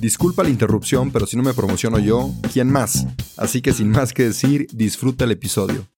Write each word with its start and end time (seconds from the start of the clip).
Disculpa 0.00 0.42
la 0.42 0.48
interrupción, 0.48 1.10
pero 1.10 1.26
si 1.26 1.36
no 1.36 1.42
me 1.42 1.52
promociono 1.52 1.98
yo, 1.98 2.30
¿quién 2.54 2.70
más? 2.72 3.06
Así 3.36 3.60
que 3.60 3.74
sin 3.74 3.90
más 3.90 4.14
que 4.14 4.24
decir, 4.24 4.66
disfruta 4.72 5.24
el 5.24 5.32
episodio. 5.32 5.88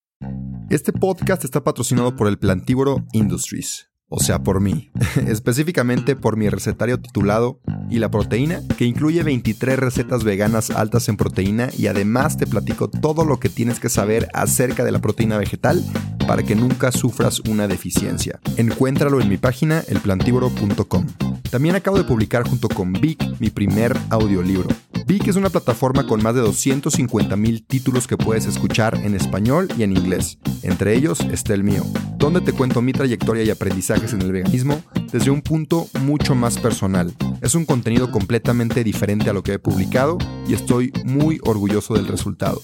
Este 0.70 0.93
podcast 0.93 1.45
está 1.45 1.62
patrocinado 1.62 2.16
por 2.16 2.27
el 2.27 2.37
Plantívoro 2.37 3.05
Industries, 3.12 3.91
o 4.09 4.19
sea, 4.19 4.43
por 4.43 4.60
mí, 4.60 4.91
específicamente 5.29 6.16
por 6.16 6.37
mi 6.37 6.48
recetario 6.48 7.01
titulado 7.01 7.60
¿Y 7.91 8.01
la 8.01 8.10
proteína? 8.10 8.63
que 8.76 8.87
incluye 8.87 9.23
23 9.23 9.79
recetas 9.79 10.24
veganas 10.24 10.71
altas 10.71 11.09
en 11.09 11.16
proteína 11.16 11.69
y 11.79 11.87
además 11.87 12.37
te 12.37 12.48
platico 12.48 12.91
todo 12.91 13.24
lo 13.24 13.38
que 13.38 13.51
tienes 13.51 13.79
que 13.79 13.88
saber 13.88 14.29
acerca 14.35 14.82
de 14.82 14.91
la 14.91 14.98
proteína 14.98 15.38
vegetal 15.38 15.85
para 16.26 16.42
que 16.42 16.54
nunca 16.54 16.92
sufras 16.92 17.40
una 17.40 17.68
deficiencia. 17.68 18.40
Encuéntralo 18.56 19.20
en 19.20 19.28
mi 19.28 19.37
página 19.37 19.82
elplantívoro.com. 19.88 21.06
También 21.51 21.76
acabo 21.76 21.98
de 21.98 22.04
publicar 22.04 22.48
junto 22.48 22.68
con 22.68 22.92
Vic 22.92 23.23
mi 23.38 23.51
primer 23.51 23.96
audiolibro. 24.10 24.68
Vic 25.06 25.29
es 25.29 25.37
una 25.37 25.51
plataforma 25.51 26.06
con 26.06 26.23
más 26.23 26.34
de 26.34 26.40
250 26.40 27.37
mil 27.37 27.62
títulos 27.64 28.06
que 28.06 28.16
puedes 28.16 28.46
escuchar 28.46 28.95
en 29.04 29.14
español 29.14 29.68
y 29.76 29.82
en 29.82 29.96
inglés. 29.96 30.38
Entre 30.62 30.96
ellos 30.96 31.20
está 31.30 31.54
el 31.54 31.64
mío, 31.64 31.84
donde 32.16 32.40
te 32.40 32.52
cuento 32.52 32.80
mi 32.80 32.92
trayectoria 32.92 33.42
y 33.42 33.51
aprendizajes 33.51 34.12
en 34.12 34.23
el 34.23 34.32
veganismo 34.32 34.82
desde 35.12 35.30
un 35.30 35.42
punto 35.42 35.88
mucho 36.01 36.34
más 36.34 36.59
personal. 36.59 37.12
Es 37.42 37.54
un 37.54 37.66
contenido 37.66 38.10
completamente 38.10 38.84
diferente 38.84 39.29
a 39.29 39.32
lo 39.32 39.42
que 39.42 39.54
he 39.54 39.59
publicado 39.59 40.18
y 40.48 40.54
estoy 40.54 40.92
muy 41.04 41.38
orgulloso 41.42 41.95
del 41.95 42.09
resultado. 42.09 42.62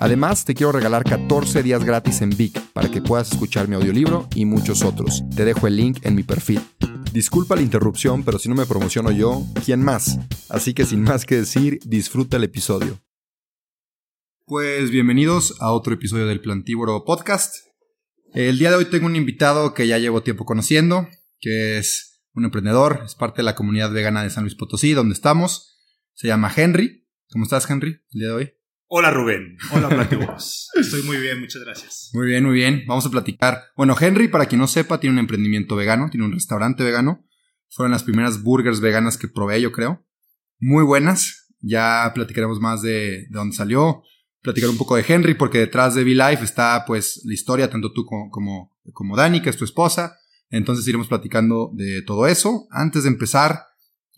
Además, 0.00 0.44
te 0.44 0.54
quiero 0.54 0.70
regalar 0.70 1.02
14 1.02 1.64
días 1.64 1.84
gratis 1.84 2.20
en 2.20 2.30
Vic 2.30 2.60
para 2.72 2.88
que 2.88 3.02
puedas 3.02 3.32
escuchar 3.32 3.66
mi 3.66 3.74
audiolibro 3.74 4.28
y 4.32 4.44
muchos 4.44 4.84
otros. 4.84 5.24
Te 5.34 5.44
dejo 5.44 5.66
el 5.66 5.76
link 5.76 5.98
en 6.02 6.14
mi 6.14 6.22
perfil. 6.22 6.60
Disculpa 7.12 7.56
la 7.56 7.62
interrupción, 7.62 8.22
pero 8.22 8.38
si 8.38 8.48
no 8.48 8.54
me 8.54 8.64
promociono 8.64 9.10
yo, 9.10 9.44
¿quién 9.64 9.82
más? 9.82 10.20
Así 10.48 10.72
que 10.72 10.84
sin 10.84 11.02
más 11.02 11.26
que 11.26 11.36
decir, 11.36 11.80
disfruta 11.84 12.36
el 12.36 12.44
episodio. 12.44 13.00
Pues 14.46 14.90
bienvenidos 14.90 15.56
a 15.60 15.72
otro 15.72 15.94
episodio 15.94 16.26
del 16.26 16.40
Plantívoro 16.40 17.04
Podcast. 17.04 17.56
El 18.34 18.58
día 18.58 18.70
de 18.70 18.76
hoy 18.76 18.84
tengo 18.84 19.06
un 19.06 19.16
invitado 19.16 19.74
que 19.74 19.88
ya 19.88 19.98
llevo 19.98 20.22
tiempo 20.22 20.44
conociendo, 20.44 21.08
que 21.40 21.78
es 21.78 22.22
un 22.34 22.44
emprendedor, 22.44 23.02
es 23.04 23.16
parte 23.16 23.38
de 23.38 23.44
la 23.44 23.56
comunidad 23.56 23.90
vegana 23.90 24.22
de 24.22 24.30
San 24.30 24.44
Luis 24.44 24.54
Potosí, 24.54 24.92
donde 24.92 25.14
estamos. 25.14 25.76
Se 26.14 26.28
llama 26.28 26.52
Henry. 26.54 27.08
¿Cómo 27.30 27.44
estás, 27.44 27.68
Henry, 27.68 28.00
el 28.12 28.20
día 28.20 28.28
de 28.28 28.34
hoy? 28.34 28.57
Hola 28.90 29.10
Rubén, 29.10 29.58
hola 29.70 29.90
Platíbulos. 29.90 30.70
Estoy 30.74 31.02
muy 31.02 31.18
bien, 31.18 31.40
muchas 31.40 31.62
gracias. 31.62 32.08
Muy 32.14 32.26
bien, 32.26 32.42
muy 32.42 32.54
bien. 32.54 32.84
Vamos 32.86 33.04
a 33.04 33.10
platicar. 33.10 33.64
Bueno, 33.76 33.94
Henry, 34.00 34.28
para 34.28 34.46
quien 34.46 34.62
no 34.62 34.66
sepa, 34.66 34.98
tiene 34.98 35.12
un 35.12 35.18
emprendimiento 35.18 35.76
vegano, 35.76 36.08
tiene 36.08 36.24
un 36.24 36.32
restaurante 36.32 36.82
vegano. 36.84 37.22
Fueron 37.68 37.92
las 37.92 38.02
primeras 38.02 38.42
burgers 38.42 38.80
veganas 38.80 39.18
que 39.18 39.28
probé, 39.28 39.60
yo 39.60 39.72
creo. 39.72 40.06
Muy 40.58 40.84
buenas. 40.84 41.52
Ya 41.60 42.10
platicaremos 42.14 42.60
más 42.60 42.80
de, 42.80 43.26
de 43.28 43.28
dónde 43.28 43.54
salió. 43.54 44.04
Platicar 44.40 44.70
un 44.70 44.78
poco 44.78 44.96
de 44.96 45.04
Henry, 45.06 45.34
porque 45.34 45.58
detrás 45.58 45.94
de 45.94 46.02
V-Life 46.02 46.42
está 46.42 46.84
pues 46.86 47.20
la 47.26 47.34
historia, 47.34 47.68
tanto 47.68 47.92
tú 47.92 48.06
como, 48.06 48.30
como, 48.30 48.74
como 48.94 49.16
Dani, 49.16 49.42
que 49.42 49.50
es 49.50 49.58
tu 49.58 49.66
esposa. 49.66 50.16
Entonces 50.48 50.88
iremos 50.88 51.08
platicando 51.08 51.72
de 51.74 52.00
todo 52.06 52.26
eso. 52.26 52.66
Antes 52.70 53.02
de 53.02 53.10
empezar, 53.10 53.66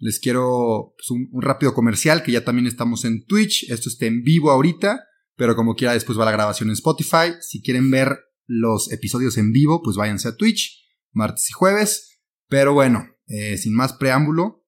les 0.00 0.18
quiero 0.18 0.94
pues, 0.96 1.10
un, 1.10 1.28
rápido 1.40 1.74
comercial 1.74 2.22
que 2.22 2.32
ya 2.32 2.44
también 2.44 2.66
estamos 2.66 3.04
en 3.04 3.24
Twitch. 3.26 3.70
Esto 3.70 3.88
está 3.88 4.06
en 4.06 4.22
vivo 4.22 4.50
ahorita, 4.50 5.04
pero 5.36 5.54
como 5.54 5.74
quiera 5.74 5.92
después 5.92 6.18
va 6.18 6.24
la 6.24 6.32
grabación 6.32 6.70
en 6.70 6.74
Spotify. 6.74 7.34
Si 7.40 7.62
quieren 7.62 7.90
ver 7.90 8.18
los 8.46 8.90
episodios 8.90 9.36
en 9.36 9.52
vivo, 9.52 9.82
pues 9.82 9.96
váyanse 9.96 10.28
a 10.28 10.36
Twitch, 10.36 10.88
martes 11.12 11.48
y 11.50 11.52
jueves. 11.52 12.20
Pero 12.48 12.72
bueno, 12.72 13.06
eh, 13.26 13.58
sin 13.58 13.74
más 13.74 13.92
preámbulo, 13.92 14.66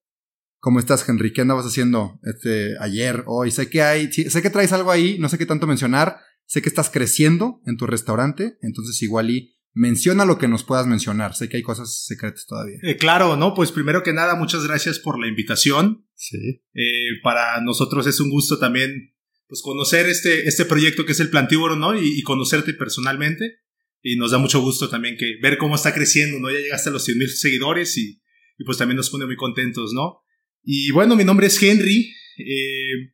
¿cómo 0.60 0.78
estás, 0.78 1.09
Henry? 1.09 1.32
¿Qué 1.32 1.41
andabas 1.41 1.66
haciendo 1.66 2.21
este, 2.22 2.76
ayer, 2.78 3.25
hoy? 3.26 3.50
Sé 3.50 3.71
que 3.71 3.82
hay, 3.82 4.12
sé 4.12 4.42
que 4.42 4.50
traes 4.50 4.72
algo 4.72 4.91
ahí, 4.91 5.19
no 5.19 5.28
sé 5.28 5.38
qué 5.38 5.47
tanto 5.47 5.66
mencionar. 5.66 6.19
Sé 6.44 6.60
que 6.60 6.69
estás 6.69 6.91
creciendo 6.91 7.62
en 7.65 7.78
tu 7.78 7.87
restaurante, 7.87 8.59
entonces 8.60 9.00
igual 9.03 9.31
y 9.31 9.56
Menciona 9.75 10.25
lo 10.25 10.38
que 10.38 10.49
nos 10.49 10.65
puedas 10.65 10.87
mencionar. 10.87 11.34
Sé 11.34 11.49
que 11.49 11.56
hay 11.56 11.62
cosas 11.62 12.05
secretas 12.05 12.47
todavía. 12.47 12.78
Eh, 12.83 12.97
claro, 12.97 13.37
¿no? 13.37 13.55
Pues 13.55 13.72
primero 13.72 14.03
que 14.03 14.12
nada, 14.12 14.34
muchas 14.34 14.66
gracias 14.66 14.99
por 14.99 15.19
la 15.19 15.28
invitación. 15.28 16.06
Sí. 16.15 16.62
Eh, 16.75 17.21
para 17.22 17.60
nosotros 17.62 18.06
es 18.06 18.21
un 18.21 18.31
gusto 18.31 18.59
también 18.59 19.15
pues, 19.49 19.62
conocer 19.62 20.06
este, 20.09 20.47
este 20.47 20.65
proyecto 20.66 21.05
que 21.05 21.12
es 21.12 21.21
el 21.21 21.31
Plantívoro, 21.31 21.77
¿no? 21.77 21.94
Y, 21.94 22.19
y, 22.19 22.22
conocerte 22.22 22.75
personalmente. 22.75 23.60
Y 24.03 24.16
nos 24.16 24.31
da 24.31 24.38
mucho 24.38 24.60
gusto 24.60 24.88
también 24.88 25.16
que 25.16 25.37
ver 25.43 25.59
cómo 25.59 25.75
está 25.75 25.94
creciendo, 25.94 26.39
¿no? 26.39 26.50
Ya 26.50 26.59
llegaste 26.59 26.91
a 26.91 26.93
los 26.93 27.04
100 27.04 27.19
mil 27.19 27.28
seguidores 27.28 27.97
y, 27.97 28.22
y, 28.59 28.65
pues 28.65 28.78
también 28.78 28.97
nos 28.97 29.10
pone 29.10 29.27
muy 29.27 29.37
contentos, 29.37 29.93
¿no? 29.93 30.22
Y 30.62 30.91
bueno, 30.91 31.16
mi 31.16 31.25
nombre 31.25 31.47
es 31.49 31.62
Henry. 31.62 32.12
Eh, 32.39 33.12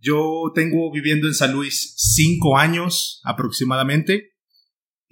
yo 0.00 0.52
tengo 0.54 0.92
viviendo 0.92 1.26
en 1.26 1.34
San 1.34 1.52
Luis 1.52 1.94
cinco 1.96 2.58
años 2.58 3.20
aproximadamente. 3.24 4.31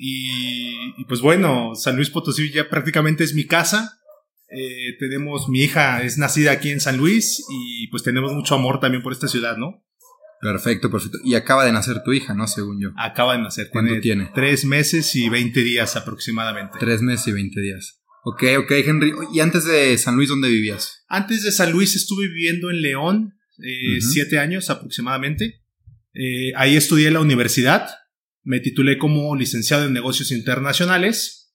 Y, 0.03 0.95
y, 0.97 1.05
pues 1.05 1.21
bueno, 1.21 1.75
San 1.75 1.97
Luis 1.97 2.09
Potosí 2.09 2.51
ya 2.51 2.71
prácticamente 2.71 3.23
es 3.23 3.35
mi 3.35 3.45
casa. 3.45 3.99
Eh, 4.49 4.97
tenemos, 4.99 5.51
mi 5.51 5.61
hija 5.61 6.03
es 6.03 6.17
nacida 6.17 6.53
aquí 6.53 6.71
en 6.71 6.81
San 6.81 6.97
Luis 6.97 7.45
y 7.51 7.87
pues 7.89 8.03
tenemos 8.03 8.33
mucho 8.33 8.55
amor 8.55 8.81
también 8.81 9.03
por 9.03 9.13
esta 9.13 9.29
ciudad, 9.29 9.59
¿no? 9.59 9.85
Perfecto, 10.41 10.91
perfecto. 10.91 11.19
Y 11.23 11.35
acaba 11.35 11.67
de 11.67 11.73
nacer 11.73 12.03
tu 12.03 12.15
hija, 12.15 12.33
¿no? 12.33 12.47
Según 12.47 12.81
yo. 12.81 12.93
Acaba 12.97 13.37
de 13.37 13.43
nacer. 13.43 13.69
¿Cuánto 13.71 13.91
tiene? 14.01 14.25
tiene? 14.25 14.31
Tres 14.35 14.65
meses 14.65 15.15
y 15.17 15.29
20 15.29 15.63
días 15.63 15.95
aproximadamente. 15.97 16.79
Tres 16.81 17.03
meses 17.03 17.29
y 17.29 17.33
20 17.33 17.61
días. 17.61 18.01
Ok, 18.25 18.45
ok, 18.59 18.71
Henry. 18.71 19.13
¿Y 19.35 19.41
antes 19.41 19.67
de 19.67 19.99
San 19.99 20.17
Luis 20.17 20.31
dónde 20.31 20.49
vivías? 20.49 21.05
Antes 21.09 21.43
de 21.43 21.53
San 21.53 21.73
Luis 21.73 21.95
estuve 21.95 22.27
viviendo 22.27 22.71
en 22.71 22.81
León 22.81 23.35
eh, 23.59 23.69
uh 23.69 23.99
-huh. 23.99 24.01
siete 24.01 24.39
años 24.39 24.71
aproximadamente. 24.71 25.61
Eh, 26.15 26.53
ahí 26.57 26.75
estudié 26.75 27.11
la 27.11 27.21
universidad 27.21 27.87
me 28.43 28.61
titulé 28.61 28.99
como 28.99 29.37
licenciado 29.37 29.87
en 29.87 29.93
negocios 29.93 30.33
internacionales. 30.33 31.55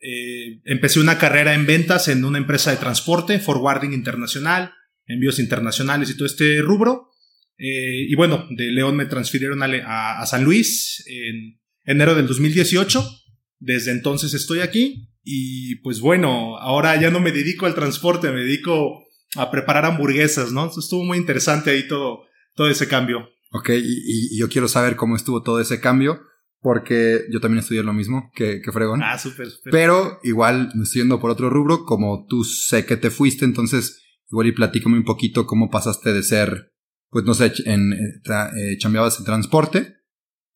Eh, 0.00 0.60
empecé 0.64 1.00
una 1.00 1.18
carrera 1.18 1.54
en 1.54 1.66
ventas 1.66 2.08
en 2.08 2.24
una 2.24 2.38
empresa 2.38 2.70
de 2.70 2.76
transporte, 2.76 3.38
forwarding 3.38 3.92
internacional, 3.92 4.72
envíos 5.06 5.38
internacionales 5.38 6.10
y 6.10 6.16
todo 6.16 6.26
este 6.26 6.60
rubro. 6.60 7.10
Eh, 7.58 8.06
y 8.08 8.14
bueno, 8.14 8.46
de 8.50 8.70
León 8.70 8.96
me 8.96 9.06
transfirieron 9.06 9.62
a, 9.62 10.26
San 10.26 10.44
Luis 10.44 11.04
en 11.06 11.60
enero 11.84 12.14
del 12.14 12.26
2018. 12.26 13.22
Desde 13.58 13.92
entonces 13.92 14.34
estoy 14.34 14.60
aquí 14.60 15.08
y 15.22 15.76
pues 15.76 16.00
bueno, 16.00 16.58
ahora 16.58 17.00
ya 17.00 17.10
no 17.10 17.20
me 17.20 17.32
dedico 17.32 17.66
al 17.66 17.74
transporte, 17.74 18.30
me 18.30 18.44
dedico 18.44 19.06
a 19.34 19.50
preparar 19.50 19.86
hamburguesas, 19.86 20.52
¿no? 20.52 20.66
Estuvo 20.66 21.04
muy 21.04 21.18
interesante 21.18 21.70
ahí 21.70 21.88
todo, 21.88 22.24
todo 22.54 22.68
ese 22.68 22.86
cambio. 22.86 23.30
Ok, 23.58 23.70
y, 23.70 24.34
y, 24.34 24.38
yo 24.38 24.48
quiero 24.48 24.68
saber 24.68 24.96
cómo 24.96 25.16
estuvo 25.16 25.42
todo 25.42 25.60
ese 25.60 25.80
cambio, 25.80 26.20
porque 26.60 27.24
yo 27.30 27.40
también 27.40 27.60
estudié 27.60 27.82
lo 27.82 27.94
mismo 27.94 28.30
que, 28.34 28.60
que 28.60 28.72
Fregón. 28.72 29.02
Ah, 29.02 29.18
súper, 29.18 29.50
súper. 29.50 29.70
Pero 29.70 30.18
igual 30.24 30.70
me 30.74 30.82
estoy 30.82 31.02
yendo 31.02 31.20
por 31.20 31.30
otro 31.30 31.48
rubro, 31.48 31.84
como 31.84 32.26
tú 32.28 32.44
sé 32.44 32.84
que 32.84 32.96
te 32.96 33.10
fuiste, 33.10 33.44
entonces 33.44 34.02
igual 34.30 34.48
y 34.48 34.52
platícame 34.52 34.98
un 34.98 35.04
poquito 35.04 35.46
cómo 35.46 35.70
pasaste 35.70 36.12
de 36.12 36.22
ser, 36.22 36.72
pues 37.08 37.24
no 37.24 37.34
sé, 37.34 37.52
en, 37.64 37.92
eh, 37.92 38.76
chambeabas 38.78 39.18
en 39.20 39.24
transporte 39.24 39.94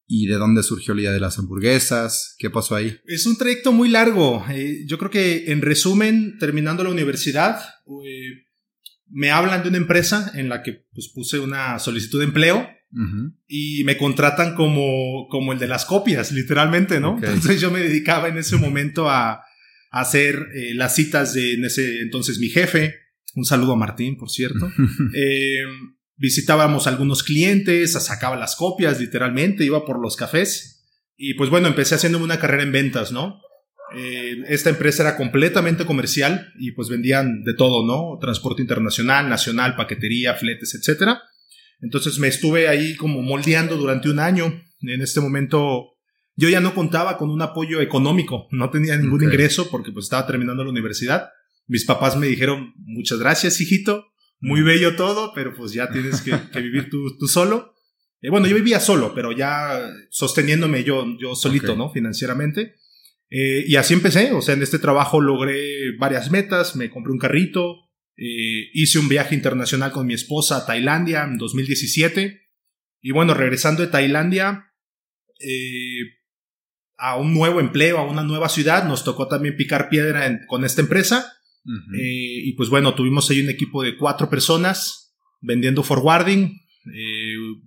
y 0.07 0.27
de 0.27 0.35
dónde 0.35 0.65
surgió 0.65 0.93
la 0.93 1.03
idea 1.03 1.13
de 1.13 1.21
las 1.21 1.39
hamburguesas, 1.39 2.35
qué 2.39 2.51
pasó 2.51 2.75
ahí. 2.75 2.99
Es 3.07 3.27
un 3.27 3.39
trayecto 3.39 3.71
muy 3.71 3.89
largo. 3.89 4.45
Eh, 4.51 4.85
yo 4.87 4.99
creo 4.99 5.11
que 5.11 5.53
en 5.53 5.63
resumen, 5.63 6.37
terminando 6.39 6.83
la 6.83 6.91
universidad, 6.91 7.61
eh, 8.05 8.47
me 9.07 9.31
hablan 9.31 9.63
de 9.63 9.69
una 9.69 9.79
empresa 9.79 10.33
en 10.35 10.49
la 10.49 10.65
que 10.65 10.85
pues, 10.93 11.13
puse 11.15 11.39
una 11.39 11.79
solicitud 11.79 12.19
de 12.19 12.25
empleo 12.25 12.69
Uh 12.93 12.99
-huh. 12.99 13.35
Y 13.47 13.85
me 13.85 13.97
contratan 13.97 14.55
como, 14.55 15.29
como 15.29 15.53
el 15.53 15.59
de 15.59 15.69
las 15.69 15.85
copias, 15.85 16.33
literalmente, 16.33 17.01
¿no? 17.01 17.17
Okay. 17.17 17.29
Entonces 17.29 17.61
yo 17.61 17.71
me 17.71 17.81
dedicaba 17.81 18.29
en 18.29 18.39
ese 18.39 18.57
momento 18.57 19.09
a, 19.09 19.43
hacer 19.91 20.47
eh, 20.55 20.75
las 20.75 20.95
citas 20.95 21.35
de 21.35 21.55
en 21.55 21.65
ese 21.65 22.01
entonces 22.01 22.39
mi 22.39 22.49
jefe. 22.49 22.95
Un 23.35 23.45
saludo 23.45 23.73
a 23.73 23.77
Martín, 23.77 24.17
por 24.17 24.31
cierto. 24.31 24.71
Eh, 25.15 25.65
visitábamos 26.17 26.87
algunos 26.87 27.23
clientes, 27.23 27.93
sacaba 27.93 28.37
las 28.37 28.55
copias 28.57 29.01
literalmente, 29.01 29.65
iba 29.65 29.85
por 29.85 30.01
los 30.01 30.17
cafés. 30.17 30.85
Y 31.17 31.35
pues 31.35 31.51
bueno, 31.51 31.69
empecé 31.69 31.95
haciéndome 31.95 32.25
una 32.25 32.39
carrera 32.39 32.63
en 32.63 32.73
ventas, 32.73 33.13
¿no? 33.13 33.41
Eh, 33.97 34.45
esta 34.49 34.71
empresa 34.71 35.03
era 35.03 35.17
completamente 35.17 35.85
comercial 35.85 36.53
y 36.59 36.73
pues 36.73 36.89
vendían 36.89 37.43
de 37.43 37.55
todo, 37.55 37.85
¿no? 37.87 38.19
Transporte 38.21 38.63
internacional, 38.63 39.29
nacional, 39.29 39.75
paquetería, 39.75 40.35
fletes, 40.35 40.75
etc. 40.75 41.19
Entonces 41.83 42.19
me 42.19 42.29
estuve 42.29 42.69
ahí 42.69 42.97
como 42.97 43.23
moldeando 43.23 43.77
durante 43.77 44.11
un 44.11 44.19
año. 44.19 44.63
En 44.83 45.01
este 45.03 45.21
momento 45.21 45.97
yo 46.37 46.49
ya 46.49 46.61
no 46.61 46.75
contaba 46.75 47.19
con 47.19 47.31
un 47.31 47.43
apoyo 47.43 47.81
económico, 47.81 48.49
no 48.51 48.71
tenía 48.71 48.97
ningún 48.97 49.23
ingreso 49.23 49.71
porque 49.71 49.93
pues 49.93 50.07
estaba 50.07 50.27
terminando 50.27 50.65
la 50.65 50.71
universidad. 50.71 51.29
Mis 51.67 51.85
papás 51.85 52.17
me 52.17 52.27
dijeron, 52.29 52.73
muchas 52.79 53.19
gracias, 53.19 53.61
hijito, 53.61 54.07
muy 54.41 54.63
bello 54.63 54.97
todo, 54.97 55.33
pero 55.35 55.55
pues 55.55 55.73
ya 55.73 55.91
tienes 55.91 56.23
que, 56.23 56.33
vivir 56.61 56.89
tú, 56.89 57.11
solo. 57.29 57.75
Eh, 58.23 58.31
bueno, 58.31 58.47
yo 58.47 58.57
vivía 58.57 58.81
solo, 58.81 59.15
pero 59.15 59.33
ya 59.33 59.93
sosteniéndome 60.11 60.83
yo, 60.83 61.07
yo 61.19 61.35
solito, 61.35 61.77
¿no? 61.77 61.91
Financieramente. 61.91 62.77
Eh, 63.29 63.65
y 63.67 63.77
así 63.77 63.95
empecé, 63.95 64.33
o 64.33 64.43
sea, 64.43 64.55
en 64.55 64.63
este 64.63 64.79
trabajo 64.79 65.21
logré 65.21 65.97
varias 65.99 66.31
metas, 66.31 66.75
me 66.75 66.91
compré 66.91 67.13
un 67.13 67.19
carrito, 67.19 67.90
eh, 68.17 68.71
hice 68.75 68.99
un 68.99 69.09
viaje 69.09 69.35
internacional 69.35 69.93
con 69.93 70.07
mi 70.07 70.15
esposa 70.15 70.59
a 70.59 70.67
Tailandia 70.67 71.25
en 71.25 71.39
2017. 71.39 72.41
Y 73.01 73.13
bueno, 73.13 73.35
regresando 73.35 73.83
de 73.83 73.89
Tailandia 73.89 74.73
eh, 75.39 76.19
a 76.97 77.17
un 77.17 77.33
nuevo 77.33 77.61
empleo, 77.61 77.99
a 77.99 78.07
una 78.07 78.23
nueva 78.23 78.49
ciudad, 78.49 78.87
nos 78.87 79.05
tocó 79.05 79.27
también 79.29 79.57
picar 79.57 79.89
piedra 79.89 80.47
con 80.47 80.65
esta 80.65 80.83
empresa. 80.83 81.33
y 81.93 82.53
pues 82.55 82.69
bueno, 82.69 82.95
tuvimos 82.95 83.31
ahí 83.31 83.41
un 83.41 83.51
equipo 83.51 83.83
de 83.83 83.97
cuatro 83.97 84.29
personas 84.29 85.15
vendiendo 85.41 85.83
forwarding, 85.83 86.61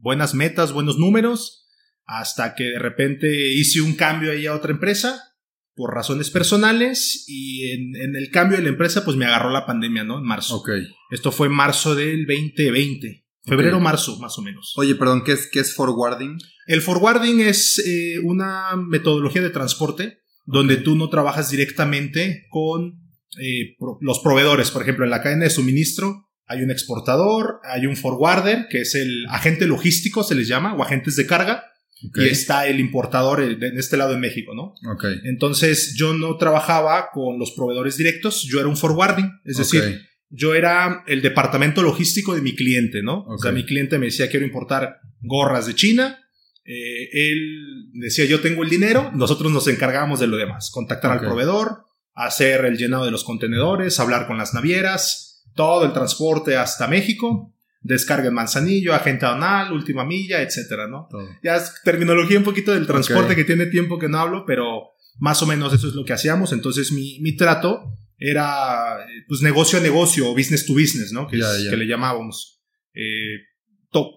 buenas 0.01 0.36
metas, 0.36 0.72
buenos 0.72 1.00
números, 1.00 1.68
hasta 2.06 2.54
que 2.54 2.66
de 2.66 2.80
repente 2.80 3.54
hice 3.54 3.81
un 3.81 3.95
cambio 3.95 4.31
ahí 4.31 4.45
a 4.45 4.54
otra 4.54 4.72
empresa 4.72 5.32
por 5.75 5.93
razones 5.93 6.29
personales 6.29 7.25
y 7.27 7.71
en, 7.71 8.15
el 8.15 8.29
cambio 8.29 8.57
de 8.57 8.63
la 8.63 8.69
empresa 8.69 9.03
pues 9.03 9.17
me 9.17 9.25
agarró 9.25 9.49
la 9.49 9.65
pandemia, 9.65 10.03
¿no? 10.03 10.19
En 10.19 10.25
marzo. 10.25 10.57
Ok. 10.57 10.69
Esto 11.11 11.31
fue 11.31 11.49
marzo 11.49 11.95
del 11.95 12.25
2020. 12.25 13.25
Febrero, 13.45 13.79
marzo, 13.81 14.17
más 14.19 14.37
o 14.37 14.41
menos. 14.41 14.73
Oye, 14.77 14.95
perdón, 14.95 15.23
¿qué 15.25 15.33
es, 15.33 15.49
qué 15.51 15.59
es 15.59 15.75
forwarding? 15.75 16.37
El 16.65 16.81
forwarding 16.81 17.41
es 17.41 17.77
eh, 17.85 18.19
una 18.23 18.75
metodología 18.77 19.41
de 19.41 19.49
transporte 19.49 20.19
donde 20.45 20.77
tú 20.77 20.95
no 20.95 21.09
trabajas 21.09 21.51
directamente 21.51 22.45
con 22.49 23.01
eh, 23.39 23.75
los 23.99 24.19
proveedores. 24.19 24.71
Por 24.71 24.81
ejemplo, 24.81 25.03
en 25.03 25.11
la 25.11 25.21
cadena 25.21 25.43
de 25.43 25.49
suministro 25.49 26.29
hay 26.45 26.61
un 26.61 26.71
exportador, 26.71 27.59
hay 27.63 27.85
un 27.85 27.97
forwarder, 27.97 28.67
que 28.69 28.81
es 28.81 28.95
el 28.95 29.25
agente 29.29 29.65
logístico, 29.67 30.23
se 30.23 30.35
les 30.35 30.47
llama, 30.47 30.75
o 30.75 30.83
agentes 30.83 31.15
de 31.15 31.25
carga, 31.25 31.65
y 32.03 32.27
está 32.27 32.67
el 32.67 32.79
importador 32.79 33.41
en 33.41 33.77
este 33.77 33.97
lado 33.97 34.11
de 34.11 34.19
México, 34.19 34.53
¿no? 34.53 34.75
Okay. 34.95 35.21
Entonces 35.23 35.95
yo 35.97 36.13
no 36.13 36.38
trabajaba 36.38 37.09
con 37.11 37.39
los 37.39 37.51
proveedores 37.51 37.97
directos, 37.97 38.44
yo 38.44 38.59
era 38.59 38.67
un 38.67 38.75
forwarding, 38.75 39.31
es 39.45 39.57
decir, 39.57 40.01
yo 40.29 40.53
era 40.53 41.03
el 41.07 41.21
departamento 41.21 41.81
logístico 41.81 42.35
de 42.35 42.41
mi 42.41 42.55
cliente, 42.55 43.01
¿no? 43.01 43.23
O 43.25 43.38
sea, 43.38 43.51
mi 43.51 43.65
cliente 43.65 43.97
me 44.00 44.07
decía 44.07 44.29
quiero 44.29 44.45
importar 44.45 45.00
gorras 45.21 45.65
de 45.65 45.75
China, 45.75 46.19
eh, 46.65 47.09
él 47.11 47.89
decía 47.94 48.25
yo 48.25 48.41
tengo 48.41 48.63
el 48.63 48.69
dinero, 48.69 49.11
nosotros 49.13 49.51
nos 49.51 49.67
encargábamos 49.67 50.19
de 50.19 50.27
lo 50.27 50.38
demás, 50.38 50.71
contactar 50.71 51.11
al 51.11 51.19
proveedor, 51.19 51.85
hacer 52.13 52.65
el 52.65 52.77
llenado 52.77 53.06
de 53.06 53.11
los 53.11 53.23
contenedores, 53.23 53.99
hablar 53.99 54.27
con 54.27 54.38
las 54.38 54.53
navieras, 54.53 55.44
todo 55.56 55.85
el 55.85 55.94
transporte 55.94 56.57
hasta 56.57 56.88
México 56.88 57.52
descarga 57.83 58.30
en 58.30 58.33
Manzanillo, 58.33 58.94
agente 58.94 59.25
anal, 59.25 59.74
última 59.74 60.06
milla, 60.06 60.41
etcétera, 60.41 60.88
¿no? 60.88 61.07
Ya 61.44 61.57
es 61.57 61.74
terminología 61.83 62.38
un 62.38 62.44
poquito 62.44 62.74
del 62.74 62.88
transporte 62.88 63.35
que 63.35 63.44
tiene 63.44 63.68
tiempo 63.68 64.00
que 64.00 64.09
no 64.09 64.19
hablo, 64.19 64.45
pero 64.45 64.94
más 65.19 65.41
o 65.44 65.45
menos 65.45 65.74
eso 65.74 65.89
es 65.89 65.94
lo 65.94 66.06
que 66.06 66.13
hacíamos. 66.13 66.53
Entonces 66.53 66.91
mi, 66.91 67.19
mi 67.19 67.35
trato 67.35 67.94
era 68.18 69.06
pues 69.27 69.41
negocio 69.41 69.77
a 69.77 69.81
negocio 69.81 70.30
o 70.30 70.33
business 70.33 70.65
to 70.65 70.74
business, 70.74 71.12
¿no? 71.12 71.27
Que, 71.27 71.38
que 71.38 71.77
le 71.77 71.85
llamábamos. 71.85 72.62
Eh, 72.94 73.38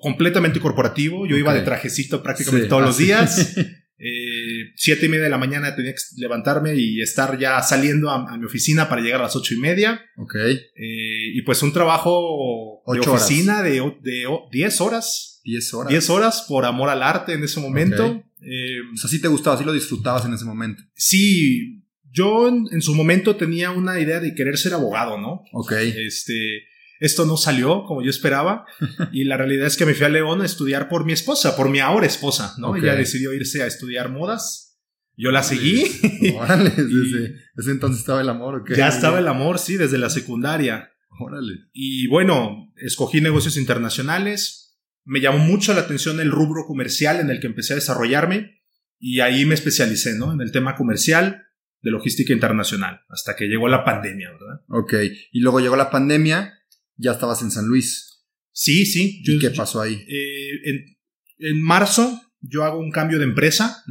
completamente 0.00 0.60
corporativo. 0.60 1.26
Yo 1.26 1.36
iba 1.36 1.52
de 1.52 1.62
trajecito 1.62 2.22
prácticamente 2.22 2.68
todos 2.68 2.82
los 2.82 2.98
días. 2.98 3.54
Eh, 3.98 4.72
siete 4.76 5.06
y 5.06 5.08
media 5.08 5.25
de 5.25 5.31
la 5.31 5.38
mañana 5.38 5.75
tenía 5.75 5.93
que 5.93 6.00
levantarme 6.19 6.75
y 6.75 7.00
estar 7.00 7.38
ya 7.38 7.62
saliendo 7.62 8.10
a, 8.10 8.37
mi 8.37 8.44
oficina 8.44 8.88
para 8.88 9.00
llegar 9.00 9.20
a 9.20 9.25
las 9.25 9.37
ocho 9.37 9.54
y 9.54 9.58
media. 9.58 10.02
Ok. 10.16 10.34
Eh, 10.37 11.32
y 11.34 11.43
pues 11.43 11.62
un 11.62 11.72
trabajo 11.72 12.82
de 12.93 13.00
oficina 13.00 13.62
de, 13.62 13.81
de, 14.02 14.26
diez 14.50 14.81
horas. 14.81 15.40
Diez 15.44 15.72
horas. 15.72 15.90
Diez 15.90 16.10
horas 16.10 16.44
por 16.46 16.64
amor 16.64 16.90
al 16.90 17.02
arte 17.02 17.32
en 17.32 17.44
ese 17.44 17.60
momento. 17.60 18.22
Eh, 18.43 18.81
o 18.93 18.96
sea, 18.96 19.08
sí 19.08 19.20
te 19.20 19.28
gustaba, 19.28 19.56
sí 19.56 19.64
lo 19.64 19.72
disfrutabas 19.72 20.25
en 20.26 20.34
ese 20.34 20.44
momento. 20.44 20.82
Sí, 20.94 21.82
yo 22.10 22.49
en, 22.49 22.66
en, 22.70 22.82
su 22.82 22.94
momento 22.94 23.37
tenía 23.37 23.70
una 23.70 23.99
idea 23.99 24.20
de 24.20 24.34
querer 24.34 24.58
ser 24.58 24.75
abogado, 24.75 25.19
¿no? 25.19 25.42
Ok. 25.52 25.72
Este, 25.72 26.64
esto 27.00 27.26
no 27.26 27.37
salió 27.37 27.84
como 27.84 28.02
yo 28.02 28.10
esperaba 28.10 28.66
y 29.12 29.25
la 29.25 29.37
realidad 29.37 29.66
es 29.66 29.76
que 29.76 29.87
me 29.87 29.94
fui 29.94 30.06
a 30.06 30.08
León 30.08 30.43
a 30.43 30.46
estudiar 30.46 30.88
por 30.88 31.04
mi 31.04 31.12
esposa, 31.12 31.56
por 31.56 31.69
mi 31.69 31.81
ahora 31.81 32.06
esposa, 32.06 32.54
¿no? 32.58 32.76
Ella 32.76 32.94
decidió 32.94 33.32
irse 33.32 33.62
a 33.62 33.66
estudiar 33.66 34.10
modas. 34.10 34.78
Yo 35.19 35.31
la 35.31 35.43
seguí. 35.43 35.84
Órale, 36.34 36.70
desde 37.54 37.70
entonces 37.70 38.00
estaba 38.00 38.20
el 38.20 38.28
amor, 38.28 38.56
¿o 38.56 38.75
Ya 38.75 38.88
estaba 38.88 39.19
el 39.19 39.28
amor, 39.28 39.58
sí, 39.58 39.76
desde 39.76 39.96
la 39.96 40.10
secundaria. 40.10 40.93
Órale. 41.19 41.54
Y 41.72 42.06
bueno, 42.08 42.72
escogí 42.76 43.22
negocios 43.22 43.56
internacionales. 43.56 44.78
Me 45.04 45.20
llamó 45.20 45.38
mucho 45.38 45.72
la 45.72 45.82
atención 45.82 46.20
el 46.20 46.31
rubro 46.31 46.66
comercial 46.66 47.20
en 47.20 47.31
el 47.31 47.40
que 47.40 47.46
empecé 47.46 47.72
a 47.72 47.76
desarrollarme 47.76 48.56
y 48.99 49.20
ahí 49.20 49.44
me 49.46 49.54
especialicé, 49.54 50.19
¿no? 50.19 50.32
En 50.32 50.40
el 50.40 50.52
tema 50.52 50.75
comercial 50.75 51.44
de 51.81 51.90
logística 51.90 52.32
internacional, 52.32 53.02
hasta 53.08 53.37
que 53.37 53.46
llegó 53.46 53.69
la 53.69 53.84
pandemia, 53.84 54.32
¿verdad? 54.32 54.62
Ok, 54.69 54.94
y 55.32 55.40
luego 55.40 55.60
llegó 55.60 55.76
la 55.76 55.90
pandemia 55.90 56.55
ya 56.96 57.12
estabas 57.12 57.43
en 57.43 57.50
San 57.50 57.66
Luis. 57.66 58.25
Sí, 58.52 58.87
sí. 58.87 59.22
¿Y 59.25 59.38
qué 59.38 59.50
pasó 59.50 59.81
ahí? 59.81 59.94
Eh, 60.08 60.96
en, 61.38 61.62
marzo 61.62 62.20
yo 62.40 62.64
hago 62.64 62.78
un 62.78 62.90
cambio 62.90 63.19
de 63.19 63.25
empresa 63.25 63.84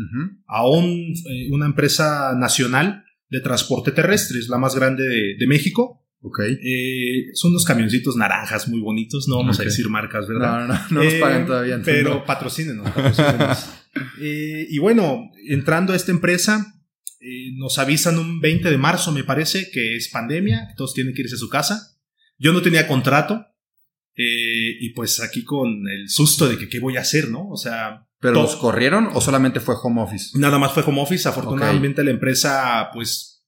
a 0.47 0.63
eh, 0.63 1.49
una 1.51 1.65
empresa 1.65 2.33
nacional 2.35 3.03
de 3.29 3.41
transporte 3.41 3.91
terrestre, 3.91 4.39
es 4.39 4.49
la 4.49 4.57
más 4.57 4.75
grande 4.75 5.35
de, 5.37 5.47
México. 5.47 6.03
Ok. 6.21 6.39
Eh, 6.39 7.27
son 7.33 7.51
unos 7.51 7.65
camioncitos 7.65 8.15
naranjas 8.15 8.67
muy 8.67 8.79
bonitos, 8.79 9.27
no 9.27 9.37
vamos 9.37 9.59
a 9.59 9.63
decir 9.63 9.87
marcas, 9.89 10.27
¿verdad? 10.27 10.67
No, 10.67 10.73
no, 10.73 10.79
no, 10.89 11.03
nos 11.03 11.13
pagan 11.15 11.45
todavía. 11.45 11.81
Pero 11.83 12.25
patrocínenos, 12.25 12.89
patrocínenos. 12.89 13.69
y 14.19 14.77
bueno, 14.79 15.29
entrando 15.47 15.93
a 15.93 15.95
esta 15.95 16.11
empresa, 16.11 16.73
nos 17.55 17.77
avisan 17.77 18.17
un 18.17 18.39
20 18.39 18.69
de 18.69 18.77
marzo, 18.77 19.11
me 19.11 19.23
parece, 19.23 19.69
que 19.71 19.95
es 19.95 20.09
pandemia, 20.09 20.73
todos 20.75 20.93
tienen 20.93 21.13
que 21.13 21.21
irse 21.21 21.35
a 21.35 21.39
su 21.39 21.49
casa. 21.49 21.94
Yo 22.37 22.53
no 22.53 22.61
tenía 22.61 22.87
contrato 22.87 23.45
eh, 24.15 24.77
y 24.79 24.89
pues 24.91 25.19
aquí 25.21 25.43
con 25.43 25.87
el 25.87 26.09
susto 26.09 26.47
de 26.47 26.57
que 26.57 26.69
qué 26.69 26.79
voy 26.79 26.97
a 26.97 27.01
hacer, 27.01 27.29
¿no? 27.29 27.49
O 27.49 27.57
sea... 27.57 28.07
¿Pero 28.19 28.41
los 28.41 28.55
corrieron 28.55 29.09
o 29.13 29.21
solamente 29.21 29.59
fue 29.59 29.75
home 29.81 30.01
office? 30.01 30.37
Nada 30.39 30.57
más 30.57 30.71
fue 30.71 30.83
home 30.83 31.01
office. 31.01 31.27
Afortunadamente 31.27 32.03
la 32.03 32.11
empresa 32.11 32.89
pues 32.93 33.45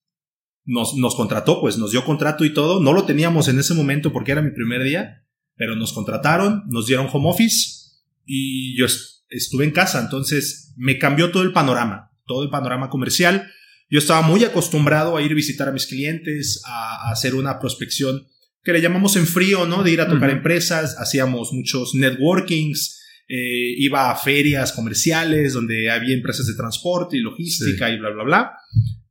nos, 0.66 0.96
nos 0.96 1.16
contrató, 1.16 1.62
pues 1.62 1.78
nos 1.78 1.92
dio 1.92 2.06
contrato 2.06 2.46
y 2.46 2.54
todo. 2.54 2.82
No 2.82 2.94
lo 2.94 3.06
teníamos 3.06 3.48
en 3.48 3.60
ese 3.60 3.74
momento 3.74 4.12
porque 4.12 4.34
era 4.34 4.42
mi 4.42 4.52
primer 4.52 4.84
día, 4.84 5.26
pero 5.56 5.76
nos 5.76 5.94
contrataron, 5.94 6.64
nos 6.68 6.86
dieron 6.86 7.08
home 7.12 7.30
office 7.30 8.04
y 8.26 8.78
yo 8.78 8.86
estuve 9.30 9.64
en 9.64 9.72
casa. 9.72 10.00
Entonces 10.00 10.74
me 10.76 11.00
cambió 11.00 11.32
todo 11.32 11.44
el 11.44 11.54
panorama, 11.54 12.12
todo 12.28 12.44
el 12.44 12.50
panorama 12.50 12.90
comercial. 12.90 13.50
Yo 13.90 14.00
estaba 14.00 14.22
muy 14.22 14.44
acostumbrado 14.44 15.16
a 15.16 15.22
ir 15.22 15.32
a 15.32 15.36
visitar 15.36 15.70
a 15.70 15.72
mis 15.72 15.88
clientes, 15.88 16.62
a 16.66 17.10
hacer 17.10 17.34
una 17.34 17.58
prospección 17.58 18.28
que 18.64 18.74
le 18.74 18.82
llamamos 18.82 19.16
en 19.16 19.28
frío, 19.28 19.66
¿no? 19.66 19.84
De 19.84 19.92
ir 19.92 20.02
a 20.02 20.10
tocar 20.10 20.30
empresas, 20.30 20.98
hacíamos 21.00 21.54
muchos 21.54 21.96
networkings, 21.96 23.00
eh, 23.30 23.76
iba 23.78 24.12
a 24.12 24.16
ferias 24.16 24.72
comerciales 24.72 25.54
donde 25.54 25.90
había 25.90 26.16
empresas 26.16 26.48
de 26.48 26.56
transporte 26.56 27.18
y 27.18 27.22
logística 27.22 27.90
y 27.90 27.98
bla, 27.98 28.10
bla, 28.10 28.24
bla. 28.24 28.52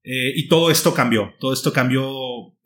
Eh, 0.03 0.33
y 0.37 0.49
todo 0.49 0.71
esto 0.71 0.95
cambió, 0.95 1.35
todo 1.41 1.53
esto 1.53 1.73
cambió, 1.73 2.13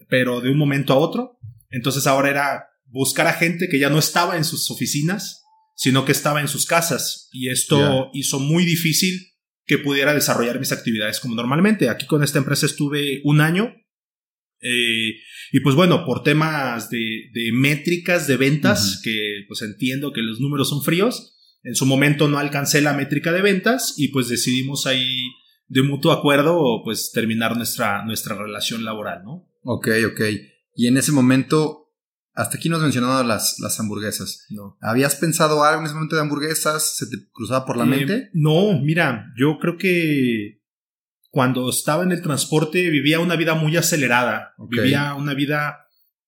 pero 0.08 0.40
de 0.40 0.50
un 0.50 0.58
momento 0.58 0.92
a 0.92 0.98
otro. 0.98 1.38
Entonces 1.70 2.06
ahora 2.06 2.30
era 2.30 2.66
buscar 2.86 3.26
a 3.26 3.32
gente 3.32 3.68
que 3.68 3.78
ya 3.78 3.90
no 3.90 3.98
estaba 3.98 4.36
en 4.36 4.44
sus 4.44 4.70
oficinas, 4.70 5.42
sino 5.74 6.04
que 6.04 6.12
estaba 6.12 6.40
en 6.40 6.48
sus 6.48 6.66
casas. 6.66 7.28
Y 7.32 7.48
esto 7.48 8.10
hizo 8.12 8.38
muy 8.38 8.64
difícil 8.64 9.18
que 9.64 9.78
pudiera 9.78 10.12
desarrollar 10.12 10.58
mis 10.58 10.72
actividades 10.72 11.20
como 11.20 11.34
normalmente. 11.34 11.88
Aquí 11.88 12.06
con 12.06 12.22
esta 12.22 12.38
empresa 12.38 12.66
estuve 12.66 13.20
un 13.24 13.40
año 13.40 13.74
eh, 14.62 15.16
y 15.52 15.60
pues 15.60 15.74
bueno, 15.74 16.04
por 16.04 16.22
temas 16.22 16.90
de, 16.90 17.30
métricas 17.52 18.26
de 18.26 18.36
ventas, 18.36 19.00
que 19.02 19.44
pues 19.48 19.62
entiendo 19.62 20.12
que 20.12 20.22
los 20.22 20.40
números 20.40 20.68
son 20.68 20.82
fríos, 20.82 21.36
en 21.62 21.74
su 21.74 21.86
momento 21.86 22.28
no 22.28 22.38
alcancé 22.38 22.80
la 22.80 22.94
métrica 22.94 23.32
de 23.32 23.42
ventas 23.42 23.94
y 23.96 24.08
pues 24.08 24.28
decidimos 24.28 24.86
ahí 24.86 25.30
de 25.68 25.82
mutuo 25.82 26.12
acuerdo, 26.12 26.82
pues 26.84 27.12
terminar 27.12 27.56
nuestra, 27.56 28.04
nuestra 28.04 28.34
relación 28.34 28.84
laboral, 28.84 29.22
¿no? 29.24 29.48
Ok, 29.62 29.88
ok. 30.06 30.20
Y 30.74 30.86
en 30.86 30.96
ese 30.96 31.12
momento, 31.12 31.92
hasta 32.34 32.56
aquí 32.56 32.68
nos 32.68 32.78
has 32.78 32.84
mencionado 32.84 33.22
las, 33.24 33.58
las 33.60 33.78
hamburguesas. 33.78 34.46
No. 34.50 34.78
¿Habías 34.80 35.16
pensado 35.16 35.62
algo 35.62 35.80
en 35.80 35.86
ese 35.86 35.94
momento 35.94 36.16
de 36.16 36.22
hamburguesas? 36.22 36.96
¿Se 36.96 37.06
te 37.06 37.16
cruzaba 37.32 37.66
por 37.66 37.76
la 37.76 37.84
Eh, 37.84 37.86
mente? 37.86 38.30
No, 38.32 38.80
mira, 38.80 39.26
yo 39.38 39.58
creo 39.60 39.76
que 39.76 40.59
cuando 41.30 41.70
estaba 41.70 42.02
en 42.04 42.12
el 42.12 42.22
transporte 42.22 42.90
vivía 42.90 43.20
una 43.20 43.36
vida 43.36 43.54
muy 43.54 43.76
acelerada. 43.76 44.54
Vivía 44.68 45.14
una 45.14 45.32
vida 45.34 45.78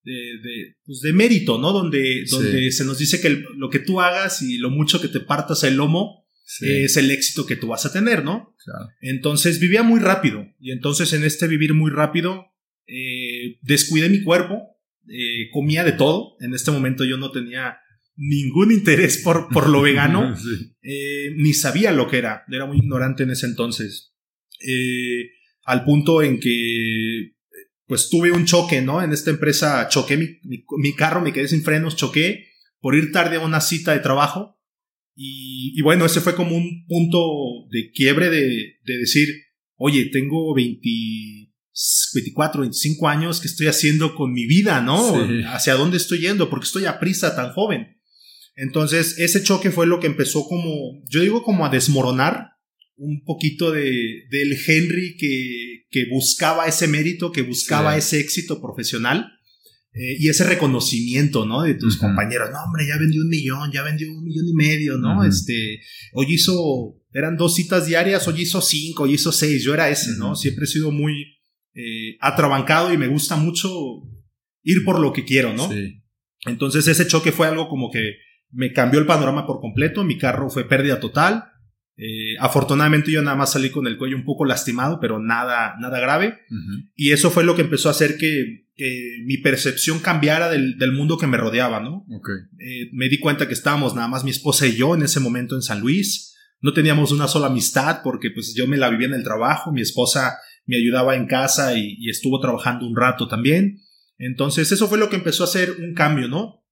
de, 0.04 0.12
de, 0.12 0.76
pues, 0.85 1.00
de 1.00 1.12
mérito, 1.12 1.59
¿no? 1.59 1.73
Donde, 1.73 2.25
Sí. 2.26 2.30
donde 2.35 2.71
se 2.73 2.85
nos 2.85 2.99
dice 2.99 3.21
que 3.21 3.28
el- 3.28 3.44
lo 3.56 3.68
que 3.71 3.78
tú 3.80 4.00
hagas 4.00 4.42
y 4.42 4.59
lo 4.59 4.71
mucho 4.71 5.00
que 5.00 5.09
te 5.09 5.21
partas 5.21 5.62
el 5.64 5.76
lomo 5.76 6.21
Sí, 6.44 6.66
es 6.85 6.97
el 6.99 7.11
éxito 7.11 7.47
que 7.47 7.56
tú 7.56 7.68
vas 7.68 7.87
a 7.87 7.92
tener, 7.92 8.25
¿no? 8.25 8.54
claro. 8.64 8.88
Entonces 9.00 9.59
vivía 9.59 9.82
muy 9.82 10.00
rápido. 10.00 10.44
Y 10.61 10.73
entonces 10.73 11.12
en 11.14 11.25
este 11.25 11.47
vivir 11.47 11.73
muy 11.73 11.90
rápido, 11.90 12.47
eh, 12.87 13.59
descuidé 13.62 14.09
mi 14.11 14.23
cuerpo, 14.23 14.76
eh, 15.09 15.49
comía 15.52 15.82
de 15.85 15.92
todo. 15.92 16.37
En 16.40 16.52
este 16.52 16.71
momento 16.71 17.04
yo 17.04 17.16
no 17.16 17.30
tenía 17.30 17.78
ningún 18.16 18.71
interés 18.73 19.18
por, 19.18 19.49
por 19.49 19.68
lo 19.68 19.80
vegano, 19.82 20.37
Sí. 20.37 20.75
eh, 20.82 21.32
ni 21.37 21.54
sabía 21.54 21.90
lo 21.92 22.09
que 22.09 22.18
era. 22.18 22.44
Era 22.50 22.66
muy 22.66 22.76
ignorante 22.78 23.23
en 23.23 23.30
ese 23.30 23.47
entonces. 23.47 24.12
Eh, 24.66 25.31
al 25.64 25.85
punto 25.85 26.23
en 26.23 26.40
que, 26.40 27.33
pues 27.87 28.09
tuve 28.11 28.33
un 28.33 28.45
choque, 28.47 28.81
¿no? 28.83 29.02
En 29.02 29.12
esta 29.12 29.31
empresa 29.31 29.88
choqué 29.88 30.16
mi, 30.16 30.26
mi- 30.45 30.64
mi 30.78 30.95
carro, 30.95 31.21
me 31.21 31.33
quedé 31.33 31.47
sin 31.49 31.62
frenos, 31.62 31.97
choqué 31.97 32.47
por 32.81 32.95
ir 32.97 33.12
tarde 33.12 33.37
a 33.37 33.40
una 33.40 33.61
cita 33.61 33.92
de 33.92 34.00
trabajo. 34.00 34.59
Y, 35.14 35.73
y 35.78 35.83
bueno, 35.83 36.07
ese 36.07 36.21
fue 36.21 36.35
como 36.35 36.57
un 36.57 36.87
punto 36.87 37.19
de 37.71 37.90
quiebre 37.92 38.31
de, 38.31 38.78
de 38.85 38.99
decir, 38.99 39.28
oye, 39.76 40.07
tengo 40.07 40.54
20, 40.54 40.81
24, 42.14 42.61
25 42.62 43.09
años, 43.09 43.40
¿qué 43.40 43.49
estoy 43.49 43.66
haciendo 43.66 44.14
con 44.14 44.33
mi 44.33 44.47
vida, 44.47 44.81
no? 44.81 45.26
Sí. 45.26 45.42
¿Hacia 45.47 45.75
dónde 45.75 45.97
estoy 45.97 46.21
yendo? 46.21 46.49
Porque 46.50 46.64
estoy 46.66 46.87
a 46.87 46.99
prisa 46.99 47.35
tan 47.37 47.52
joven. 47.52 47.99
Entonces, 48.57 49.19
ese 49.19 49.42
choque 49.42 49.71
fue 49.71 49.87
lo 49.87 49.99
que 50.00 50.07
empezó 50.07 50.45
como, 50.47 51.02
yo 51.09 51.21
digo 51.21 51.42
como 51.42 51.64
a 51.64 51.71
desmoronar 51.71 52.51
un 53.04 53.25
poquito 53.25 53.73
de, 53.73 54.26
del 54.30 54.56
Henry 54.64 55.16
que, 55.16 55.87
que 55.90 56.06
buscaba 56.09 56.66
ese 56.66 56.87
mérito, 56.87 57.32
que 57.32 57.42
buscaba 57.42 57.92
Sí. 57.94 57.99
ese 57.99 58.21
éxito 58.21 58.61
profesional 58.62 59.26
eh, 59.92 60.16
y 60.21 60.28
ese 60.28 60.44
reconocimiento, 60.44 61.44
¿no? 61.44 61.62
De 61.62 61.75
tus 61.75 61.97
compañeros. 61.97 62.50
No, 62.52 62.59
hombre, 62.64 62.87
ya 62.87 62.97
vendió 62.99 63.21
un 63.23 63.28
millón, 63.28 63.73
ya 63.73 63.82
vendió 63.82 64.09
un 64.09 64.25
millón 64.25 64.47
y 64.49 64.54
medio, 64.54 64.99
¿no? 64.99 65.18
Ujú. 65.18 65.25
Este, 65.25 65.80
hoy 66.12 66.26
hizo, 66.30 66.94
eran 67.12 67.37
dos 67.37 67.56
citas 67.56 67.87
diarias, 67.87 68.26
hoy 68.28 68.42
hizo 68.42 68.61
cinco, 68.61 69.02
hoy 69.02 69.14
hizo 69.14 69.32
seis. 69.32 69.64
Yo 69.64 69.75
era 69.75 69.90
ese, 69.90 70.12
¿no? 70.18 70.37
Siempre 70.37 70.64
he 70.64 70.68
sido 70.68 70.92
muy 70.92 71.12
eh, 71.75 72.16
atrabancado 72.21 72.92
y 72.94 72.99
me 72.99 73.09
gusta 73.09 73.35
mucho 73.37 73.68
ir 74.62 74.85
por 74.85 75.00
lo 75.00 75.12
que 75.12 75.25
quiero, 75.25 75.52
¿no? 75.54 75.68
Sí. 75.71 76.02
Entonces 76.47 76.87
ese 76.87 77.06
choque 77.09 77.32
fue 77.32 77.49
algo 77.49 77.68
como 77.68 77.90
que 77.90 78.14
me 78.52 78.73
cambió 78.73 79.00
el 79.00 79.06
panorama 79.06 79.44
por 79.47 79.61
completo, 79.61 80.04
mi 80.04 80.18
carro 80.18 80.49
fue 80.50 80.68
pérdida 80.68 81.00
total. 81.00 81.44
Eh, 82.04 82.37
afortunadamente 82.40 83.12
yo 83.12 83.23
nada 83.23 83.37
más 83.37 83.52
salí 83.52 83.71
con 83.71 83.87
el 83.87 83.97
cuello 83.97 84.16
un 84.16 84.25
poco 84.25 84.44
lastimado, 84.44 84.99
pero 84.99 85.21
nada, 85.21 85.76
nada 85.78 86.00
grave. 86.00 86.40
Y 86.97 87.12
eso 87.12 87.30
fue 87.30 87.44
lo 87.44 87.54
que 87.54 87.62
empezó 87.62 87.88
a 87.88 87.92
hacer 87.92 88.16
que, 88.18 88.66
que 88.75 89.18
mi 89.25 89.38
percepción 89.38 90.00
cambiara 90.00 90.49
del, 90.49 90.78
del 90.78 90.90
mundo 90.90 91.16
que 91.16 91.28
me 91.28 91.37
rodeaba, 91.37 91.78
¿no? 91.78 92.04
Eh, 92.59 92.90
me 92.92 93.09
di 93.09 93.21
cuenta 93.21 93.47
que 93.47 93.54
estábamos 93.54 93.94
nada 93.94 94.09
más 94.09 94.25
mi 94.25 94.32
esposa 94.32 94.66
y 94.66 94.75
yo 94.75 94.97
en 94.97 95.02
ese 95.02 95.21
momento 95.21 95.54
en 95.54 95.62
San 95.62 95.80
Luis. 95.80 96.35
No 96.61 96.73
teníamos 96.73 97.12
una 97.12 97.28
sola 97.28 97.47
amistad 97.47 98.00
porque 98.02 98.30
pues 98.30 98.52
yo 98.56 98.66
me 98.66 98.78
la 98.78 98.90
vivía 98.90 99.06
en 99.06 99.14
el 99.14 99.23
trabajo, 99.23 99.73
mi 99.73 99.80
esposa 99.80 100.38
me 100.66 100.76
ayudaba 100.76 101.14
en 101.14 101.26
casa 101.26 101.78
y, 101.78 101.97
y 102.00 102.11
estuvo 102.11 102.40
trabajando 102.40 102.85
un 102.85 102.97
rato 102.97 103.28
también. 103.28 103.78
Entonces 104.18 104.73
eso 104.73 104.88
fue 104.88 104.99
lo 104.99 105.09
que 105.09 105.16
empezó 105.16 105.44
a 105.44 105.47
hacer 105.47 105.76
un 105.78 105.94
cambio, 105.94 106.26
¿no? 106.26 106.64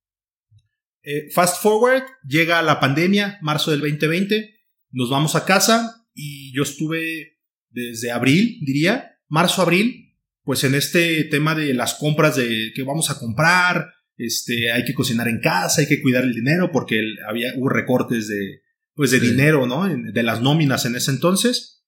Eh, 1.03 1.31
fast 1.31 1.61
forward, 1.61 2.03
llega 2.27 2.61
la 2.61 2.79
pandemia, 2.79 3.39
marzo 3.41 3.71
del 3.71 3.79
2020, 3.79 4.60
nos 4.91 5.09
vamos 5.09 5.35
a 5.35 5.45
casa 5.45 6.05
y 6.13 6.53
yo 6.55 6.63
estuve 6.63 7.37
desde 7.69 8.11
abril, 8.11 8.59
diría, 8.61 9.11
marzo-abril, 9.27 10.17
pues 10.43 10.63
en 10.63 10.75
este 10.75 11.23
tema 11.25 11.55
de 11.55 11.73
las 11.73 11.93
compras 11.95 12.35
de 12.35 12.71
que 12.75 12.83
vamos 12.83 13.09
a 13.09 13.17
comprar, 13.19 13.91
este, 14.17 14.71
hay 14.71 14.83
que 14.85 14.93
cocinar 14.93 15.27
en 15.27 15.39
casa, 15.39 15.81
hay 15.81 15.87
que 15.87 16.01
cuidar 16.01 16.23
el 16.23 16.33
dinero 16.33 16.71
porque 16.71 16.99
el- 16.99 17.17
había, 17.27 17.53
hubo 17.57 17.69
recortes 17.69 18.27
de, 18.27 18.61
pues 18.93 19.11
de 19.11 19.19
Sí. 19.19 19.27
dinero, 19.29 19.65
¿no? 19.67 19.89
En- 19.89 20.11
de 20.11 20.23
las 20.23 20.41
nóminas 20.41 20.85
en 20.85 20.95
ese 20.95 21.11
entonces. 21.11 21.83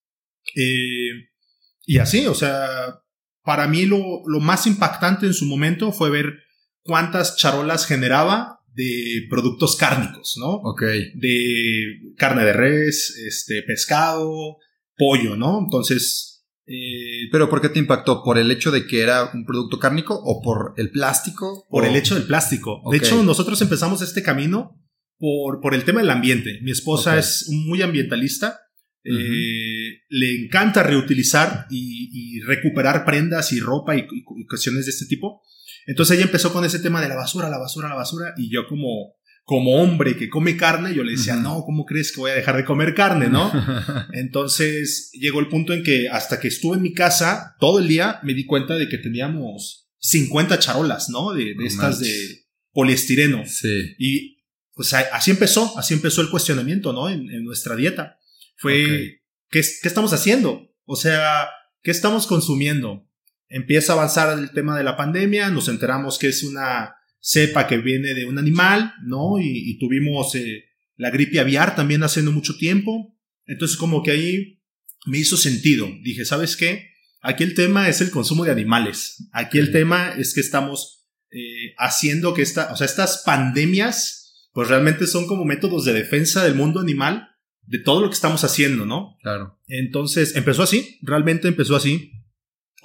Eh, 0.56 1.30
y 1.86 1.98
así, 1.98 2.26
o 2.28 2.34
sea, 2.36 3.02
para 3.44 3.68
mí 3.68 3.86
lo, 3.86 4.22
lo 4.26 4.40
más 4.40 4.68
impactante 4.68 5.26
en 5.26 5.34
su 5.34 5.46
momento 5.46 5.92
fue 5.92 6.10
ver 6.10 6.34
cuántas 6.84 7.36
charolas 7.38 7.86
generaba 7.86 8.60
de 8.74 9.26
productos 9.30 9.76
cárnicos, 9.76 10.36
¿no? 10.40 10.54
Ok. 10.64 10.82
De 11.16 12.14
carne 12.18 12.44
de 12.46 12.54
res, 12.54 13.16
este, 13.26 13.62
pescado, 13.64 14.58
pollo, 14.98 15.36
¿no? 15.36 15.60
Entonces, 15.64 16.30
eh, 16.66 17.28
¿Pero 17.32 17.50
por 17.50 17.60
qué 17.62 17.68
te 17.68 17.80
impactó? 17.80 18.24
¿Por 18.24 18.38
el 18.38 18.50
hecho 18.50 18.72
de 18.72 18.88
que 18.88 19.02
era 19.02 19.30
un 19.34 19.46
producto 19.46 19.80
cárnico 19.80 20.16
o 20.24 20.42
por 20.42 20.74
el 20.78 20.92
plástico? 20.92 21.66
por 21.70 21.84
¿O- 21.84 21.88
el 21.88 21.96
hecho 21.98 22.16
del 22.16 22.24
plástico. 22.24 22.82
De 22.90 22.98
hecho, 22.98 23.22
nosotros 23.22 23.62
empezamos 23.62 24.02
este 24.02 24.24
camino 24.24 24.80
por, 25.18 25.60
por 25.60 25.74
el 25.76 25.84
tema 25.84 26.00
del 26.00 26.10
ambiente. 26.10 26.60
Mi 26.64 26.72
esposa 26.72 27.18
es 27.20 27.50
muy 27.50 27.82
ambientalista. 27.82 28.60
eh, 29.06 30.00
le 30.08 30.46
encanta 30.46 30.82
reutilizar 30.84 31.68
y, 31.70 32.38
y 32.38 32.40
recuperar 32.40 33.04
prendas 33.04 33.52
y 33.52 33.60
ropa 33.60 33.98
y 33.98 34.08
cuestiones 34.48 34.86
de 34.86 34.92
este 34.92 35.06
tipo. 35.08 35.42
Entonces 35.88 36.16
ella 36.18 36.26
empezó 36.26 36.52
con 36.54 36.64
ese 36.66 36.80
tema 36.80 37.02
de 37.02 37.10
la 37.10 37.16
basura, 37.16 37.50
la 37.50 37.58
basura, 37.58 37.90
la 37.90 37.96
basura. 37.96 38.34
Y 38.38 38.50
yo 38.52 38.68
como, 38.68 39.16
como 39.44 39.82
hombre 39.82 40.16
que 40.18 40.30
come 40.30 40.56
carne, 40.58 40.94
yo 40.94 41.04
le 41.04 41.12
decía, 41.14 41.36
no, 41.36 41.64
¿cómo 41.66 41.86
crees 41.86 42.12
que 42.12 42.20
voy 42.22 42.32
a 42.32 42.36
dejar 42.36 42.56
de 42.58 42.66
comer 42.66 42.94
carne, 42.94 43.28
no? 43.30 43.52
Entonces 44.14 45.10
llegó 45.14 45.40
el 45.40 45.48
punto 45.50 45.74
en 45.74 45.84
que 45.84 46.08
hasta 46.10 46.40
que 46.40 46.48
estuve 46.48 46.78
en 46.78 46.84
mi 46.84 46.94
casa 46.94 47.56
todo 47.60 47.80
el 47.80 47.88
día 47.88 48.20
me 48.24 48.34
di 48.34 48.46
cuenta 48.46 48.76
de 48.76 48.88
que 48.90 48.98
teníamos 48.98 49.90
50 50.00 50.60
charolas, 50.60 51.10
¿no? 51.10 51.34
De, 51.34 51.46
de 51.46 51.56
No 51.56 51.66
estas 51.66 52.00
manches. 52.00 52.30
de 52.30 52.46
poliestireno. 52.72 53.44
sí. 53.46 53.96
Y 54.00 54.34
pues 54.76 54.92
así 54.94 55.30
empezó, 55.30 55.78
así 55.78 55.94
empezó 55.94 56.22
el 56.22 56.32
cuestionamiento, 56.32 56.94
¿no? 56.94 57.08
En, 57.08 57.30
en 57.30 57.44
nuestra 57.44 57.76
dieta. 57.76 58.18
Fue, 58.58 58.84
Ok. 58.86 59.22
¿qué, 59.52 59.60
es- 59.60 59.80
¿qué 59.84 59.88
estamos 59.88 60.14
haciendo? 60.14 60.68
O 60.86 60.96
sea, 60.96 61.48
¿qué 61.84 61.92
estamos 61.92 62.26
consumiendo? 62.26 63.08
Empieza 63.54 63.94
a 63.94 63.98
avanzar 63.98 64.38
el 64.38 64.52
tema 64.52 64.76
de 64.76 64.84
la 64.84 64.98
pandemia, 64.98 65.50
nos 65.50 65.68
enteramos 65.68 66.18
que 66.18 66.28
es 66.28 66.44
una 66.44 66.96
cepa 67.20 67.68
que 67.68 67.78
viene 67.78 68.16
de 68.16 68.26
un 68.26 68.40
animal, 68.40 68.94
¿no? 69.06 69.38
Y, 69.40 69.70
y 69.70 69.78
tuvimos 69.78 70.34
eh, 70.34 70.66
la 70.96 71.12
gripe 71.12 71.40
aviar 71.40 71.76
también 71.76 72.02
hace 72.02 72.24
no 72.24 72.32
mucho 72.32 72.58
tiempo. 72.58 73.16
Entonces 73.46 73.78
como 73.78 74.02
que 74.02 74.12
ahí 74.12 74.64
me 75.06 75.20
hizo 75.20 75.38
sentido. 75.38 75.88
Dije, 76.02 76.26
¿sabes 76.26 76.58
qué? 76.58 76.90
Aquí 77.22 77.44
el 77.44 77.54
tema 77.54 77.90
es 77.90 78.02
el 78.02 78.10
consumo 78.10 78.44
de 78.44 78.52
animales. 78.52 79.30
Aquí 79.32 79.60
el 79.60 79.72
tema 79.72 80.14
es 80.18 80.34
que 80.34 80.42
estamos 80.42 81.08
eh, 81.32 81.74
haciendo 81.78 82.34
que 82.34 82.42
esta, 82.42 82.74
o 82.74 82.76
sea, 82.76 82.86
estas 82.86 83.24
pandemias, 83.24 84.50
pues 84.52 84.68
realmente 84.68 85.08
son 85.08 85.28
como 85.28 85.46
métodos 85.46 85.86
de 85.86 85.94
defensa 85.94 86.44
del 86.44 86.56
mundo 86.56 86.80
animal, 86.80 87.30
de 87.62 87.80
todo 87.80 88.02
lo 88.02 88.10
que 88.10 88.16
estamos 88.16 88.44
haciendo, 88.44 88.86
¿no? 88.86 89.18
Claro. 89.22 89.60
Entonces 89.68 90.36
empezó 90.36 90.64
así, 90.64 91.00
realmente 91.02 91.48
empezó 91.48 91.76
así. 91.76 92.12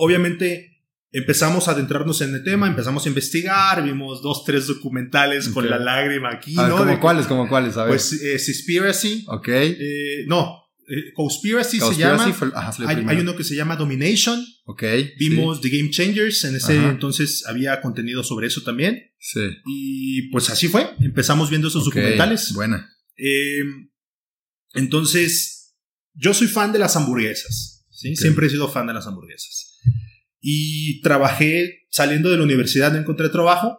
Obviamente 0.01 0.85
empezamos 1.11 1.67
a 1.67 1.73
adentrarnos 1.73 2.21
en 2.21 2.35
el 2.35 2.45
tema, 2.45 2.69
empezamos 2.69 3.05
a 3.05 3.09
investigar, 3.09 3.83
vimos 3.83 4.23
dos, 4.23 4.45
tres 4.45 4.67
documentales 4.69 5.49
con 5.49 5.69
la 5.69 5.79
lágrima 5.79 6.31
aquí, 6.33 6.55
A 6.57 6.63
ver, 6.63 6.71
¿no? 6.71 6.77
¿cómo 6.79 7.01
cuáles? 7.01 7.27
¿Cómo 7.27 7.49
cuáles? 7.49 7.77
A 7.77 7.83
ver. 7.85 7.91
Pues 7.91 8.13
eh, 8.13 8.39
Seaspiracy, 8.39 9.25
ok. 9.27 9.49
eh, 9.49 10.25
no, 10.29 10.63
eh, 10.89 11.13
Conspiracy, 11.15 11.79
se 11.79 11.83
Conspiracy 11.85 12.19
llama. 12.25 12.33
fue- 12.33 12.49
ajá, 12.55 12.73
salió 12.73 13.09
Hay, 13.11 13.19
uno 13.19 13.35
que 13.35 13.43
se 13.45 13.57
llama 13.57 13.75
Domination. 13.77 14.43
Ok. 14.67 14.83
Vimos 15.19 15.61
The 15.61 15.69
Game 15.71 15.91
Changers. 15.91 16.45
En 16.45 16.57
ese 16.57 16.79
Ajá. 16.79 16.91
entonces 16.91 17.45
había 17.47 17.81
contenido 17.81 18.23
sobre 18.23 18.47
eso 18.47 18.63
también. 18.63 19.11
Sí. 19.19 19.41
Y 19.67 20.31
pues 20.31 20.49
así 20.51 20.69
fue. 20.69 20.89
Empezamos 21.01 21.51
viendo 21.51 21.69
esos 21.69 21.85
documentales. 21.85 22.53
Buena. 22.55 22.89
Eh, 23.17 23.65
entonces, 24.75 25.75
yo 26.15 26.35
soy 26.35 26.47
fan 26.47 26.73
de 26.73 26.79
las 26.79 26.97
hamburguesas. 26.97 27.78
¿Sí? 27.99 28.15
Siempre 28.15 28.47
he 28.47 28.51
sido 28.51 28.69
fan 28.69 28.87
de 28.87 28.95
las 28.95 29.07
hamburguesas. 29.07 29.81
Y 30.41 31.01
trabajé, 31.03 31.87
saliendo 31.91 32.31
de 32.31 32.37
la 32.37 32.45
universidad, 32.45 32.93
no 32.93 32.99
encontré 32.99 33.29
trabajo 33.29 33.79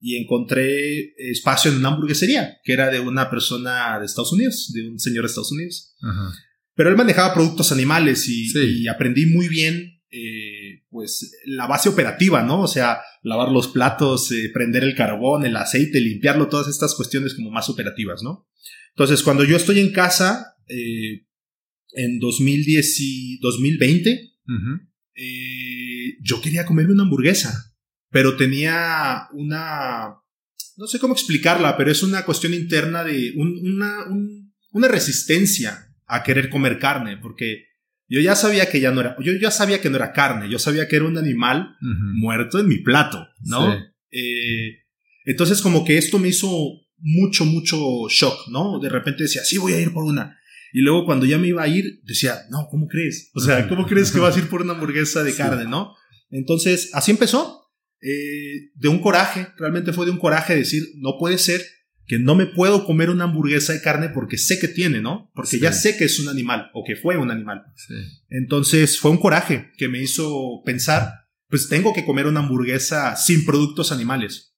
y 0.00 0.16
encontré 0.16 1.12
espacio 1.30 1.70
en 1.70 1.76
una 1.78 1.88
hamburguesería, 1.90 2.58
que 2.64 2.72
era 2.72 2.90
de 2.90 2.98
una 3.00 3.30
persona 3.30 3.98
de 4.00 4.06
Estados 4.06 4.32
Unidos, 4.32 4.72
de 4.74 4.88
un 4.88 4.98
señor 4.98 5.22
de 5.22 5.28
Estados 5.28 5.52
Unidos. 5.52 5.94
Ajá. 6.02 6.32
Pero 6.74 6.90
él 6.90 6.96
manejaba 6.96 7.32
productos 7.34 7.70
animales 7.72 8.26
y, 8.28 8.48
Sí. 8.48 8.82
y 8.82 8.88
aprendí 8.88 9.26
muy 9.26 9.48
bien, 9.48 10.00
eh, 10.10 10.82
pues, 10.90 11.30
la 11.44 11.66
base 11.68 11.88
operativa, 11.88 12.42
¿no? 12.42 12.62
O 12.62 12.66
sea, 12.66 12.98
lavar 13.22 13.50
los 13.52 13.68
platos, 13.68 14.32
eh, 14.32 14.50
prender 14.52 14.82
el 14.82 14.96
carbón, 14.96 15.44
el 15.44 15.56
aceite, 15.56 16.00
limpiarlo, 16.00 16.48
todas 16.48 16.66
estas 16.68 16.94
cuestiones 16.96 17.34
como 17.34 17.50
más 17.50 17.68
operativas, 17.68 18.22
¿no? 18.24 18.48
Entonces, 18.96 19.22
cuando 19.22 19.44
yo 19.44 19.56
estoy 19.56 19.78
en 19.78 19.92
casa, 19.92 20.56
eh, 20.68 21.26
en 21.94 22.18
2010 22.18 23.00
y 23.00 23.38
2020, 23.40 24.32
eh, 25.14 26.16
yo 26.22 26.40
quería 26.40 26.66
comerme 26.66 26.92
una 26.92 27.02
hamburguesa, 27.02 27.76
pero 28.10 28.36
tenía 28.36 29.28
una, 29.32 30.14
no 30.76 30.86
sé 30.86 30.98
cómo 30.98 31.14
explicarla, 31.14 31.76
pero 31.76 31.90
es 31.90 32.02
una 32.02 32.24
cuestión 32.24 32.54
interna 32.54 33.04
de 33.04 33.32
una, 33.36 34.06
una 34.72 34.88
resistencia 34.88 35.94
a 36.06 36.22
querer 36.22 36.50
comer 36.50 36.78
carne, 36.78 37.16
porque 37.16 37.66
yo 38.08 38.20
ya 38.20 38.34
sabía 38.34 38.68
que 38.68 38.80
ya 38.80 38.90
no 38.90 39.00
era, 39.00 39.16
yo 39.22 39.32
ya 39.34 39.52
sabía 39.52 39.80
que 39.80 39.88
no 39.88 39.96
era 39.96 40.12
carne, 40.12 40.50
yo 40.50 40.58
sabía 40.58 40.88
que 40.88 40.96
era 40.96 41.04
un 41.04 41.16
animal 41.16 41.76
muerto 41.80 42.58
en 42.58 42.66
mi 42.66 42.78
plato, 42.78 43.28
¿no? 43.42 43.72
Eh, 44.10 44.80
entonces 45.24 45.62
como 45.62 45.84
que 45.84 45.96
esto 45.96 46.18
me 46.18 46.28
hizo 46.28 46.50
mucho, 46.98 47.44
mucho 47.44 47.78
shock, 48.08 48.48
¿no? 48.48 48.80
De 48.80 48.88
repente 48.88 49.22
decía, 49.22 49.44
sí, 49.44 49.58
voy 49.58 49.74
a 49.74 49.80
ir 49.80 49.92
por 49.92 50.04
una. 50.04 50.39
Y 50.72 50.80
luego 50.80 51.04
cuando 51.04 51.26
ya 51.26 51.38
me 51.38 51.48
iba 51.48 51.62
a 51.62 51.68
ir, 51.68 52.00
decía, 52.04 52.42
no, 52.50 52.68
¿cómo 52.70 52.86
crees? 52.86 53.30
O 53.34 53.40
sea, 53.40 53.68
¿cómo 53.68 53.86
crees 53.86 54.10
que 54.10 54.20
vas 54.20 54.36
a 54.36 54.38
ir 54.38 54.48
por 54.48 54.62
una 54.62 54.74
hamburguesa 54.74 55.22
de 55.24 55.34
carne, 55.34 55.64
no? 55.64 55.94
Entonces, 56.30 56.90
así 56.92 57.10
empezó. 57.10 57.58
Eh, 58.02 58.70
de 58.74 58.88
un 58.88 59.00
coraje, 59.00 59.48
realmente 59.58 59.92
fue 59.92 60.06
de 60.06 60.12
un 60.12 60.18
coraje 60.18 60.54
decir, 60.54 60.84
no 60.96 61.16
puede 61.18 61.38
ser 61.38 61.62
que 62.10 62.18
no 62.18 62.34
me 62.34 62.46
puedo 62.46 62.86
comer 62.86 63.08
una 63.08 63.22
hamburguesa 63.22 63.72
de 63.72 63.82
carne 63.82 64.08
porque 64.08 64.36
sé 64.36 64.58
que 64.58 64.66
tiene, 64.66 65.00
¿no? 65.00 65.30
Porque 65.32 65.60
ya 65.60 65.72
sé 65.72 65.96
que 65.96 66.06
es 66.06 66.18
un 66.18 66.28
animal 66.28 66.68
o 66.74 66.82
que 66.84 66.96
fue 66.96 67.16
un 67.16 67.30
animal. 67.30 67.62
Entonces 68.28 68.98
fue 68.98 69.12
un 69.12 69.18
coraje 69.18 69.70
que 69.78 69.88
me 69.88 70.02
hizo 70.02 70.60
pensar, 70.64 71.12
pues 71.48 71.68
tengo 71.68 71.92
que 71.92 72.04
comer 72.04 72.26
una 72.26 72.40
hamburguesa 72.40 73.14
sin 73.14 73.44
productos 73.44 73.92
animales. 73.92 74.56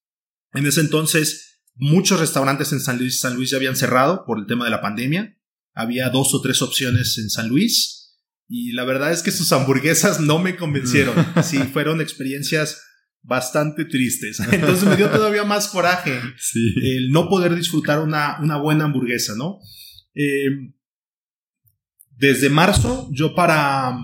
En 0.54 0.66
ese 0.66 0.80
entonces, 0.80 1.62
muchos 1.74 2.20
restaurantes 2.20 2.72
en 2.72 2.80
San 2.80 2.98
Luis, 2.98 3.20
San 3.20 3.34
Luis 3.34 3.50
ya 3.50 3.58
habían 3.58 3.76
cerrado 3.76 4.24
por 4.24 4.38
el 4.38 4.46
tema 4.46 4.64
de 4.64 4.70
la 4.70 4.80
pandemia. 4.80 5.36
Había 5.74 6.10
dos 6.10 6.34
o 6.34 6.40
tres 6.40 6.62
opciones 6.62 7.16
en 7.18 7.30
San 7.30 7.48
Luis 7.48 8.02
y 8.48 8.72
la 8.72 8.84
verdad 8.84 9.12
es 9.12 9.22
que 9.22 9.30
sus 9.30 9.50
hamburguesas 9.52 10.20
no 10.20 10.38
me 10.38 10.56
convencieron. 10.56 11.14
sí, 11.42 11.58
fueron 11.58 12.00
experiencias 12.00 12.82
bastante 13.22 13.84
tristes. 13.84 14.40
Entonces 14.52 14.86
me 14.86 14.96
dio 14.96 15.08
todavía 15.08 15.44
más 15.44 15.68
coraje 15.68 16.20
el 16.54 17.10
no 17.10 17.28
poder 17.28 17.54
disfrutar 17.54 18.00
una, 18.00 18.38
una 18.42 18.58
buena 18.58 18.84
hamburguesa, 18.84 19.34
¿no? 19.36 19.58
Eh, 20.14 20.50
desde 22.10 22.50
marzo, 22.50 23.08
yo 23.12 23.34
para 23.34 23.96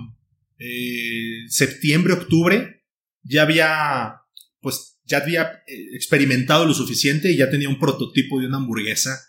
eh, 0.58 1.44
septiembre, 1.48 2.14
octubre, 2.14 2.84
ya 3.22 3.42
había, 3.42 4.14
pues, 4.60 4.98
ya 5.04 5.18
había 5.18 5.62
eh, 5.66 5.94
experimentado 5.94 6.64
lo 6.64 6.74
suficiente 6.74 7.30
y 7.30 7.36
ya 7.36 7.50
tenía 7.50 7.68
un 7.68 7.78
prototipo 7.78 8.40
de 8.40 8.46
una 8.46 8.56
hamburguesa 8.56 9.20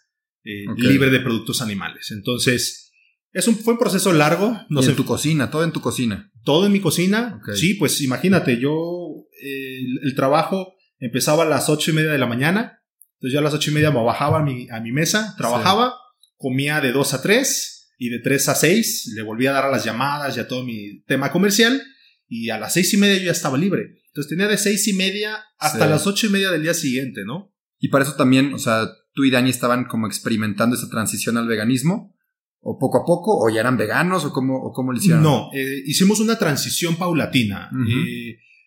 libre 0.43 1.09
de 1.09 1.19
productos 1.19 1.61
animales. 1.61 2.11
Entonces, 2.11 2.89
es 3.31 3.47
un, 3.47 3.55
fue 3.55 3.73
un 3.73 3.79
proceso 3.79 4.11
largo. 4.13 4.59
No 4.69 4.81
en 4.81 4.95
tu 4.95 5.05
cocina, 5.05 5.51
todo 5.51 5.63
en 5.63 5.71
tu 5.71 5.81
cocina. 5.81 6.31
Todo 6.43 6.65
en 6.65 6.71
mi 6.71 6.79
cocina. 6.79 7.39
Sí, 7.53 7.75
pues 7.75 8.01
imagínate, 8.01 8.59
yo 8.59 9.27
el, 9.41 10.15
trabajo 10.15 10.73
empezaba 10.97 11.43
a 11.43 11.47
las 11.47 11.69
ocho 11.69 11.91
y 11.91 11.93
media 11.93 12.11
de 12.11 12.17
la 12.17 12.25
mañana. 12.25 12.81
Entonces 13.15 13.33
yo 13.33 13.39
a 13.39 13.43
las 13.43 13.53
ocho 13.53 13.71
y 13.71 13.73
media 13.73 13.91
me 13.91 14.03
bajaba 14.03 14.39
a 14.39 14.43
mi, 14.43 14.69
a 14.69 14.79
mi 14.79 14.91
mesa, 14.91 15.35
trabajaba, 15.37 15.93
comía 16.37 16.79
de 16.79 16.91
dos 16.91 17.13
a 17.13 17.21
tres 17.21 17.93
y 17.97 18.09
de 18.09 18.19
tres 18.19 18.47
a 18.47 18.55
seis 18.55 19.11
le 19.13 19.21
volvía 19.21 19.51
a 19.51 19.53
dar 19.53 19.65
a 19.65 19.71
las 19.71 19.83
llamadas 19.83 20.37
y 20.37 20.39
a 20.39 20.47
todo 20.47 20.63
mi 20.63 21.01
tema 21.03 21.31
comercial 21.31 21.83
y 22.27 22.49
a 22.49 22.57
las 22.57 22.73
seis 22.73 22.93
y 22.93 22.97
media 22.97 23.17
yo 23.17 23.25
ya 23.25 23.31
estaba 23.31 23.57
libre. 23.57 23.99
Entonces 24.07 24.29
tenía 24.29 24.47
de 24.47 24.57
seis 24.57 24.87
y 24.87 24.93
media 24.93 25.43
hasta 25.57 25.85
las 25.85 26.07
ocho 26.07 26.27
y 26.27 26.29
media 26.29 26.49
del 26.49 26.63
día 26.63 26.73
siguiente, 26.73 27.25
¿no? 27.25 27.53
Y 27.77 27.89
para 27.89 28.05
eso 28.05 28.15
también, 28.15 28.53
o 28.53 28.59
sea, 28.59 28.89
tú 29.13 29.23
y 29.23 29.31
Dani 29.31 29.49
estaban 29.49 29.85
como 29.85 30.07
experimentando 30.07 30.75
esa 30.75 30.89
transición 30.89 31.37
al 31.37 31.47
veganismo. 31.47 32.15
¿O 32.61 32.77
poco 32.77 33.01
a 33.01 33.05
poco? 33.05 33.39
¿O 33.39 33.49
ya 33.49 33.61
eran 33.61 33.77
veganos? 33.77 34.25
¿O 34.25 34.33
cómo, 34.33 34.57
o 34.57 34.73
cómo 34.73 34.91
lo 34.91 34.97
hicieron? 34.97 35.23
No, 35.23 35.49
eh, 35.53 35.81
hicimos 35.85 36.19
una 36.19 36.37
transición 36.37 36.97
paulatina. 36.97 37.69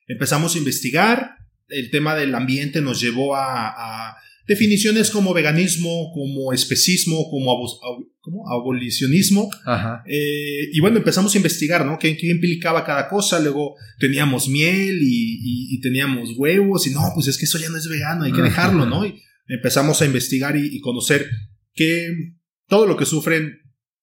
Empezamos 0.06 0.54
a 0.54 0.58
investigar, 0.58 1.36
el 1.68 1.90
tema 1.90 2.14
del 2.14 2.34
ambiente 2.34 2.80
nos 2.80 3.00
llevó 3.00 3.34
a, 3.36 4.16
definiciones 4.46 5.10
como 5.10 5.32
veganismo, 5.32 6.10
como 6.12 6.52
especismo, 6.52 7.30
como, 7.30 8.50
abolicionismo. 8.50 9.50
Eh, 10.06 10.68
y 10.72 10.80
bueno, 10.80 10.98
empezamos 10.98 11.34
a 11.34 11.38
investigar, 11.38 11.86
¿no? 11.86 11.98
¿Qué, 11.98 12.16
implicaba 12.22 12.84
cada 12.84 13.08
cosa? 13.08 13.40
Luego 13.40 13.76
teníamos 13.98 14.48
miel 14.48 14.98
y, 15.00 15.80
teníamos 15.80 16.36
huevos 16.36 16.86
y 16.86 16.90
no, 16.90 17.00
pues 17.14 17.28
es 17.28 17.38
que 17.38 17.44
eso 17.44 17.58
ya 17.58 17.68
no 17.68 17.76
es 17.76 17.88
vegano, 17.88 18.24
hay 18.24 18.32
que 18.32 18.42
dejarlo, 18.42 18.86
¿no? 18.86 19.04
Y 19.04 19.22
empezamos 19.46 20.00
a 20.02 20.06
investigar 20.06 20.56
y, 20.56 20.80
conocer 20.80 21.28
que 21.74 22.34
todo 22.68 22.86
lo 22.86 22.96
que 22.96 23.06
sufren 23.06 23.60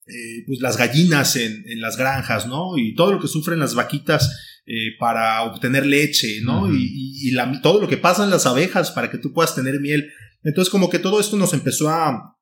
eh, 0.08 0.44
pues 0.48 0.60
las 0.60 0.78
gallinas 0.78 1.36
en, 1.36 1.64
en, 1.68 1.82
las 1.82 1.98
granjas, 1.98 2.48
¿no? 2.48 2.78
Y 2.78 2.96
todo 2.96 3.12
lo 3.12 3.20
que 3.20 3.28
sufren 3.28 3.60
las 3.60 3.76
vaquitas 3.76 4.32
eh, 4.72 4.96
para 5.00 5.42
obtener 5.42 5.84
leche, 5.84 6.42
¿no? 6.44 6.72
Y, 6.72 7.36
todo 7.64 7.82
lo 7.82 7.88
que 7.88 7.98
pasa 7.98 8.24
en 8.24 8.30
las 8.30 8.46
abejas 8.46 8.92
para 8.92 9.10
que 9.10 9.18
tú 9.18 9.34
puedas 9.34 9.56
tener 9.56 9.80
miel. 9.80 10.12
Entonces, 10.44 10.70
como 10.70 10.92
que 10.92 11.00
todo 11.00 11.20
esto 11.20 11.38
nos 11.38 11.54
empezó 11.54 11.90
a, 11.90 12.38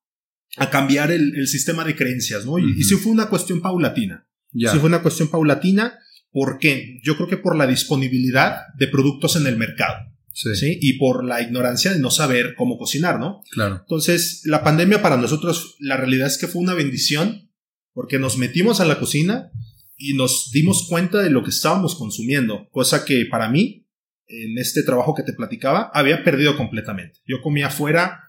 a 0.58 0.70
cambiar 0.70 1.10
el, 1.10 1.48
sistema 1.48 1.86
de 1.86 1.96
creencias, 1.96 2.46
¿no? 2.46 2.60
Y, 2.60 2.84
sí 2.84 2.96
fue 2.96 3.14
una 3.14 3.30
cuestión 3.30 3.62
paulatina. 3.62 4.28
Sí 4.52 4.78
fue 4.78 4.90
una 4.90 5.02
cuestión 5.02 5.30
paulatina. 5.30 6.00
¿Por 6.30 6.58
qué? 6.60 7.00
Yo 7.02 7.16
creo 7.16 7.30
que 7.30 7.38
por 7.38 7.56
la 7.56 7.66
disponibilidad 7.66 8.58
de 8.78 8.90
productos 8.90 9.38
en 9.38 9.48
el 9.48 9.56
mercado. 9.56 9.96
Sí. 10.38 10.78
Y 10.80 10.94
por 11.00 11.24
la 11.24 11.42
ignorancia 11.42 11.92
de 11.92 12.00
no 12.00 12.12
saber 12.12 12.54
cómo 12.56 12.78
cocinar, 12.78 13.20
¿no? 13.20 13.42
Claro. 13.52 13.80
Entonces, 13.82 14.42
la 14.46 14.64
pandemia 14.64 15.02
para 15.02 15.18
nosotros, 15.18 15.76
la 15.80 15.98
realidad 15.98 16.28
es 16.28 16.38
que 16.38 16.48
fue 16.48 16.62
una 16.62 16.76
bendición 16.76 17.50
porque 17.94 18.20
nos 18.20 18.38
metimos 18.38 18.80
a 18.80 18.86
la 18.86 19.00
cocina 19.00 19.52
y 19.96 20.14
nos 20.14 20.52
dimos 20.52 20.86
cuenta 20.88 21.24
de 21.24 21.32
lo 21.32 21.44
que 21.44 21.50
estábamos 21.50 21.96
consumiendo, 21.96 22.70
cosa 22.70 23.04
que 23.04 23.26
para 23.26 23.50
mí, 23.50 23.88
en 24.28 24.60
este 24.60 24.84
trabajo 24.84 25.16
que 25.16 25.24
te 25.24 25.34
platicaba, 25.34 25.90
había 25.94 26.24
perdido 26.24 26.56
completamente. 26.56 27.20
Yo 27.26 27.42
comía 27.42 27.72
fuera, 27.72 28.22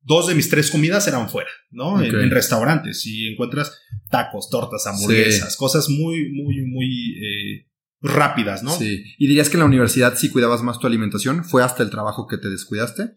dos 0.00 0.26
de 0.26 0.34
mis 0.34 0.50
tres 0.50 0.70
comidas 0.70 1.06
eran 1.06 1.30
fuera, 1.30 1.50
¿no? 1.70 2.02
En, 2.02 2.30
restaurantes, 2.30 3.06
y 3.06 3.28
encuentras 3.28 3.78
tacos, 4.10 4.50
tortas, 4.50 4.84
hamburguesas, 4.88 5.56
cosas 5.56 5.88
muy, 5.88 6.32
muy, 6.32 6.62
muy 6.62 7.16
eh, 7.24 7.66
rápidas, 8.08 8.62
¿no? 8.62 8.76
Sí. 8.76 9.04
¿Y 9.18 9.26
dirías 9.26 9.48
que 9.48 9.56
en 9.56 9.60
la 9.60 9.66
universidad 9.66 10.16
sí 10.16 10.30
cuidabas 10.30 10.62
más 10.62 10.78
tu 10.78 10.86
alimentación? 10.86 11.44
¿Fue 11.44 11.62
hasta 11.62 11.82
el 11.82 11.90
trabajo 11.90 12.26
que 12.26 12.38
te 12.38 12.48
descuidaste? 12.48 13.02
¿O 13.02 13.12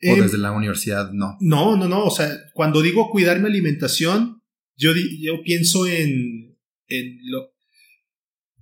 em, 0.00 0.22
desde 0.22 0.38
la 0.38 0.52
universidad 0.52 1.10
no? 1.12 1.36
No, 1.40 1.76
no, 1.76 1.88
no. 1.88 2.04
O 2.04 2.10
sea, 2.10 2.30
cuando 2.54 2.82
digo 2.82 3.10
cuidar 3.10 3.40
mi 3.40 3.46
alimentación, 3.46 4.42
yo, 4.76 4.92
yo 4.94 5.42
pienso 5.42 5.86
en 5.86 6.50
en 6.90 7.18
lo, 7.24 7.54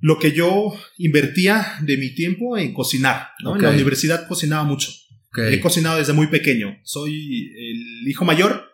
lo 0.00 0.18
que 0.18 0.32
yo 0.32 0.72
invertía 0.98 1.66
de 1.82 1.96
mi 1.96 2.14
tiempo 2.14 2.56
en 2.56 2.72
cocinar. 2.72 3.28
¿no? 3.42 3.56
En 3.56 3.62
la 3.62 3.70
universidad 3.70 4.28
cocinaba 4.28 4.64
mucho. 4.64 4.92
He 5.36 5.60
cocinado 5.60 5.98
desde 5.98 6.12
muy 6.12 6.28
pequeño. 6.28 6.78
Soy 6.84 7.52
el 7.56 8.08
hijo 8.08 8.24
mayor 8.24 8.64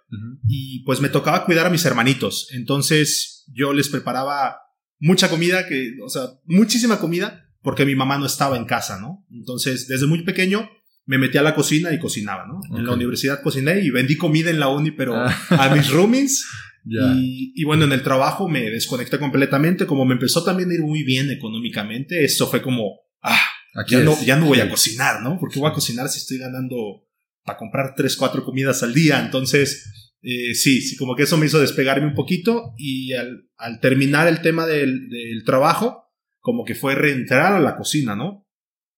y 0.46 0.84
pues 0.84 1.00
me 1.00 1.08
tocaba 1.08 1.44
cuidar 1.44 1.66
a 1.66 1.70
mis 1.70 1.84
hermanitos. 1.84 2.48
Entonces 2.52 3.44
yo 3.52 3.72
les 3.72 3.88
preparaba 3.88 4.58
mucha 4.98 5.28
comida, 5.28 5.66
que, 5.66 5.96
o 6.02 6.08
sea, 6.08 6.22
muchísima 6.44 6.98
comida, 6.98 7.48
porque 7.62 7.86
mi 7.86 7.94
mamá 7.94 8.18
no 8.18 8.26
estaba 8.26 8.56
en 8.56 8.64
casa, 8.64 9.00
¿no? 9.00 9.26
Entonces 9.30 9.88
desde 9.88 10.06
muy 10.06 10.22
pequeño 10.22 10.68
me 11.06 11.18
metí 11.18 11.38
a 11.38 11.42
la 11.42 11.54
cocina 11.54 11.92
y 11.92 11.98
cocinaba, 11.98 12.46
¿no? 12.46 12.60
En 12.76 12.86
la 12.86 12.92
universidad 12.92 13.42
cociné 13.42 13.80
y 13.80 13.90
vendí 13.90 14.16
comida 14.16 14.50
en 14.50 14.60
la 14.60 14.68
uni, 14.68 14.90
pero 14.90 15.16
ah. 15.16 15.34
a 15.50 15.74
mis 15.74 15.90
roomies 15.90 16.44
y, 16.84 17.64
bueno, 17.64 17.84
en 17.84 17.92
el 17.92 18.02
trabajo 18.02 18.48
me 18.48 18.70
desconecté 18.70 19.18
completamente. 19.18 19.86
Como 19.86 20.04
me 20.04 20.14
empezó 20.14 20.44
también 20.44 20.70
a 20.70 20.74
ir 20.74 20.82
muy 20.82 21.02
bien 21.02 21.30
económicamente, 21.30 22.24
eso 22.24 22.46
fue 22.46 22.62
como, 22.62 23.00
ah, 23.22 23.40
ya, 23.88 24.00
no, 24.00 24.16
ya 24.22 24.36
no 24.36 24.46
voy 24.46 24.60
a 24.60 24.68
cocinar, 24.68 25.22
¿no? 25.22 25.38
Porque 25.38 25.58
voy 25.58 25.70
a 25.70 25.74
cocinar 25.74 26.08
si 26.08 26.18
estoy 26.18 26.38
ganando 26.38 27.06
para 27.44 27.58
comprar 27.58 27.94
tres, 27.96 28.16
cuatro 28.16 28.44
comidas 28.44 28.82
al 28.82 28.94
día. 28.94 29.20
Entonces, 29.20 30.03
eh, 30.26 30.54
sí, 30.54 30.80
sí, 30.80 30.96
como 30.96 31.14
que 31.14 31.24
eso 31.24 31.36
me 31.36 31.44
hizo 31.44 31.60
despegarme 31.60 32.06
un 32.06 32.14
poquito. 32.14 32.72
Y 32.78 33.12
al, 33.12 33.50
al 33.56 33.80
terminar 33.80 34.26
el 34.26 34.40
tema 34.40 34.66
del, 34.66 35.10
del, 35.10 35.44
trabajo, 35.44 36.04
como 36.40 36.64
que 36.64 36.74
fue 36.74 36.94
reentrar 36.94 37.52
a 37.52 37.60
la 37.60 37.76
cocina, 37.76 38.16
¿no? 38.16 38.48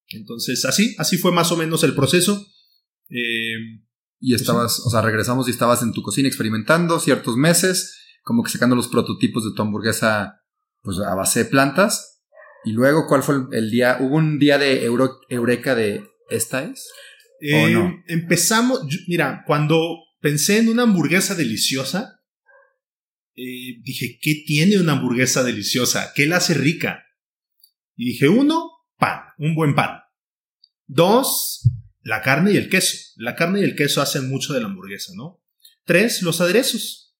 Entonces, 0.07 0.63
así, 0.63 0.95
así 0.97 1.17
fue 1.17 1.33
más 1.33 1.51
o 1.51 1.57
menos 1.57 1.83
el 1.83 1.95
proceso. 1.95 2.47
Eh, 3.09 3.57
y 4.19 4.35
estabas, 4.35 4.79
o 4.79 4.89
sea, 4.89 5.01
regresamos 5.01 5.47
y 5.47 5.51
estabas 5.51 5.83
en 5.83 5.91
tu 5.91 6.01
cocina 6.01 6.29
experimentando 6.29 6.97
ciertos 6.99 7.35
meses, 7.35 7.97
como 8.23 8.41
que 8.41 8.49
sacando 8.49 8.77
los 8.77 8.87
prototipos 8.87 9.43
de 9.43 9.53
tu 9.53 9.61
hamburguesa, 9.61 10.41
pues 10.81 10.97
a 10.99 11.13
base 11.13 11.43
de 11.43 11.49
plantas. 11.49 12.23
Y 12.63 12.71
luego, 12.71 13.05
¿cuál 13.05 13.21
fue 13.21 13.35
el, 13.51 13.69
día? 13.69 13.97
¿Hubo 13.99 14.15
un 14.15 14.39
día 14.39 14.57
de 14.57 14.85
eureka 14.85 15.75
de 15.75 16.05
esta 16.29 16.63
es? 16.63 16.89
¿O 17.53 17.67
no? 17.67 17.89
Eh, 17.89 18.03
empezamos, 18.07 18.81
mira, 19.07 19.43
cuando 19.45 20.06
pensé 20.27 20.57
en 20.57 20.67
una 20.67 20.83
hamburguesa 20.83 21.35
deliciosa, 21.35 22.21
eh, 23.33 23.79
dije, 23.81 24.19
¿qué 24.21 24.43
tiene 24.45 24.77
una 24.77 24.91
hamburguesa 24.91 25.41
deliciosa? 25.41 26.11
¿Qué 26.13 26.25
la 26.25 26.35
hace 26.35 26.53
rica? 26.53 27.05
Y 27.95 28.07
dije, 28.07 28.27
uno, 28.27 28.71
pan, 28.97 29.21
un 29.37 29.55
buen 29.55 29.73
pan. 29.73 30.01
Dos, 30.85 31.69
la 32.01 32.21
carne 32.21 32.51
y 32.51 32.57
el 32.57 32.67
queso. 32.67 32.97
La 33.15 33.35
carne 33.35 33.61
y 33.61 33.63
el 33.63 33.77
queso 33.77 34.01
hacen 34.01 34.27
mucho 34.27 34.53
de 34.53 34.59
la 34.59 34.65
hamburguesa, 34.65 35.13
¿no? 35.15 35.41
Tres, 35.85 36.21
los 36.21 36.41
aderezos. 36.41 37.15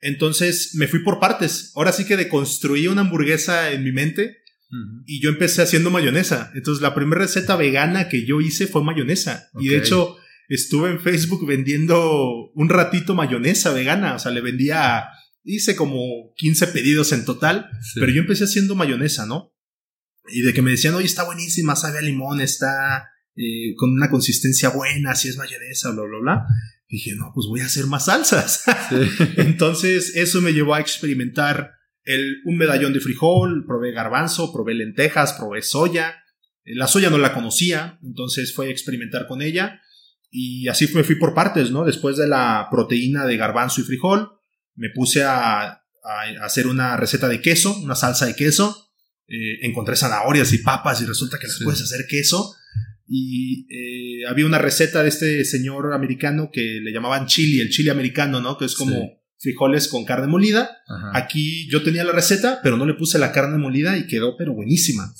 Entonces 0.00 0.74
me 0.74 0.88
fui 0.88 1.04
por 1.04 1.20
partes. 1.20 1.70
Ahora 1.76 1.92
sí 1.92 2.04
que 2.04 2.16
deconstruí 2.16 2.88
una 2.88 3.02
hamburguesa 3.02 3.70
en 3.70 3.84
mi 3.84 3.92
mente 3.92 4.38
y 5.06 5.22
yo 5.22 5.30
empecé 5.30 5.62
haciendo 5.62 5.90
mayonesa. 5.92 6.50
Entonces 6.56 6.82
la 6.82 6.96
primera 6.96 7.22
receta 7.22 7.54
vegana 7.54 8.08
que 8.08 8.24
yo 8.26 8.40
hice 8.40 8.66
fue 8.66 8.82
mayonesa. 8.82 9.50
Y 9.60 9.68
de 9.68 9.76
hecho 9.76 10.16
estuve 10.50 10.90
en 10.90 11.00
Facebook 11.00 11.46
vendiendo 11.46 12.50
un 12.54 12.68
ratito 12.68 13.14
mayonesa 13.14 13.72
vegana. 13.72 14.16
O 14.16 14.18
sea, 14.18 14.32
le 14.32 14.40
vendía, 14.40 15.08
hice 15.44 15.76
como 15.76 16.32
15 16.36 16.66
pedidos 16.68 17.12
en 17.12 17.24
total, 17.24 17.70
pero 17.94 18.10
yo 18.10 18.20
empecé 18.20 18.44
haciendo 18.44 18.74
mayonesa, 18.74 19.26
¿no? 19.26 19.54
Y 20.28 20.42
de 20.42 20.52
que 20.52 20.60
me 20.60 20.72
decían, 20.72 20.94
oye, 20.94 21.06
está 21.06 21.24
buenísima, 21.24 21.76
sabe 21.76 21.98
a 21.98 22.02
limón, 22.02 22.40
está 22.40 23.08
eh, 23.36 23.74
con 23.76 23.92
una 23.92 24.10
consistencia 24.10 24.70
buena, 24.70 25.14
si 25.14 25.28
es 25.28 25.36
mayonesa, 25.36 25.92
bla, 25.92 26.02
bla, 26.02 26.18
bla. 26.20 26.46
dije, 26.88 27.14
no, 27.16 27.30
pues 27.32 27.46
voy 27.48 27.60
a 27.60 27.66
hacer 27.66 27.86
más 27.86 28.06
salsas. 28.06 28.64
Entonces, 29.36 30.16
eso 30.16 30.40
me 30.40 30.52
llevó 30.52 30.74
a 30.74 30.80
experimentar 30.80 31.74
el, 32.02 32.42
un 32.44 32.56
medallón 32.56 32.92
de 32.92 33.00
frijol, 33.00 33.64
probé 33.66 33.92
garbanzo, 33.92 34.52
probé 34.52 34.74
lentejas, 34.74 35.34
probé 35.34 35.62
soya. 35.62 36.24
Eh, 36.64 36.74
la 36.74 36.88
soya 36.88 37.08
no 37.08 37.18
la 37.18 37.34
conocía, 37.34 38.00
entonces 38.02 38.52
fue 38.52 38.66
a 38.66 38.70
experimentar 38.70 39.28
con 39.28 39.42
ella. 39.42 39.80
Y 40.30 40.68
así 40.68 40.86
me 40.94 41.04
fui 41.04 41.16
por 41.16 41.34
partes, 41.34 41.70
¿no? 41.70 41.84
Después 41.84 42.16
de 42.16 42.28
la 42.28 42.68
proteína 42.70 43.26
de 43.26 43.36
garbanzo 43.36 43.80
y 43.80 43.84
frijol, 43.84 44.30
me 44.76 44.90
puse 44.90 45.24
a, 45.24 45.62
a 45.62 46.44
hacer 46.44 46.66
una 46.66 46.96
receta 46.96 47.28
de 47.28 47.40
queso, 47.40 47.76
una 47.82 47.94
salsa 47.94 48.26
de 48.26 48.36
queso. 48.36 48.90
Eh, 49.26 49.64
encontré 49.66 49.94
zanahorias 49.94 50.52
y 50.52 50.58
papas 50.58 51.00
y 51.02 51.04
resulta 51.04 51.38
que 51.38 51.46
las 51.46 51.60
puedes 51.62 51.82
hacer 51.82 52.06
queso. 52.08 52.54
Y 53.06 53.66
eh, 53.70 54.26
había 54.28 54.46
una 54.46 54.58
receta 54.58 55.02
de 55.02 55.08
este 55.08 55.44
señor 55.44 55.92
americano 55.92 56.50
que 56.52 56.80
le 56.80 56.92
llamaban 56.92 57.26
chili, 57.26 57.60
el 57.60 57.70
chili 57.70 57.90
americano, 57.90 58.40
¿no? 58.40 58.56
Que 58.56 58.64
es 58.64 58.74
como 58.74 59.20
frijoles 59.38 59.88
con 59.88 60.04
carne 60.04 60.26
molida. 60.26 60.78
Aquí 61.14 61.68
yo 61.70 61.82
tenía 61.82 62.04
la 62.04 62.12
receta, 62.12 62.60
pero 62.62 62.76
no 62.76 62.86
le 62.86 62.94
puse 62.94 63.18
la 63.18 63.32
carne 63.32 63.58
molida 63.58 63.96
y 63.96 64.06
quedó 64.06 64.36
pero 64.36 64.52
buenísima. 64.52 65.12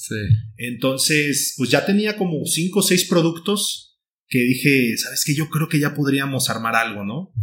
Entonces, 0.57 1.55
pues 1.57 1.71
ya 1.71 1.87
tenía 1.87 2.17
como 2.17 2.45
cinco 2.47 2.81
o 2.81 2.83
seis 2.83 3.05
productos 3.05 3.90
que 4.31 4.39
dije, 4.39 4.97
¿sabes 4.97 5.25
qué? 5.27 5.35
Yo 5.35 5.51
creo 5.51 5.69
que 5.69 5.81
ya 5.81 5.95
podríamos 5.95 6.49
armar 6.49 6.77
algo, 6.77 7.05
¿no? 7.05 7.35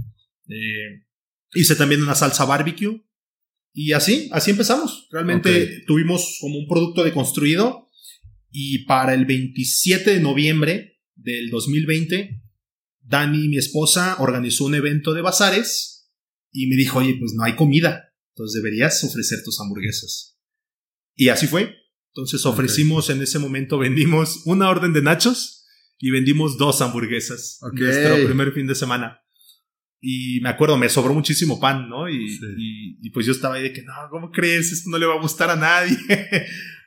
Eh, 0.48 1.06
hice 1.54 1.76
también 1.76 2.02
una 2.02 2.16
salsa 2.16 2.46
barbecue 2.46 3.06
y 3.74 3.92
así, 3.92 4.30
así 4.32 4.52
empezamos. 4.52 5.08
Realmente 5.12 5.84
tuvimos 5.86 6.38
como 6.40 6.58
un 6.58 6.68
producto 6.68 7.04
deconstruido 7.04 7.90
y 8.50 8.86
para 8.86 9.14
el 9.14 9.26
27 9.26 10.12
de 10.12 10.20
noviembre 10.22 11.02
del 11.16 11.50
2020, 11.50 12.42
Dani, 13.02 13.50
mi 13.50 13.58
esposa, 13.58 14.16
organizó 14.20 14.66
un 14.66 14.76
evento 14.76 15.14
de 15.14 15.22
bazares 15.22 16.10
y 16.54 16.68
me 16.68 16.78
dijo, 16.78 17.00
oye, 17.00 17.18
pues 17.20 17.34
no 17.36 17.44
hay 17.44 17.56
comida, 17.56 18.14
entonces 18.34 18.62
deberías 18.64 19.04
ofrecer 19.04 19.40
tus 19.44 19.60
hamburguesas. 19.60 20.40
Y 21.16 21.28
así 21.30 21.48
fue. 21.48 21.76
Entonces 22.14 22.46
ofrecimos 22.46 23.10
en 23.10 23.22
ese 23.22 23.40
momento, 23.40 23.78
vendimos 23.78 24.44
una 24.46 24.70
orden 24.70 24.94
de 24.94 25.02
nachos 25.02 25.57
y 26.00 26.12
vendimos 26.12 26.58
dos 26.58 26.82
hamburguesas. 26.82 27.60
Nuestro 27.74 28.26
primer 28.26 28.52
fin 28.52 28.68
de 28.68 28.76
semana. 28.76 29.22
Y 30.00 30.40
me 30.42 30.50
acuerdo, 30.50 30.78
me 30.78 30.90
sobró 30.90 31.14
muchísimo 31.14 31.60
pan, 31.60 31.90
¿no? 31.90 32.08
Y, 32.08 32.40
y, 33.02 33.10
pues 33.10 33.26
yo 33.26 33.32
estaba 33.32 33.56
ahí 33.56 33.64
de 33.64 33.74
que, 33.74 33.82
no, 33.82 33.94
¿cómo 34.12 34.30
crees? 34.30 34.72
Esto 34.72 34.92
no 34.92 35.00
le 35.00 35.08
va 35.08 35.16
a 35.16 35.22
gustar 35.22 35.50
a 35.50 35.56
nadie. 35.56 35.98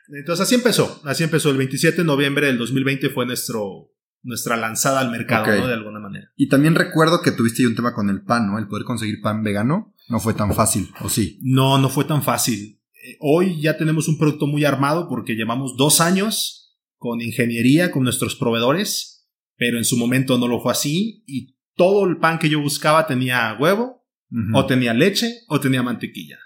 Entonces 0.08 0.42
así 0.44 0.54
empezó, 0.54 1.00
así 1.04 1.24
empezó. 1.24 1.50
El 1.50 1.56
27 1.56 1.98
de 1.98 2.04
noviembre 2.04 2.46
del 2.46 2.58
2020 2.58 3.10
fue 3.10 3.26
nuestro, 3.26 3.90
nuestra 4.22 4.56
lanzada 4.56 5.00
al 5.00 5.10
mercado, 5.10 5.46
¿no? 5.56 5.66
De 5.66 5.74
alguna 5.74 5.98
manera. 5.98 6.30
Y 6.36 6.48
también 6.48 6.76
recuerdo 6.76 7.20
que 7.22 7.32
tuviste 7.32 7.66
un 7.66 7.74
tema 7.74 7.94
con 7.94 8.10
el 8.10 8.22
pan, 8.22 8.46
¿no? 8.46 8.58
El 8.58 8.68
poder 8.68 8.84
conseguir 8.84 9.20
pan 9.20 9.42
vegano 9.42 9.94
no 10.08 10.20
fue 10.20 10.34
tan 10.34 10.52
fácil, 10.54 10.90
¿o 11.00 11.08
sí? 11.08 11.38
No, 11.42 11.78
no 11.78 11.88
fue 11.88 12.04
tan 12.04 12.22
fácil. 12.22 12.80
Eh, 13.04 13.16
hoy 13.20 13.60
ya 13.60 13.76
tenemos 13.76 14.08
un 14.08 14.18
producto 14.18 14.46
muy 14.46 14.64
armado 14.64 15.08
porque 15.08 15.34
llevamos 15.34 15.76
dos 15.76 16.00
años 16.00 16.59
con 17.00 17.22
ingeniería, 17.22 17.90
con 17.90 18.04
nuestros 18.04 18.36
proveedores, 18.36 19.26
pero 19.56 19.78
en 19.78 19.84
su 19.84 19.96
momento 19.96 20.36
no 20.36 20.46
lo 20.46 20.60
fue 20.60 20.72
así 20.72 21.24
y 21.26 21.56
todo 21.74 22.06
el 22.06 22.18
pan 22.18 22.38
que 22.38 22.50
yo 22.50 22.60
buscaba 22.60 23.06
tenía 23.06 23.56
huevo, 23.58 24.06
o 24.54 24.66
tenía 24.66 24.92
leche, 24.92 25.40
o 25.48 25.58
tenía 25.58 25.82
mantequilla. 25.82 26.38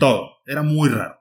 Todo. 0.00 0.38
Era 0.46 0.62
muy 0.62 0.88
raro. 0.88 1.20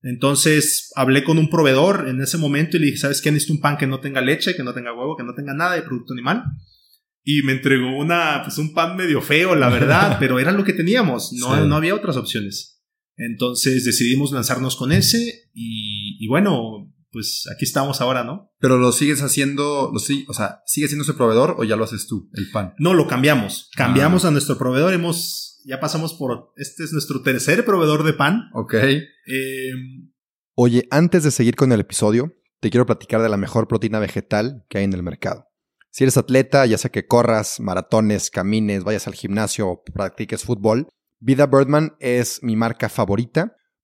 Entonces 0.00 0.90
hablé 0.96 1.22
con 1.22 1.36
un 1.36 1.50
proveedor 1.50 2.08
en 2.08 2.22
ese 2.22 2.38
momento 2.38 2.76
y 2.76 2.80
le 2.80 2.86
dije, 2.86 2.98
¿sabes 2.98 3.20
qué? 3.20 3.30
Necesito 3.30 3.52
un 3.52 3.60
pan 3.60 3.76
que 3.76 3.86
no 3.86 4.00
tenga 4.00 4.22
leche, 4.22 4.56
que 4.56 4.64
no 4.64 4.72
tenga 4.72 4.94
huevo, 4.94 5.14
que 5.14 5.24
no 5.24 5.34
tenga 5.34 5.52
nada 5.52 5.74
de 5.74 5.82
producto 5.82 6.14
animal. 6.14 6.42
Y 7.22 7.42
me 7.42 7.52
entregó 7.52 7.96
una, 7.98 8.40
pues 8.42 8.56
un 8.56 8.72
pan 8.72 8.96
medio 8.96 9.20
feo, 9.20 9.54
la 9.54 9.68
verdad, 9.68 10.16
pero 10.20 10.40
era 10.40 10.50
lo 10.50 10.64
que 10.64 10.72
teníamos. 10.72 11.34
No, 11.34 11.66
no 11.66 11.76
había 11.76 11.94
otras 11.94 12.16
opciones. 12.16 12.82
Entonces 13.16 13.84
decidimos 13.84 14.32
lanzarnos 14.32 14.74
con 14.74 14.90
ese 14.90 15.50
y, 15.52 16.16
y 16.18 16.26
bueno, 16.28 16.81
pues 17.12 17.44
aquí 17.54 17.64
estamos 17.64 18.00
ahora, 18.00 18.24
¿no? 18.24 18.50
Pero 18.58 18.78
lo 18.78 18.90
sigues 18.90 19.22
haciendo, 19.22 19.92
lo, 19.92 20.00
o 20.28 20.34
sea, 20.34 20.62
¿sigue 20.66 20.88
siendo 20.88 21.04
ese 21.04 21.14
proveedor 21.14 21.56
o 21.58 21.64
ya 21.64 21.76
lo 21.76 21.84
haces 21.84 22.06
tú, 22.06 22.30
el 22.32 22.50
pan? 22.50 22.74
No, 22.78 22.94
lo 22.94 23.06
cambiamos. 23.06 23.70
Cambiamos 23.76 24.24
ah. 24.24 24.28
a 24.28 24.30
nuestro 24.30 24.56
proveedor. 24.56 24.94
Hemos, 24.94 25.62
ya 25.66 25.78
pasamos 25.78 26.14
por, 26.14 26.52
este 26.56 26.84
es 26.84 26.92
nuestro 26.92 27.22
tercer 27.22 27.64
proveedor 27.64 28.02
de 28.02 28.14
pan. 28.14 28.50
Ok. 28.54 28.74
Em, 28.74 30.10
Oye, 30.54 30.88
antes 30.90 31.22
de 31.24 31.30
seguir 31.30 31.54
con 31.54 31.70
el 31.72 31.80
episodio, 31.80 32.34
te 32.60 32.70
quiero 32.70 32.86
platicar 32.86 33.20
de 33.20 33.28
la 33.28 33.36
mejor 33.36 33.68
proteína 33.68 33.98
vegetal 33.98 34.64
que 34.68 34.78
hay 34.78 34.84
en 34.84 34.94
el 34.94 35.02
mercado. 35.02 35.46
Si 35.90 36.04
eres 36.04 36.16
atleta, 36.16 36.64
ya 36.64 36.78
sea 36.78 36.90
que 36.90 37.06
corras, 37.06 37.60
maratones, 37.60 38.30
camines, 38.30 38.84
vayas 38.84 39.06
al 39.06 39.14
gimnasio 39.14 39.68
o 39.68 39.82
practiques 39.82 40.42
fútbol, 40.42 40.88
Vida 41.20 41.46
Birdman 41.46 41.94
es 42.00 42.42
mi 42.42 42.56
marca 42.56 42.88
favorita 42.88 43.56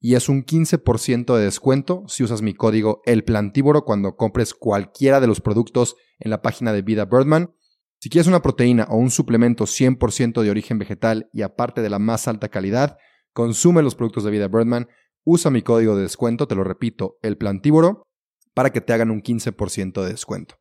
y 0.00 0.14
es 0.14 0.28
un 0.30 0.44
15% 0.44 1.36
de 1.36 1.44
descuento 1.44 2.04
si 2.08 2.24
usas 2.24 2.40
mi 2.40 2.54
código 2.54 3.02
El 3.04 3.22
Plantívoro 3.22 3.84
cuando 3.84 4.16
compres 4.16 4.54
cualquiera 4.54 5.20
de 5.20 5.26
los 5.26 5.42
productos 5.42 5.94
en 6.18 6.30
la 6.30 6.40
página 6.40 6.72
de 6.72 6.82
Vida 6.82 7.04
Birdman. 7.04 7.54
Si 7.98 8.08
quieres 8.08 8.26
una 8.26 8.40
proteína 8.40 8.86
o 8.88 8.96
un 8.96 9.10
suplemento 9.10 9.64
100% 9.64 10.40
de 10.42 10.50
origen 10.50 10.78
vegetal 10.78 11.28
y 11.34 11.42
aparte 11.42 11.82
de 11.82 11.90
la 11.90 11.98
más 11.98 12.28
alta 12.28 12.48
calidad, 12.48 12.96
consume 13.34 13.82
los 13.82 13.94
productos 13.94 14.24
de 14.24 14.30
Vida 14.30 14.48
Birdman, 14.48 14.88
usa 15.22 15.50
mi 15.50 15.60
código 15.60 15.94
de 15.94 16.02
descuento, 16.02 16.48
te 16.48 16.54
lo 16.54 16.64
repito, 16.64 17.18
El 17.22 17.36
Plantívoro, 17.36 18.08
para 18.54 18.70
que 18.70 18.80
te 18.80 18.94
hagan 18.94 19.10
un 19.10 19.22
15% 19.22 20.02
de 20.02 20.10
descuento. 20.10 20.58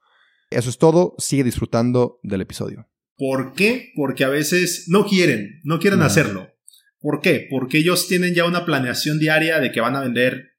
Eso 0.50 0.70
es 0.70 0.78
todo, 0.78 1.16
sigue 1.18 1.46
disfrutando 1.46 2.20
del 2.24 2.42
episodio. 2.42 2.90
¿Por 3.18 3.54
qué? 3.54 3.92
Porque 3.96 4.26
a 4.26 4.30
veces 4.30 4.86
no 4.88 5.06
quieren, 5.06 5.62
no 5.64 5.80
quieren 5.80 6.02
hacerlo. 6.02 6.50
¿Por 7.00 7.22
qué? 7.22 7.48
Porque 7.50 7.78
ellos 7.78 8.08
tienen 8.08 8.34
ya 8.34 8.46
una 8.46 8.66
planeación 8.66 9.20
diaria 9.20 9.60
de 9.60 9.72
que 9.72 9.82
van 9.82 9.96
a 9.96 10.02
vender 10.02 10.58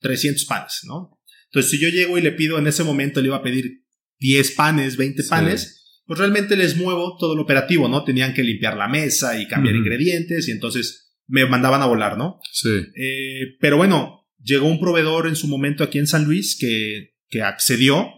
300 0.00 0.44
panes, 0.44 0.80
¿no? 0.84 1.20
Entonces, 1.46 1.70
si 1.70 1.78
yo 1.78 1.88
llego 1.88 2.18
y 2.18 2.22
le 2.22 2.32
pido 2.32 2.58
en 2.58 2.66
ese 2.66 2.84
momento, 2.84 3.20
le 3.20 3.28
iba 3.28 3.36
a 3.36 3.42
pedir 3.42 3.84
10 4.18 4.50
panes, 4.52 4.96
20 4.96 5.22
panes, 5.24 6.02
pues 6.06 6.18
realmente 6.18 6.56
les 6.56 6.76
muevo 6.76 7.16
todo 7.18 7.34
el 7.34 7.40
operativo, 7.40 7.88
¿no? 7.88 8.04
Tenían 8.04 8.34
que 8.34 8.42
limpiar 8.42 8.76
la 8.76 8.88
mesa 8.88 9.40
y 9.40 9.46
cambiar 9.46 9.76
ingredientes 9.76 10.48
y 10.48 10.52
entonces 10.52 11.14
me 11.26 11.46
mandaban 11.46 11.82
a 11.82 11.86
volar, 11.86 12.16
¿no? 12.18 12.40
Sí. 12.52 12.68
Eh, 12.96 13.56
pero 13.60 13.76
bueno, 13.76 14.28
llegó 14.42 14.66
un 14.66 14.80
proveedor 14.80 15.26
en 15.26 15.36
su 15.36 15.48
momento 15.48 15.84
aquí 15.84 15.98
en 15.98 16.06
San 16.06 16.24
Luis 16.24 16.56
que, 16.58 17.14
que 17.28 17.42
accedió 17.42 18.08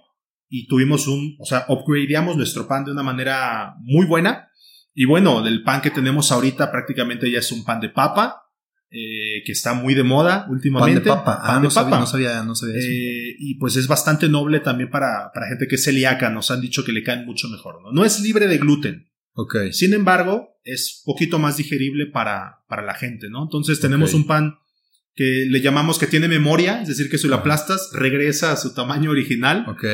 y 0.49 0.67
tuvimos 0.67 1.07
un, 1.07 1.37
o 1.39 1.45
sea, 1.45 1.67
upgradeamos 1.69 2.37
nuestro 2.37 2.67
pan 2.67 2.85
de 2.85 2.93
una 2.93 3.03
manera 3.03 3.75
muy 3.81 4.07
buena 4.07 4.49
y 5.01 5.05
bueno, 5.05 5.47
el 5.47 5.63
pan 5.63 5.81
que 5.81 5.93
tenemos 5.93 6.33
ahorita 6.33 6.73
prácticamente 6.73 7.31
ya 7.31 7.39
es 7.39 7.53
un 7.53 7.65
pan 7.65 7.79
de 7.79 7.89
papa, 7.89 8.43
eh, 8.91 9.45
que 9.47 9.53
está 9.53 9.73
muy 9.73 9.95
de 9.95 10.03
moda 10.03 10.49
últimamente. 10.51 11.03
Pan 11.03 11.05
de 11.05 11.23
papa. 11.25 11.39
ah, 11.41 11.61
no, 11.61 11.71
Sabía, 11.71 12.01
no 12.01 12.07
sabía, 12.07 12.43
no 12.43 12.57
sabía 12.57 12.79
eso. 12.79 12.89
Eh, 12.91 13.37
y 13.39 13.55
pues 13.61 13.77
es 13.77 13.87
bastante 13.87 14.29
noble 14.29 14.59
también 14.59 14.91
para, 14.91 15.31
para 15.33 15.47
gente 15.47 15.69
que 15.69 15.77
es 15.77 15.85
celíaca. 15.85 16.31
Nos 16.31 16.51
han 16.51 16.61
dicho 16.61 16.85
que 16.85 16.91
le 16.91 17.05
caen 17.05 17.25
mucho 17.27 17.49
mejor. 17.49 17.81
¿no? 17.81 17.93
no 17.93 18.05
es 18.05 18.19
libre 18.19 18.49
de 18.49 18.59
gluten. 18.59 19.09
Ok. 19.35 19.71
Sin 19.71 19.95
embargo, 19.95 20.59
es 20.65 21.01
poquito 21.05 21.39
más 21.39 21.59
digerible 21.59 22.07
para, 22.07 22.65
para 22.67 22.83
la 22.83 22.95
gente, 22.95 23.31
¿no? 23.31 23.45
Entonces 23.45 23.79
tenemos 23.79 24.15
un 24.15 24.27
pan 24.27 24.57
que 25.15 25.47
le 25.49 25.61
llamamos 25.61 26.01
que 26.01 26.09
tiene 26.09 26.27
memoria, 26.27 26.83
es 26.83 26.89
decir, 26.89 27.09
que 27.09 27.19
si 27.19 27.29
lo 27.29 27.37
aplastas 27.37 27.91
regresa 27.93 28.51
a 28.51 28.57
su 28.57 28.75
tamaño 28.75 29.13
original. 29.13 29.65
Ok. 29.69 29.85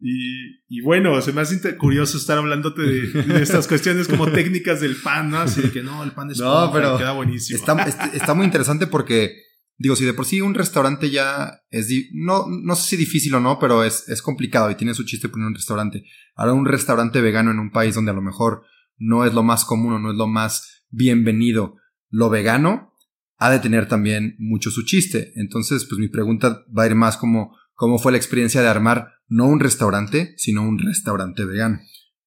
Y, 0.00 0.80
bueno, 0.80 1.20
se 1.20 1.32
me 1.32 1.42
hace 1.42 1.76
curioso 1.76 2.16
estar 2.16 2.38
hablándote 2.38 2.82
de, 2.82 3.42
estas 3.42 3.68
cuestiones 3.68 4.08
como 4.08 4.26
técnicas 4.32 4.80
del 4.80 4.96
pan, 4.96 5.30
¿no? 5.30 5.38
Así 5.38 5.62
que 5.70 5.82
no, 5.82 6.02
el 6.02 6.12
pan 6.12 6.30
es 6.30 6.38
no, 6.38 6.70
pero 6.72 6.96
queda 6.96 7.12
buenísimo. 7.12 7.58
Está, 7.58 7.82
está, 8.14 8.34
muy 8.34 8.46
interesante 8.46 8.86
porque 8.86 9.50
Digo, 9.82 9.96
si 9.96 10.04
de 10.04 10.12
por 10.12 10.26
sí 10.26 10.42
un 10.42 10.52
restaurante 10.52 11.08
ya 11.08 11.62
es, 11.70 11.88
no, 12.12 12.44
no 12.46 12.76
sé 12.76 12.86
si 12.86 12.96
difícil 12.98 13.34
o 13.34 13.40
no, 13.40 13.58
pero 13.58 13.82
es, 13.82 14.06
es 14.10 14.20
complicado 14.20 14.70
y 14.70 14.74
tiene 14.74 14.92
su 14.92 15.04
chiste 15.04 15.30
poner 15.30 15.46
un 15.46 15.54
restaurante. 15.54 16.04
Ahora 16.34 16.52
un 16.52 16.66
restaurante 16.66 17.22
vegano 17.22 17.50
en 17.50 17.58
un 17.58 17.70
país 17.70 17.94
donde 17.94 18.10
a 18.10 18.14
lo 18.14 18.20
mejor 18.20 18.62
no 18.98 19.24
es 19.24 19.32
lo 19.32 19.42
más 19.42 19.64
común 19.64 19.94
o 19.94 19.98
no 19.98 20.10
es 20.10 20.18
lo 20.18 20.26
más 20.26 20.84
bienvenido 20.90 21.76
lo 22.10 22.28
vegano, 22.28 22.92
ha 23.38 23.50
de 23.50 23.58
tener 23.58 23.88
también 23.88 24.36
mucho 24.38 24.70
su 24.70 24.84
chiste. 24.84 25.32
Entonces, 25.36 25.86
pues 25.86 25.98
mi 25.98 26.08
pregunta 26.08 26.62
va 26.76 26.82
a 26.82 26.86
ir 26.86 26.94
más 26.94 27.16
como, 27.16 27.56
¿cómo 27.72 27.98
fue 27.98 28.12
la 28.12 28.18
experiencia 28.18 28.60
de 28.60 28.68
armar 28.68 29.14
no 29.30 29.46
un 29.46 29.60
restaurante, 29.60 30.34
sino 30.36 30.62
un 30.62 30.78
restaurante 30.78 31.46
vegano? 31.46 31.80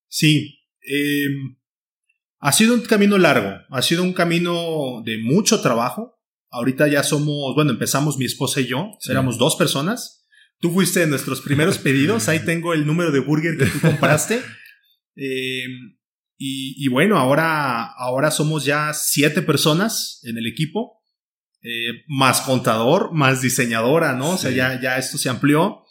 Sí, 0.07 0.59
em, 0.81 1.57
ha 2.39 2.51
sido 2.51 2.73
un 2.73 2.81
camino 2.81 3.17
largo, 3.17 3.51
ha 3.69 3.81
sido 3.81 4.03
un 4.03 4.13
camino 4.13 5.03
de 5.05 5.17
mucho 5.19 5.61
trabajo. 5.61 6.19
Ahorita 6.49 6.87
ya 6.87 7.03
somos, 7.03 7.53
bueno, 7.55 7.71
empezamos 7.71 8.17
mi 8.17 8.25
esposa 8.25 8.61
y 8.61 8.67
yo, 8.67 8.91
éramos 9.09 9.37
dos 9.37 9.55
personas. 9.55 10.27
Tú 10.59 10.71
fuiste 10.71 11.01
de 11.01 11.07
nuestros 11.07 11.41
primeros 11.41 11.77
pedidos, 11.77 12.29
ahí 12.29 12.39
tengo 12.45 12.73
el 12.73 12.85
número 12.85 13.11
de 13.11 13.19
burger 13.19 13.57
que 13.57 13.65
tú 13.65 13.79
compraste. 13.81 14.41
Em, 15.15 15.97
y, 16.37 16.89
bueno, 16.89 17.17
ahora, 17.17 17.85
ahora 17.85 18.29
somos 18.29 18.65
ya 18.65 18.91
siete 18.93 19.41
personas 19.41 20.19
en 20.23 20.37
el 20.37 20.45
equipo, 20.45 21.01
eh, 21.61 22.03
más 22.07 22.41
contador, 22.41 23.13
más 23.13 23.41
diseñadora, 23.41 24.13
¿no? 24.13 24.31
O 24.31 24.37
sea, 24.37 24.51
ya, 24.51 24.81
ya 24.81 24.97
esto 24.97 25.17
se 25.17 25.29
amplió. 25.29 25.82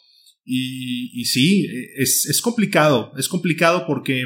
Y, 0.45 1.19
y 1.19 1.25
sí, 1.25 1.67
es, 1.95 2.25
es, 2.25 2.41
complicado, 2.41 3.13
es 3.17 3.29
complicado 3.29 3.85
porque 3.87 4.25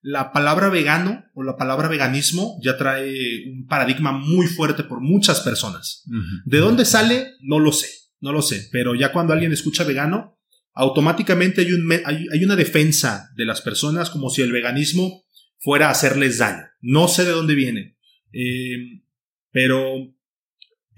la 0.00 0.32
palabra 0.32 0.68
vegano 0.68 1.24
o 1.34 1.42
la 1.42 1.56
palabra 1.56 1.88
veganismo 1.88 2.58
ya 2.62 2.78
trae 2.78 3.44
un 3.50 3.66
paradigma 3.66 4.12
muy 4.12 4.46
fuerte 4.46 4.84
por 4.84 5.00
muchas 5.00 5.40
personas. 5.40 6.04
¿De 6.44 6.58
dónde 6.58 6.84
sale? 6.84 7.32
No 7.40 7.58
lo 7.58 7.72
sé, 7.72 7.88
no 8.20 8.32
lo 8.32 8.42
sé, 8.42 8.68
pero 8.72 8.94
ya 8.94 9.12
cuando 9.12 9.32
alguien 9.32 9.52
escucha 9.52 9.84
vegano, 9.84 10.38
automáticamente 10.72 11.62
hay, 11.62 11.72
un, 11.72 11.92
hay, 12.04 12.26
hay 12.32 12.44
una 12.44 12.56
defensa 12.56 13.30
de 13.36 13.44
las 13.44 13.60
personas 13.60 14.10
como 14.10 14.30
si 14.30 14.42
el 14.42 14.52
veganismo 14.52 15.24
fuera 15.58 15.88
a 15.88 15.90
hacerles 15.90 16.38
daño. 16.38 16.64
No 16.80 17.08
sé 17.08 17.24
de 17.24 17.32
dónde 17.32 17.54
viene, 17.54 17.98
eh, 18.32 19.02
pero 19.50 20.14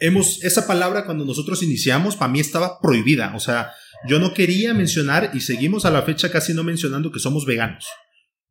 hemos, 0.01 0.43
esa 0.43 0.67
palabra 0.67 1.05
cuando 1.05 1.25
nosotros 1.25 1.63
iniciamos, 1.63 2.17
para 2.17 2.33
mí 2.33 2.41
estaba 2.41 2.81
prohibida. 2.81 3.35
O 3.37 3.41
sea, 3.41 3.73
yo 4.09 4.19
no 4.19 4.35
quería 4.35 4.75
mencionar 4.75 5.31
y 5.35 5.41
seguimos 5.41 5.85
a 5.85 5.91
la 5.91 6.03
fecha 6.03 6.31
casi 6.31 6.55
no 6.55 6.65
mencionando 6.65 7.13
que 7.13 7.21
somos 7.21 7.47
veganos. 7.47 7.87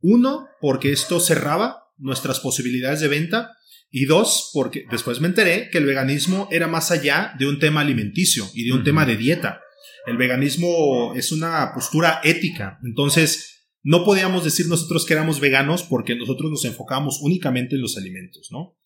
Uno, 0.01 0.47
porque 0.61 0.91
esto 0.91 1.19
cerraba 1.19 1.83
nuestras 1.97 2.39
posibilidades 2.39 3.01
de 3.01 3.07
venta. 3.07 3.51
Y 3.91 4.05
dos, 4.05 4.51
porque 4.53 4.85
después 4.91 5.19
me 5.19 5.27
enteré 5.27 5.69
que 5.71 5.79
el 5.79 5.85
veganismo 5.85 6.47
era 6.51 6.67
más 6.67 6.91
allá 6.91 7.33
de 7.39 7.47
un 7.47 7.57
tema 7.57 7.81
alimenticio 7.81 8.47
y 8.53 8.65
de 8.65 8.73
un 8.73 8.83
tema 8.83 9.03
de 9.03 9.17
dieta. 9.17 9.61
El 10.05 10.15
veganismo 10.15 11.13
es 11.15 11.31
una 11.31 11.73
postura 11.73 12.21
ética. 12.23 12.77
Entonces, 12.83 13.67
no 13.81 14.05
podíamos 14.05 14.43
decir 14.43 14.67
nosotros 14.67 15.05
que 15.05 15.13
éramos 15.13 15.39
veganos 15.39 15.81
porque 15.81 16.15
nosotros 16.15 16.51
nos 16.51 16.65
enfocamos 16.65 17.19
únicamente 17.21 17.75
en 17.75 17.81
los 17.81 17.97
alimentos, 17.97 18.49
¿no? 18.51 18.77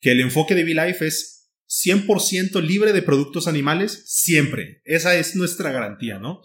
Que 0.00 0.12
el 0.12 0.20
enfoque 0.20 0.54
de 0.54 0.62
V-Life 0.62 1.06
es 1.06 1.41
100% 1.72 2.60
libre 2.62 2.92
de 2.92 3.02
productos 3.02 3.48
animales 3.48 4.04
siempre. 4.06 4.82
Esa 4.84 5.14
es 5.16 5.36
nuestra 5.36 5.72
garantía, 5.72 6.18
¿no? 6.18 6.42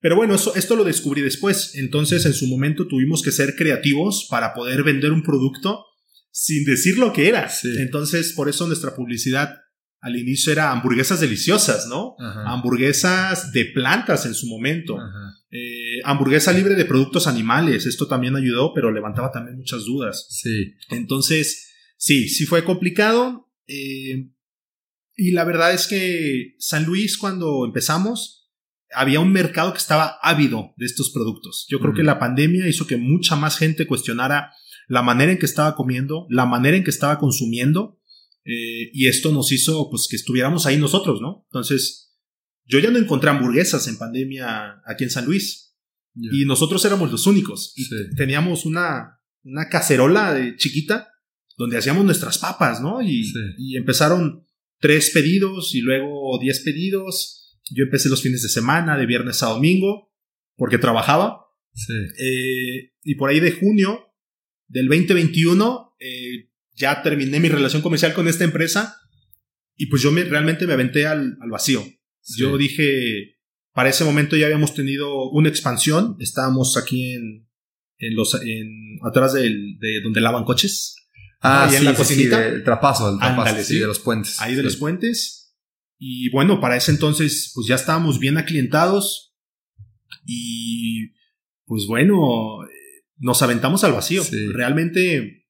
Pero 0.00 0.14
bueno, 0.14 0.36
eso, 0.36 0.54
esto 0.54 0.76
lo 0.76 0.84
descubrí 0.84 1.22
después. 1.22 1.74
Entonces, 1.74 2.24
en 2.26 2.32
su 2.32 2.46
momento 2.46 2.86
tuvimos 2.86 3.22
que 3.22 3.32
ser 3.32 3.56
creativos 3.56 4.28
para 4.30 4.54
poder 4.54 4.84
vender 4.84 5.10
un 5.12 5.24
producto 5.24 5.84
sin 6.30 6.64
decir 6.64 6.98
lo 6.98 7.12
que 7.12 7.28
era. 7.28 7.50
Entonces, 7.78 8.32
por 8.34 8.48
eso 8.48 8.66
nuestra 8.68 8.94
publicidad 8.94 9.56
al 10.00 10.14
inicio 10.14 10.52
era 10.52 10.70
hamburguesas 10.70 11.20
deliciosas, 11.20 11.88
¿no? 11.88 12.14
Hamburguesas 12.18 13.50
de 13.50 13.64
plantas 13.64 14.26
en 14.26 14.34
su 14.34 14.46
momento. 14.46 14.96
Eh, 15.50 16.00
hamburguesa 16.04 16.52
libre 16.52 16.76
de 16.76 16.84
productos 16.84 17.26
animales. 17.26 17.86
Esto 17.86 18.06
también 18.06 18.36
ayudó, 18.36 18.72
pero 18.74 18.92
levantaba 18.92 19.32
también 19.32 19.56
muchas 19.56 19.84
dudas. 19.84 20.28
Sí. 20.30 20.74
Entonces, 20.90 21.72
sí, 21.96 22.28
sí 22.28 22.46
fue 22.46 22.62
complicado. 22.62 23.50
Eh, 23.66 24.30
y 25.20 25.32
la 25.32 25.42
verdad 25.42 25.74
es 25.74 25.88
que 25.88 26.54
San 26.60 26.84
Luis, 26.84 27.18
cuando 27.18 27.64
empezamos, 27.66 28.48
había 28.94 29.18
un 29.18 29.32
mercado 29.32 29.72
que 29.72 29.80
estaba 29.80 30.16
ávido 30.22 30.74
de 30.76 30.86
estos 30.86 31.10
productos. 31.10 31.66
Yo 31.68 31.80
creo 31.80 31.92
que 31.92 32.04
la 32.04 32.20
pandemia 32.20 32.68
hizo 32.68 32.86
que 32.86 32.96
mucha 32.98 33.34
más 33.34 33.58
gente 33.58 33.88
cuestionara 33.88 34.52
la 34.86 35.02
manera 35.02 35.32
en 35.32 35.38
que 35.38 35.46
estaba 35.46 35.74
comiendo, 35.74 36.28
la 36.30 36.46
manera 36.46 36.76
en 36.76 36.84
que 36.84 36.90
estaba 36.90 37.18
consumiendo. 37.18 38.00
Eh, 38.44 38.90
y 38.92 39.08
esto 39.08 39.32
nos 39.32 39.50
hizo 39.50 39.90
pues 39.90 40.06
que 40.08 40.14
estuviéramos 40.14 40.66
ahí 40.66 40.76
nosotros, 40.76 41.20
¿no? 41.20 41.44
Entonces, 41.48 42.16
yo 42.64 42.78
ya 42.78 42.92
no 42.92 42.98
encontré 42.98 43.30
hamburguesas 43.30 43.88
en 43.88 43.98
pandemia 43.98 44.82
aquí 44.86 45.02
en 45.02 45.10
San 45.10 45.26
Luis. 45.26 45.74
Y 46.14 46.44
nosotros 46.44 46.84
éramos 46.84 47.10
los 47.10 47.26
únicos. 47.26 47.72
Y 47.74 47.88
teníamos 48.14 48.66
una, 48.66 49.18
una 49.42 49.68
cacerola 49.68 50.32
de 50.32 50.56
chiquita 50.56 51.08
donde 51.56 51.76
hacíamos 51.76 52.04
nuestras 52.04 52.38
papas, 52.38 52.80
¿no? 52.80 53.02
Y, 53.02 53.32
y, 53.58 53.76
empezaron 53.76 54.47
tres 54.80 55.10
pedidos 55.10 55.74
y 55.74 55.80
luego 55.80 56.38
diez 56.40 56.60
pedidos. 56.60 57.58
Yo 57.70 57.84
empecé 57.84 58.08
los 58.08 58.22
fines 58.22 58.42
de 58.42 58.48
semana, 58.48 58.96
de 58.96 59.06
viernes 59.06 59.42
a 59.42 59.48
domingo, 59.48 60.12
porque 60.56 60.78
trabajaba. 60.78 61.46
Eh, 62.18 62.92
y 63.02 63.14
por 63.14 63.30
ahí 63.30 63.40
de 63.40 63.52
junio 63.52 64.08
del 64.66 64.88
2021 64.88 65.96
eh, 66.00 66.50
ya 66.74 67.02
terminé 67.02 67.40
mi 67.40 67.48
relación 67.48 67.82
comercial 67.82 68.14
con 68.14 68.26
esta 68.26 68.44
empresa 68.44 68.96
y 69.76 69.86
pues 69.86 70.02
yo 70.02 70.10
me, 70.10 70.24
realmente 70.24 70.66
me 70.66 70.72
aventé 70.72 71.06
al, 71.06 71.38
al 71.40 71.50
vacío. 71.50 71.84
Yo 72.36 72.58
dije, 72.58 73.38
para 73.72 73.90
ese 73.90 74.04
momento 74.04 74.36
ya 74.36 74.46
habíamos 74.46 74.74
tenido 74.74 75.30
una 75.30 75.48
expansión, 75.48 76.16
estábamos 76.18 76.76
aquí 76.76 77.12
en, 77.12 77.48
en 77.98 78.16
los, 78.16 78.34
en, 78.42 78.98
atrás 79.04 79.34
del, 79.34 79.78
de 79.78 80.00
donde 80.02 80.20
lavan 80.20 80.44
coches. 80.44 80.96
Ah, 81.40 81.68
ahí 81.68 81.76
en 81.76 81.84
la 81.84 81.94
cocinita. 81.94 82.46
el 82.46 82.64
trapazo, 82.64 83.12
el 83.12 83.18
trapazo, 83.18 83.54
de 83.54 83.86
los 83.86 84.00
puentes. 84.00 84.40
Ahí 84.40 84.54
de 84.54 84.62
los 84.62 84.76
puentes. 84.76 85.56
Y 85.98 86.30
bueno, 86.30 86.60
para 86.60 86.76
ese 86.76 86.90
entonces, 86.90 87.52
pues 87.54 87.66
ya 87.66 87.74
estábamos 87.74 88.18
bien 88.18 88.38
aclientados. 88.38 89.36
Y 90.24 91.12
pues 91.64 91.86
bueno, 91.86 92.16
nos 93.18 93.42
aventamos 93.42 93.84
al 93.84 93.92
vacío. 93.92 94.22
Realmente, 94.52 95.46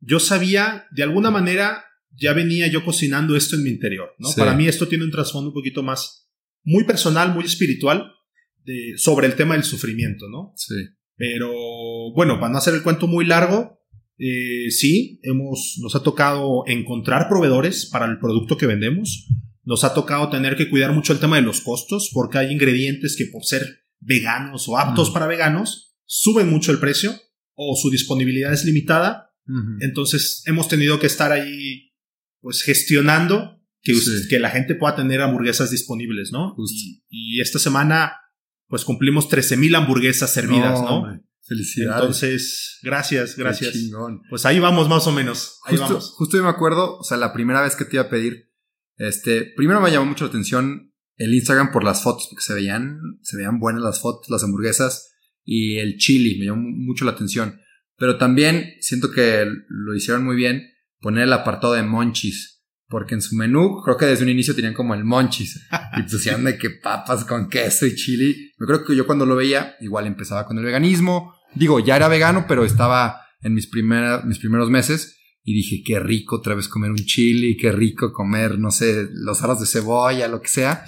yo 0.00 0.20
sabía, 0.20 0.86
de 0.92 1.02
alguna 1.02 1.30
manera, 1.30 1.84
ya 2.10 2.32
venía 2.32 2.66
yo 2.68 2.84
cocinando 2.84 3.36
esto 3.36 3.56
en 3.56 3.64
mi 3.64 3.70
interior, 3.70 4.14
¿no? 4.18 4.28
Para 4.36 4.54
mí 4.54 4.66
esto 4.66 4.88
tiene 4.88 5.04
un 5.04 5.10
trasfondo 5.10 5.48
un 5.48 5.54
poquito 5.54 5.82
más, 5.82 6.30
muy 6.62 6.84
personal, 6.84 7.34
muy 7.34 7.44
espiritual, 7.44 8.12
de, 8.64 8.94
sobre 8.96 9.26
el 9.26 9.36
tema 9.36 9.54
del 9.54 9.64
sufrimiento, 9.64 10.28
¿no? 10.28 10.52
Sí. 10.56 10.74
Pero 11.16 11.52
bueno, 12.14 12.38
para 12.38 12.52
no 12.52 12.58
hacer 12.58 12.74
el 12.74 12.82
cuento 12.82 13.06
muy 13.06 13.24
largo, 13.24 13.77
eh, 14.18 14.70
sí, 14.70 15.20
hemos, 15.22 15.78
nos 15.80 15.94
ha 15.94 16.02
tocado 16.02 16.64
encontrar 16.66 17.28
proveedores 17.28 17.86
para 17.86 18.06
el 18.06 18.18
producto 18.18 18.56
que 18.56 18.66
vendemos. 18.66 19.28
Nos 19.64 19.84
ha 19.84 19.94
tocado 19.94 20.28
tener 20.28 20.56
que 20.56 20.68
cuidar 20.68 20.92
mucho 20.92 21.12
el 21.12 21.20
tema 21.20 21.36
de 21.36 21.42
los 21.42 21.60
costos, 21.60 22.10
porque 22.12 22.38
hay 22.38 22.52
ingredientes 22.52 23.16
que 23.16 23.26
por 23.26 23.44
ser 23.44 23.84
veganos 24.00 24.68
o 24.68 24.78
aptos 24.78 25.10
para 25.10 25.26
veganos, 25.26 25.96
suben 26.04 26.48
mucho 26.50 26.72
el 26.72 26.78
precio 26.78 27.14
o 27.54 27.76
su 27.76 27.90
disponibilidad 27.90 28.52
es 28.52 28.64
limitada. 28.64 29.26
Entonces 29.80 30.42
hemos 30.44 30.68
tenido 30.68 30.98
que 30.98 31.06
estar 31.06 31.32
ahí 31.32 31.94
pues 32.40 32.62
gestionando 32.62 33.62
que, 33.80 33.98
que 34.28 34.38
la 34.38 34.50
gente 34.50 34.74
pueda 34.74 34.94
tener 34.96 35.22
hamburguesas 35.22 35.70
disponibles, 35.70 36.32
¿no? 36.32 36.54
Y, 37.08 37.40
esta 37.40 37.58
semana 37.58 38.12
pues 38.66 38.84
cumplimos 38.84 39.30
13.000 39.30 39.76
hamburguesas 39.76 40.30
servidas, 40.30 40.82
¿no? 40.82 41.18
Felicidades. 41.48 42.00
Entonces, 42.02 42.78
gracias, 42.82 43.36
gracias. 43.36 43.74
Pues 44.28 44.44
ahí 44.44 44.58
vamos 44.58 44.88
más 44.88 45.06
o 45.06 45.12
menos. 45.12 45.58
justo, 45.66 46.00
justo 46.00 46.36
yo 46.36 46.42
me 46.42 46.50
acuerdo, 46.50 46.98
o 46.98 47.02
sea, 47.02 47.16
la 47.16 47.32
primera 47.32 47.62
vez 47.62 47.74
que 47.74 47.84
te 47.84 47.96
iba 47.96 48.04
a 48.04 48.10
pedir, 48.10 48.50
este, 48.96 49.52
primero 49.56 49.80
me 49.80 49.90
llamó 49.90 50.06
mucho 50.06 50.24
la 50.24 50.28
atención 50.28 50.92
el 51.16 51.34
Instagram 51.34 51.72
por 51.72 51.84
las 51.84 52.02
fotos, 52.02 52.28
porque 52.30 52.44
se 52.44 52.54
veían, 52.54 53.00
se 53.22 53.36
veían 53.36 53.58
buenas 53.58 53.82
las 53.82 54.00
fotos, 54.00 54.30
las 54.30 54.44
hamburguesas 54.44 55.10
y 55.44 55.78
el 55.78 55.96
chili, 55.96 56.38
me 56.38 56.46
llamó 56.46 56.62
mucho 56.62 57.04
la 57.04 57.12
atención. 57.12 57.60
Pero 57.96 58.18
también 58.18 58.74
siento 58.80 59.10
que 59.10 59.44
lo 59.68 59.94
hicieron 59.94 60.24
muy 60.24 60.36
bien 60.36 60.62
poner 61.00 61.24
el 61.24 61.32
apartado 61.32 61.72
de 61.72 61.82
monchis. 61.82 62.56
Porque 62.86 63.14
en 63.14 63.20
su 63.20 63.36
menú, 63.36 63.82
creo 63.84 63.98
que 63.98 64.06
desde 64.06 64.24
un 64.24 64.30
inicio 64.30 64.54
tenían 64.54 64.72
como 64.72 64.94
el 64.94 65.04
monchis. 65.04 65.60
Y 65.98 66.02
pusieron 66.02 66.44
de 66.44 66.56
que 66.56 66.70
papas 66.70 67.24
con 67.24 67.48
queso 67.48 67.84
y 67.86 67.94
chili. 67.94 68.52
Yo 68.58 68.66
creo 68.66 68.84
que 68.84 68.96
yo 68.96 69.06
cuando 69.06 69.26
lo 69.26 69.36
veía, 69.36 69.76
igual 69.80 70.06
empezaba 70.06 70.46
con 70.46 70.58
el 70.58 70.64
veganismo. 70.64 71.34
Digo, 71.54 71.80
ya 71.80 71.96
era 71.96 72.08
vegano, 72.08 72.46
pero 72.48 72.64
estaba 72.64 73.22
en 73.42 73.54
mis, 73.54 73.66
primeras, 73.66 74.24
mis 74.24 74.38
primeros 74.38 74.70
meses. 74.70 75.16
Y 75.42 75.54
dije, 75.54 75.82
qué 75.84 75.98
rico 75.98 76.36
otra 76.36 76.54
vez 76.54 76.68
comer 76.68 76.90
un 76.90 76.96
chili, 76.98 77.56
qué 77.56 77.72
rico 77.72 78.12
comer, 78.12 78.58
no 78.58 78.70
sé, 78.70 79.08
los 79.12 79.42
aros 79.42 79.60
de 79.60 79.66
cebolla, 79.66 80.28
lo 80.28 80.42
que 80.42 80.48
sea. 80.48 80.84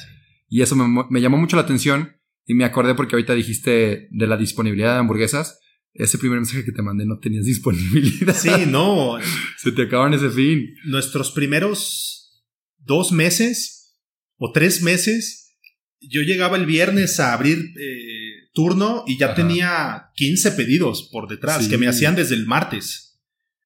Y 0.48 0.60
eso 0.62 0.76
me, 0.76 1.04
me 1.08 1.20
llamó 1.20 1.38
mucho 1.38 1.56
la 1.56 1.62
atención. 1.62 2.16
Y 2.44 2.54
me 2.54 2.64
acordé 2.64 2.94
porque 2.94 3.14
ahorita 3.14 3.34
dijiste 3.34 4.08
de 4.10 4.26
la 4.26 4.36
disponibilidad 4.36 4.94
de 4.94 5.00
hamburguesas 5.00 5.60
ese 5.94 6.18
primer 6.18 6.38
mensaje 6.38 6.64
que 6.64 6.72
te 6.72 6.82
mandé 6.82 7.04
no 7.04 7.18
tenías 7.18 7.44
disponibilidad. 7.46 8.34
Sí, 8.34 8.66
no. 8.66 9.18
Se 9.58 9.72
te 9.72 9.82
acaban 9.82 10.14
ese 10.14 10.30
fin. 10.30 10.74
Nuestros 10.84 11.30
primeros 11.32 12.44
dos 12.78 13.12
meses 13.12 13.96
o 14.36 14.52
tres 14.52 14.82
meses, 14.82 15.58
yo 16.00 16.22
llegaba 16.22 16.56
el 16.56 16.66
viernes 16.66 17.20
a 17.20 17.34
abrir 17.34 17.58
eh, 17.58 18.29
turno 18.60 19.04
y 19.06 19.16
ya 19.16 19.34
tenía 19.34 20.10
15 20.16 20.52
pedidos 20.52 21.08
por 21.10 21.28
detrás 21.28 21.66
que 21.66 21.78
me 21.78 21.88
hacían 21.88 22.14
desde 22.14 22.34
el 22.34 22.44
martes. 22.44 23.18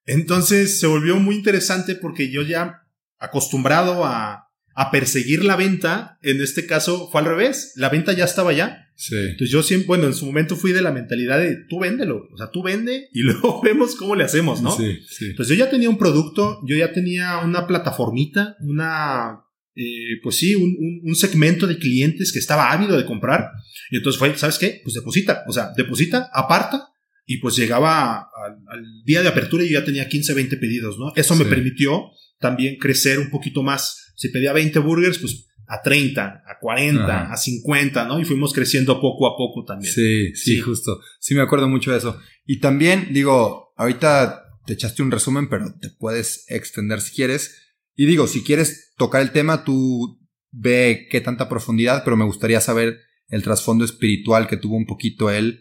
Entonces 0.06 0.78
se 0.78 0.86
volvió 0.86 1.16
muy 1.16 1.34
interesante 1.34 1.96
porque 1.96 2.30
yo 2.30 2.42
ya 2.42 2.86
acostumbrado 3.18 4.04
a, 4.04 4.52
a 4.76 4.90
perseguir 4.92 5.44
la 5.44 5.56
venta, 5.56 6.20
en 6.22 6.40
este 6.40 6.64
caso 6.64 7.08
fue 7.10 7.22
al 7.22 7.26
revés, 7.26 7.72
la 7.74 7.88
venta 7.88 8.12
ya 8.12 8.24
estaba 8.24 8.52
ya. 8.52 8.92
Sí. 8.94 9.16
Entonces 9.16 9.50
yo 9.50 9.64
siempre, 9.64 9.88
bueno, 9.88 10.06
en 10.06 10.14
su 10.14 10.26
momento 10.26 10.54
fui 10.54 10.70
de 10.70 10.80
la 10.80 10.92
mentalidad 10.92 11.40
de 11.40 11.56
tú 11.68 11.80
véndelo, 11.80 12.28
o 12.32 12.36
sea, 12.36 12.52
tú 12.52 12.62
vende 12.62 13.08
y 13.12 13.22
luego 13.22 13.62
vemos 13.64 13.96
cómo 13.96 14.14
le 14.14 14.22
hacemos, 14.22 14.62
¿no? 14.62 14.76
Sí, 14.76 15.00
sí. 15.08 15.26
Entonces 15.30 15.58
yo 15.58 15.64
ya 15.64 15.70
tenía 15.70 15.90
un 15.90 15.98
producto, 15.98 16.60
yo 16.64 16.76
ya 16.76 16.92
tenía 16.92 17.38
una 17.38 17.66
plataformita, 17.66 18.56
una, 18.60 19.43
eh, 19.76 20.20
pues 20.22 20.36
sí, 20.36 20.54
un, 20.54 21.00
un, 21.02 21.14
segmento 21.16 21.66
de 21.66 21.78
clientes 21.78 22.32
que 22.32 22.38
estaba 22.38 22.70
ávido 22.70 22.96
de 22.96 23.04
comprar. 23.04 23.50
Y 23.90 23.96
entonces 23.96 24.18
fue, 24.18 24.36
¿sabes 24.36 24.58
qué? 24.58 24.80
Pues 24.84 24.94
deposita, 24.94 25.44
o 25.48 25.52
sea, 25.52 25.72
deposita, 25.76 26.30
aparta. 26.32 26.90
Y 27.26 27.38
pues 27.38 27.56
llegaba 27.56 28.28
al, 28.68 29.02
día 29.04 29.22
de 29.22 29.28
apertura 29.28 29.64
y 29.64 29.70
yo 29.70 29.80
ya 29.80 29.84
tenía 29.84 30.08
15, 30.08 30.34
20 30.34 30.56
pedidos, 30.58 30.98
¿no? 30.98 31.12
Eso 31.16 31.34
me 31.34 31.46
permitió 31.46 32.10
también 32.38 32.76
crecer 32.76 33.18
un 33.18 33.30
poquito 33.30 33.62
más. 33.62 34.12
Si 34.14 34.28
pedía 34.28 34.52
20 34.52 34.78
burgers, 34.78 35.18
pues 35.18 35.46
a 35.66 35.80
30, 35.82 36.22
a 36.22 36.58
40, 36.60 37.32
a 37.32 37.36
50, 37.36 38.04
¿no? 38.06 38.20
Y 38.20 38.24
fuimos 38.24 38.52
creciendo 38.52 39.00
poco 39.00 39.26
a 39.26 39.36
poco 39.36 39.64
también. 39.64 39.92
Sí, 39.92 40.34
sí, 40.34 40.60
justo. 40.60 41.00
Sí, 41.18 41.34
me 41.34 41.40
acuerdo 41.40 41.68
mucho 41.68 41.90
de 41.90 41.98
eso. 41.98 42.20
Y 42.46 42.60
también, 42.60 43.08
digo, 43.12 43.72
ahorita 43.76 44.44
te 44.66 44.74
echaste 44.74 45.02
un 45.02 45.10
resumen, 45.10 45.48
pero 45.48 45.74
te 45.80 45.88
puedes 45.90 46.44
extender 46.48 47.00
si 47.00 47.14
quieres. 47.14 47.63
Y 47.96 48.06
digo, 48.06 48.26
si 48.26 48.42
quieres 48.42 48.92
tocar 48.96 49.22
el 49.22 49.32
tema, 49.32 49.64
tú 49.64 50.20
ve 50.50 51.08
qué 51.10 51.20
tanta 51.20 51.48
profundidad, 51.48 52.04
pero 52.04 52.16
me 52.16 52.24
gustaría 52.24 52.60
saber 52.60 53.00
el 53.28 53.42
trasfondo 53.42 53.84
espiritual 53.84 54.46
que 54.46 54.56
tuvo 54.56 54.76
un 54.76 54.86
poquito 54.86 55.30
él 55.30 55.60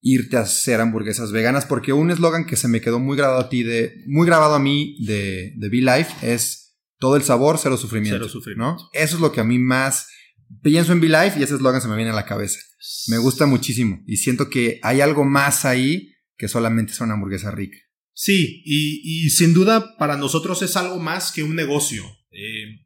irte 0.00 0.36
a 0.36 0.40
hacer 0.40 0.80
hamburguesas 0.80 1.30
veganas, 1.30 1.64
porque 1.64 1.92
un 1.92 2.10
eslogan 2.10 2.44
que 2.44 2.56
se 2.56 2.68
me 2.68 2.80
quedó 2.80 2.98
muy 2.98 3.16
grabado 3.16 3.40
a 3.40 3.48
ti 3.48 3.62
de, 3.62 4.02
muy 4.06 4.26
grabado 4.26 4.54
a 4.54 4.58
mí 4.58 4.96
de, 5.06 5.52
de 5.56 5.68
Be 5.68 5.76
Life 5.76 6.12
es 6.22 6.76
todo 6.98 7.16
el 7.16 7.22
sabor, 7.22 7.58
cero 7.58 7.76
sufrimiento. 7.76 8.18
Cero 8.18 8.28
sufrimiento. 8.28 8.82
¿no? 8.82 8.90
Eso 8.92 9.16
es 9.16 9.22
lo 9.22 9.30
que 9.30 9.40
a 9.40 9.44
mí 9.44 9.58
más 9.58 10.08
pienso 10.60 10.92
en 10.92 11.00
Be 11.00 11.08
Life 11.08 11.38
y 11.38 11.44
ese 11.44 11.54
eslogan 11.54 11.80
se 11.80 11.88
me 11.88 11.96
viene 11.96 12.10
a 12.10 12.14
la 12.14 12.26
cabeza. 12.26 12.58
Me 13.08 13.18
gusta 13.18 13.46
muchísimo 13.46 14.02
y 14.06 14.16
siento 14.16 14.50
que 14.50 14.80
hay 14.82 15.00
algo 15.00 15.24
más 15.24 15.64
ahí 15.64 16.14
que 16.36 16.48
solamente 16.48 16.92
es 16.92 17.00
una 17.00 17.14
hamburguesa 17.14 17.52
rica. 17.52 17.78
Sí, 18.14 18.62
y, 18.64 19.30
sin 19.30 19.54
duda 19.54 19.96
para 19.96 20.16
nosotros 20.16 20.62
es 20.62 20.76
algo 20.76 20.98
más 20.98 21.32
que 21.32 21.42
un 21.42 21.56
negocio. 21.56 22.04
Eh, 22.30 22.82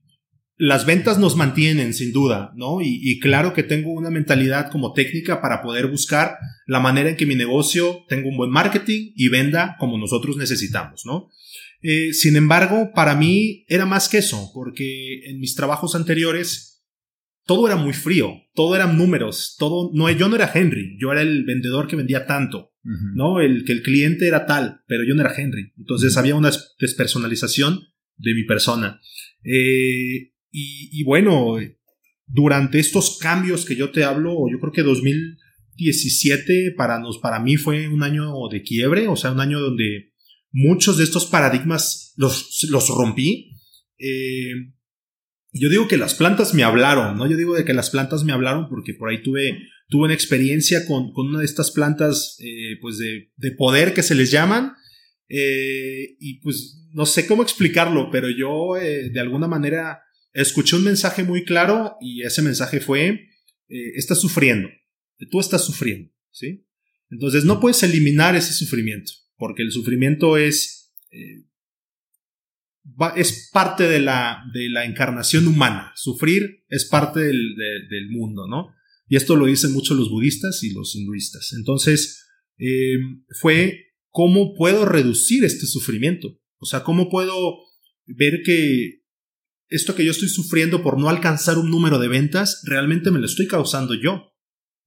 las 0.58 0.86
ventas 0.86 1.18
nos 1.18 1.36
mantienen, 1.36 1.92
sin 1.92 2.12
duda, 2.12 2.52
¿no? 2.56 2.78
Y, 2.80 3.18
claro 3.20 3.52
que 3.52 3.62
tengo 3.62 3.92
una 3.92 4.10
mentalidad 4.10 4.70
como 4.70 4.92
técnica 4.92 5.42
para 5.42 5.62
poder 5.62 5.88
buscar 5.88 6.36
la 6.66 6.80
manera 6.80 7.10
en 7.10 7.16
que 7.16 7.26
mi 7.26 7.34
negocio 7.34 8.04
tenga 8.08 8.28
un 8.28 8.36
buen 8.36 8.50
marketing 8.50 9.12
y 9.14 9.28
venda 9.28 9.76
como 9.78 9.98
nosotros 9.98 10.36
necesitamos, 10.36 11.02
¿no? 11.04 11.28
Eh, 11.82 12.12
sin 12.12 12.36
embargo, 12.36 12.92
para 12.94 13.14
mí 13.14 13.64
era 13.68 13.84
más 13.84 14.08
que 14.08 14.18
eso, 14.18 14.50
porque 14.54 15.20
en 15.26 15.38
mis 15.40 15.54
trabajos 15.54 15.94
anteriores 15.94 16.84
todo 17.44 17.66
era 17.66 17.76
muy 17.76 17.92
frío, 17.92 18.32
todo 18.54 18.74
eran 18.74 18.96
números, 18.96 19.56
todo 19.58 19.90
no 19.94 20.10
yo 20.10 20.28
no 20.28 20.36
era 20.36 20.50
Henry, 20.52 20.96
yo 20.98 21.12
era 21.12 21.22
el 21.22 21.44
vendedor 21.44 21.86
que 21.86 21.96
vendía 21.96 22.26
tanto, 22.26 22.72
¿no? 23.14 23.40
El 23.40 23.64
que 23.64 23.72
el 23.72 23.82
cliente 23.82 24.26
era 24.26 24.46
tal, 24.46 24.82
pero 24.86 25.02
yo 25.04 25.14
no 25.14 25.22
era 25.22 25.34
Henry. 25.36 25.72
Entonces 25.76 26.16
había 26.16 26.34
una 26.34 26.50
despersonalización 26.78 27.80
de 28.16 28.34
mi 28.34 28.44
persona. 28.44 29.00
Eh, 29.42 30.32
y, 30.50 31.04
bueno, 31.04 31.56
durante 32.26 32.78
estos 32.78 33.18
cambios 33.18 33.66
que 33.66 33.76
yo 33.76 33.90
te 33.90 34.04
hablo, 34.04 34.34
yo 34.50 34.58
creo 34.58 34.72
que 34.72 34.82
2017 34.82 36.72
para, 36.76 36.98
nos, 36.98 37.18
para 37.18 37.40
mí 37.40 37.58
fue 37.58 37.88
un 37.88 38.02
año 38.02 38.32
de 38.50 38.62
quiebre, 38.62 39.06
o 39.08 39.16
sea, 39.16 39.32
un 39.32 39.40
año 39.40 39.60
donde 39.60 40.14
muchos 40.52 40.96
de 40.96 41.04
estos 41.04 41.26
paradigmas 41.26 42.14
los, 42.16 42.66
los 42.70 42.88
rompí. 42.88 43.52
Eh, 43.98 44.72
yo 45.52 45.68
digo 45.68 45.88
que 45.88 45.98
las 45.98 46.14
plantas 46.14 46.54
me 46.54 46.62
hablaron, 46.62 47.16
¿no? 47.16 47.28
Yo 47.28 47.36
digo 47.36 47.54
de 47.54 47.64
que 47.64 47.74
las 47.74 47.90
plantas 47.90 48.24
me 48.24 48.32
hablaron 48.32 48.68
porque 48.68 48.94
por 48.94 49.10
ahí 49.10 49.22
tuve, 49.22 49.58
tuve 49.88 50.04
una 50.04 50.14
experiencia 50.14 50.86
con, 50.86 51.12
una 51.14 51.40
de 51.40 51.44
estas 51.44 51.70
plantas, 51.70 52.36
eh, 52.40 52.76
pues 52.80 52.98
de, 52.98 53.52
poder 53.52 53.94
que 53.94 54.02
se 54.02 54.14
les 54.14 54.30
llaman. 54.30 54.72
Eh, 55.28 56.16
y 56.20 56.40
pues 56.40 56.88
no 56.92 57.04
sé 57.06 57.26
cómo 57.26 57.42
explicarlo, 57.42 58.10
pero 58.10 58.28
yo 58.30 58.74
de 58.74 59.20
alguna 59.20 59.48
manera 59.48 60.02
escuché 60.32 60.76
un 60.76 60.84
mensaje 60.84 61.24
muy 61.24 61.44
claro 61.44 61.96
y 62.00 62.22
ese 62.22 62.42
mensaje 62.42 62.80
fue, 62.80 63.28
estás 63.68 64.20
sufriendo, 64.20 64.68
tú 65.30 65.40
estás 65.40 65.64
sufriendo, 65.64 66.12
¿sí? 66.30 66.64
Entonces 67.10 67.44
no 67.44 67.58
puedes 67.60 67.82
eliminar 67.82 68.36
ese 68.36 68.52
sufrimiento 68.52 69.12
porque 69.36 69.62
el 69.62 69.72
sufrimiento 69.72 70.36
es, 70.36 70.94
eh, 71.10 71.44
es 73.16 73.50
parte 73.52 73.88
de 73.88 74.00
la, 74.00 74.44
de 74.52 74.68
la 74.68 74.84
encarnación 74.84 75.46
humana. 75.46 75.92
Sufrir 75.94 76.64
es 76.68 76.86
parte 76.86 77.20
del, 77.20 77.54
del, 77.90 78.08
mundo, 78.10 78.46
¿no? 78.48 78.74
Y 79.08 79.16
esto 79.16 79.36
lo 79.36 79.46
dicen 79.46 79.72
mucho 79.72 79.94
los 79.94 80.10
budistas 80.10 80.62
y 80.62 80.72
los 80.72 80.94
hinduistas. 80.96 81.52
Entonces, 81.56 82.24
eh, 82.58 82.96
fue 83.40 83.86
cómo 84.10 84.54
puedo 84.54 84.84
reducir 84.84 85.44
este 85.44 85.66
sufrimiento. 85.66 86.40
O 86.58 86.66
sea, 86.66 86.82
cómo 86.82 87.08
puedo 87.08 87.34
ver 88.06 88.40
que 88.44 89.02
esto 89.68 89.94
que 89.94 90.04
yo 90.04 90.10
estoy 90.10 90.28
sufriendo 90.28 90.82
por 90.82 90.98
no 90.98 91.08
alcanzar 91.08 91.58
un 91.58 91.70
número 91.70 91.98
de 91.98 92.08
ventas, 92.08 92.62
realmente 92.64 93.10
me 93.10 93.18
lo 93.18 93.26
estoy 93.26 93.46
causando 93.46 93.94
yo. 93.94 94.32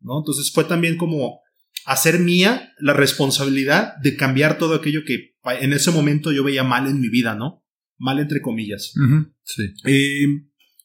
¿no? 0.02 0.20
Entonces 0.20 0.52
fue 0.52 0.64
también 0.64 0.98
como 0.98 1.42
hacer 1.86 2.20
mía 2.20 2.74
la 2.80 2.94
responsabilidad 2.94 3.94
de 4.02 4.16
cambiar 4.16 4.58
todo 4.58 4.76
aquello 4.76 5.02
que 5.06 5.36
en 5.62 5.74
ese 5.74 5.92
momento 5.92 6.32
yo 6.32 6.44
veía 6.44 6.64
mal 6.64 6.88
en 6.88 7.00
mi 7.00 7.10
vida, 7.10 7.36
¿no? 7.36 7.66
Mal 7.98 8.20
entre 8.20 8.42
comillas. 8.42 8.94
sí. 9.44 9.74
Eh, 9.86 10.28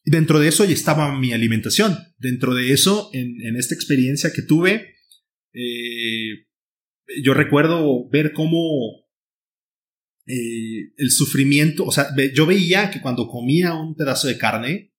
dentro 0.05 0.39
de 0.39 0.47
eso 0.47 0.65
ya 0.65 0.73
estaba 0.73 1.17
mi 1.17 1.33
alimentación. 1.33 1.97
Dentro 2.17 2.53
de 2.53 2.71
eso, 2.71 3.09
en, 3.13 3.55
esta 3.57 3.75
experiencia 3.75 4.31
que 4.33 4.41
tuve, 4.41 4.95
eh, 5.53 6.45
yo 7.21 7.33
recuerdo 7.33 8.07
ver 8.09 8.33
cómo 8.33 9.05
eh, 10.27 10.91
el 10.97 11.11
sufrimiento, 11.11 11.85
o 11.85 11.91
sea, 11.91 12.07
yo 12.33 12.45
veía 12.45 12.89
que 12.91 13.01
cuando 13.01 13.27
comía 13.27 13.73
un 13.73 13.95
pedazo 13.95 14.27
de 14.27 14.37
carne, 14.37 14.93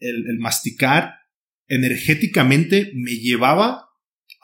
el 0.00 0.38
masticar 0.38 1.14
energéticamente 1.66 2.92
me 2.94 3.12
llevaba 3.12 3.88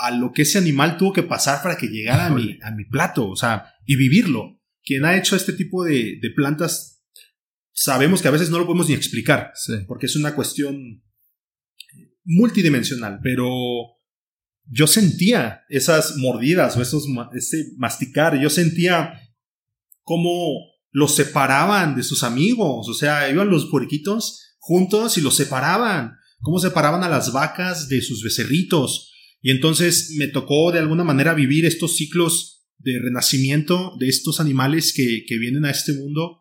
a 0.00 0.10
lo 0.10 0.32
que 0.32 0.42
ese 0.42 0.58
animal 0.58 0.96
tuvo 0.96 1.12
que 1.12 1.22
pasar 1.22 1.62
para 1.62 1.76
que 1.76 1.88
llegara 1.88 2.26
a 2.26 2.30
mi, 2.30 2.58
a 2.62 2.70
mi 2.70 2.84
plato, 2.84 3.28
o 3.28 3.36
sea, 3.36 3.74
y 3.84 3.96
vivirlo. 3.96 4.58
Quien 4.82 5.04
ha 5.04 5.16
hecho 5.16 5.36
este 5.36 5.52
tipo 5.52 5.84
de, 5.84 6.18
de 6.20 6.30
plantas, 6.34 6.99
sabemos 7.80 8.20
que 8.20 8.28
a 8.28 8.30
veces 8.30 8.50
no 8.50 8.58
lo 8.58 8.66
podemos 8.66 8.90
ni 8.90 8.94
explicar, 8.94 9.54
porque 9.88 10.04
es 10.04 10.14
una 10.14 10.34
cuestión 10.34 11.02
multidimensional, 12.24 13.20
pero 13.22 13.48
yo 14.66 14.86
sentía 14.86 15.62
esas 15.70 16.18
mordidas 16.18 16.76
o 16.76 16.82
esos, 16.82 17.06
ese 17.34 17.72
masticar, 17.78 18.38
yo 18.38 18.50
sentía 18.50 19.18
cómo 20.02 20.58
los 20.90 21.14
separaban 21.14 21.96
de 21.96 22.02
sus 22.02 22.22
amigos, 22.22 22.86
o 22.86 22.92
sea, 22.92 23.30
iban 23.30 23.48
los 23.48 23.70
puerquitos 23.70 24.58
juntos 24.58 25.16
y 25.16 25.22
los 25.22 25.34
separaban, 25.34 26.18
cómo 26.40 26.58
separaban 26.58 27.02
a 27.02 27.08
las 27.08 27.32
vacas 27.32 27.88
de 27.88 28.02
sus 28.02 28.22
becerritos, 28.22 29.10
y 29.40 29.52
entonces 29.52 30.16
me 30.18 30.28
tocó 30.28 30.70
de 30.70 30.80
alguna 30.80 31.02
manera 31.02 31.32
vivir 31.32 31.64
estos 31.64 31.96
ciclos 31.96 32.66
de 32.76 32.98
renacimiento 33.02 33.96
de 33.98 34.10
estos 34.10 34.38
animales 34.38 34.92
que, 34.94 35.24
que 35.26 35.38
vienen 35.38 35.64
a 35.64 35.70
este 35.70 35.94
mundo, 35.94 36.39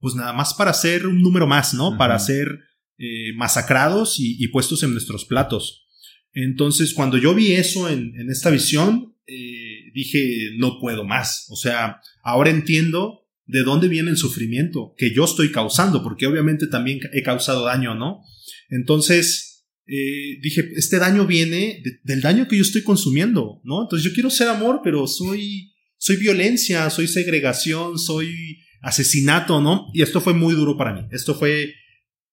pues 0.00 0.14
nada 0.14 0.32
más 0.32 0.54
para 0.54 0.72
ser 0.72 1.06
un 1.06 1.20
número 1.20 1.46
más, 1.46 1.74
¿no? 1.74 1.96
Para 1.96 2.18
ser 2.18 2.58
eh, 2.98 3.32
masacrados 3.36 4.16
y, 4.18 4.46
puestos 4.48 4.82
en 4.82 4.92
nuestros 4.92 5.24
platos. 5.24 5.86
Entonces, 6.32 6.94
cuando 6.94 7.18
yo 7.18 7.34
vi 7.34 7.52
eso 7.52 7.88
en, 7.88 8.14
en 8.18 8.30
esta 8.30 8.50
visión, 8.50 9.14
eh, 9.26 9.90
dije, 9.94 10.50
no 10.58 10.78
puedo 10.80 11.04
más. 11.04 11.46
O 11.50 11.56
sea, 11.56 12.00
ahora 12.22 12.50
entiendo 12.50 13.26
de 13.46 13.62
dónde 13.62 13.88
viene 13.88 14.10
el 14.10 14.16
sufrimiento 14.16 14.94
que 14.96 15.12
yo 15.12 15.24
estoy 15.24 15.50
causando, 15.50 16.02
porque 16.02 16.26
obviamente 16.26 16.66
también 16.66 17.00
he 17.12 17.22
causado 17.22 17.64
daño, 17.64 17.94
¿no? 17.94 18.22
Entonces, 18.68 19.66
eh, 19.86 20.38
dije, 20.40 20.70
este 20.76 20.98
daño 20.98 21.26
viene 21.26 21.82
del 22.04 22.20
daño 22.20 22.46
que 22.46 22.56
yo 22.56 22.62
estoy 22.62 22.82
consumiendo, 22.82 23.60
¿no? 23.64 23.82
Entonces 23.82 24.08
yo 24.08 24.14
quiero 24.14 24.30
ser 24.30 24.48
amor, 24.48 24.80
pero 24.84 25.06
soy, 25.06 25.72
soy 25.98 26.16
violencia, 26.16 26.88
soy 26.90 27.08
segregación, 27.08 27.98
soy 27.98 28.58
asesinato, 28.80 29.60
¿no? 29.60 29.86
Y 29.92 30.02
esto 30.02 30.20
fue 30.20 30.34
muy 30.34 30.54
duro 30.54 30.76
para 30.76 30.92
mí. 30.92 31.06
Esto 31.10 31.34
fue, 31.34 31.74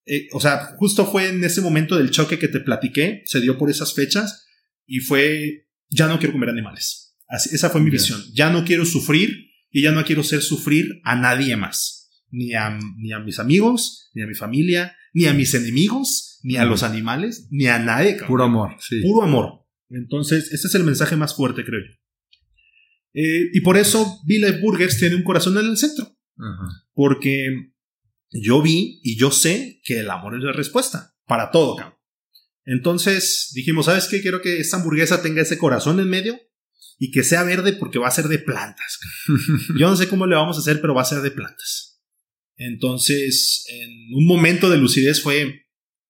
eh, 0.06 0.28
o 0.34 0.40
sea, 0.40 0.76
justo 0.78 1.06
fue 1.06 1.30
en 1.30 1.44
ese 1.44 1.62
momento 1.62 1.98
del 1.98 2.12
choque 2.12 2.40
que 2.40 2.48
te 2.48 2.60
platiqué, 2.60 3.24
se 3.26 3.42
dio 3.42 3.58
por 3.58 3.70
esas 3.70 3.94
fechas 3.94 4.46
y 4.86 5.00
fue, 5.00 5.68
ya 5.90 6.08
no 6.08 6.20
quiero 6.20 6.34
comer 6.34 6.50
animales. 6.50 7.16
Así, 7.28 7.54
esa 7.54 7.70
fue 7.70 7.82
mi 7.82 7.90
visión. 7.90 8.22
Ya 8.34 8.50
no 8.50 8.64
quiero 8.64 8.86
sufrir 8.86 9.48
y 9.70 9.82
ya 9.82 9.92
no 9.92 10.04
quiero 10.06 10.22
hacer 10.22 10.42
sufrir 10.42 11.02
a 11.04 11.16
nadie 11.16 11.56
más. 11.58 12.10
Ni 12.30 12.54
a, 12.54 12.78
ni 12.98 13.14
a 13.14 13.20
mis 13.20 13.40
amigos, 13.40 14.10
ni 14.14 14.22
a 14.22 14.28
mi 14.28 14.34
familia, 14.34 14.96
ni 15.14 15.26
a 15.26 15.34
mis 15.34 15.54
enemigos, 15.54 16.40
ni 16.44 16.58
a 16.58 16.66
los 16.66 16.84
animales, 16.84 17.48
ni 17.52 17.68
a 17.68 17.80
nadie. 17.80 18.18
Puro 18.28 18.44
amor, 18.44 18.76
sí. 18.80 19.02
Puro 19.02 19.24
amor. 19.26 19.66
Entonces, 19.90 20.52
este 20.52 20.68
es 20.68 20.76
el 20.76 20.84
mensaje 20.84 21.16
más 21.16 21.36
fuerte, 21.36 21.64
creo 21.64 21.80
yo. 21.80 21.94
Eh, 23.14 23.50
y 23.54 23.62
por 23.62 23.78
eso 23.78 24.20
Life 24.28 24.60
Burgers 24.62 25.00
tiene 25.00 25.16
un 25.16 25.24
corazón 25.24 25.58
en 25.58 25.66
el 25.66 25.78
centro. 25.78 26.17
Porque 26.94 27.74
yo 28.32 28.62
vi 28.62 29.00
y 29.04 29.18
yo 29.18 29.32
sé 29.32 29.80
que 29.84 30.00
el 30.00 30.10
amor 30.10 30.36
es 30.36 30.44
la 30.44 30.54
respuesta 30.54 31.16
para 31.26 31.52
todo, 31.52 31.76
cabrón. 31.76 31.98
Entonces 32.66 33.52
dijimos, 33.54 33.86
¿sabes 33.86 34.08
qué? 34.08 34.22
Quiero 34.22 34.42
que 34.42 34.60
esta 34.60 34.78
hamburguesa 34.78 35.22
tenga 35.22 35.42
ese 35.42 35.58
corazón 35.58 36.00
en 36.00 36.10
medio 36.10 36.38
y 36.98 37.12
que 37.12 37.24
sea 37.24 37.44
verde 37.44 37.74
porque 37.74 38.00
va 38.00 38.10
a 38.10 38.12
ser 38.12 38.28
de 38.28 38.40
plantas. 38.40 39.00
Yo 39.80 39.90
no 39.90 39.96
sé 39.96 40.10
cómo 40.10 40.28
le 40.28 40.36
vamos 40.36 40.58
a 40.58 40.60
hacer, 40.60 40.82
pero 40.82 40.94
va 40.94 41.02
a 41.02 41.06
ser 41.06 41.22
de 41.22 41.32
plantas. 41.32 42.02
Entonces, 42.58 43.66
en 43.70 44.16
un 44.16 44.26
momento 44.26 44.70
de 44.70 44.78
lucidez 44.78 45.22
fue, 45.22 45.68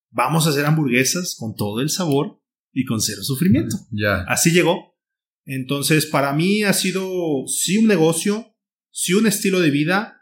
vamos 0.10 0.48
a 0.48 0.50
hacer 0.50 0.66
hamburguesas 0.66 1.36
con 1.38 1.56
todo 1.56 1.82
el 1.82 1.90
sabor 1.90 2.42
y 2.72 2.86
con 2.86 3.02
cero 3.02 3.22
sufrimiento. 3.22 3.78
Ya. 3.92 4.22
Así 4.28 4.52
llegó. 4.52 4.98
Entonces, 5.46 6.06
para 6.06 6.34
mí 6.34 6.64
ha 6.64 6.74
sido, 6.74 7.08
sí, 7.48 7.78
un 7.78 7.88
negocio, 7.88 8.56
sí, 8.92 9.14
un 9.14 9.28
estilo 9.28 9.60
de 9.60 9.72
vida, 9.72 10.17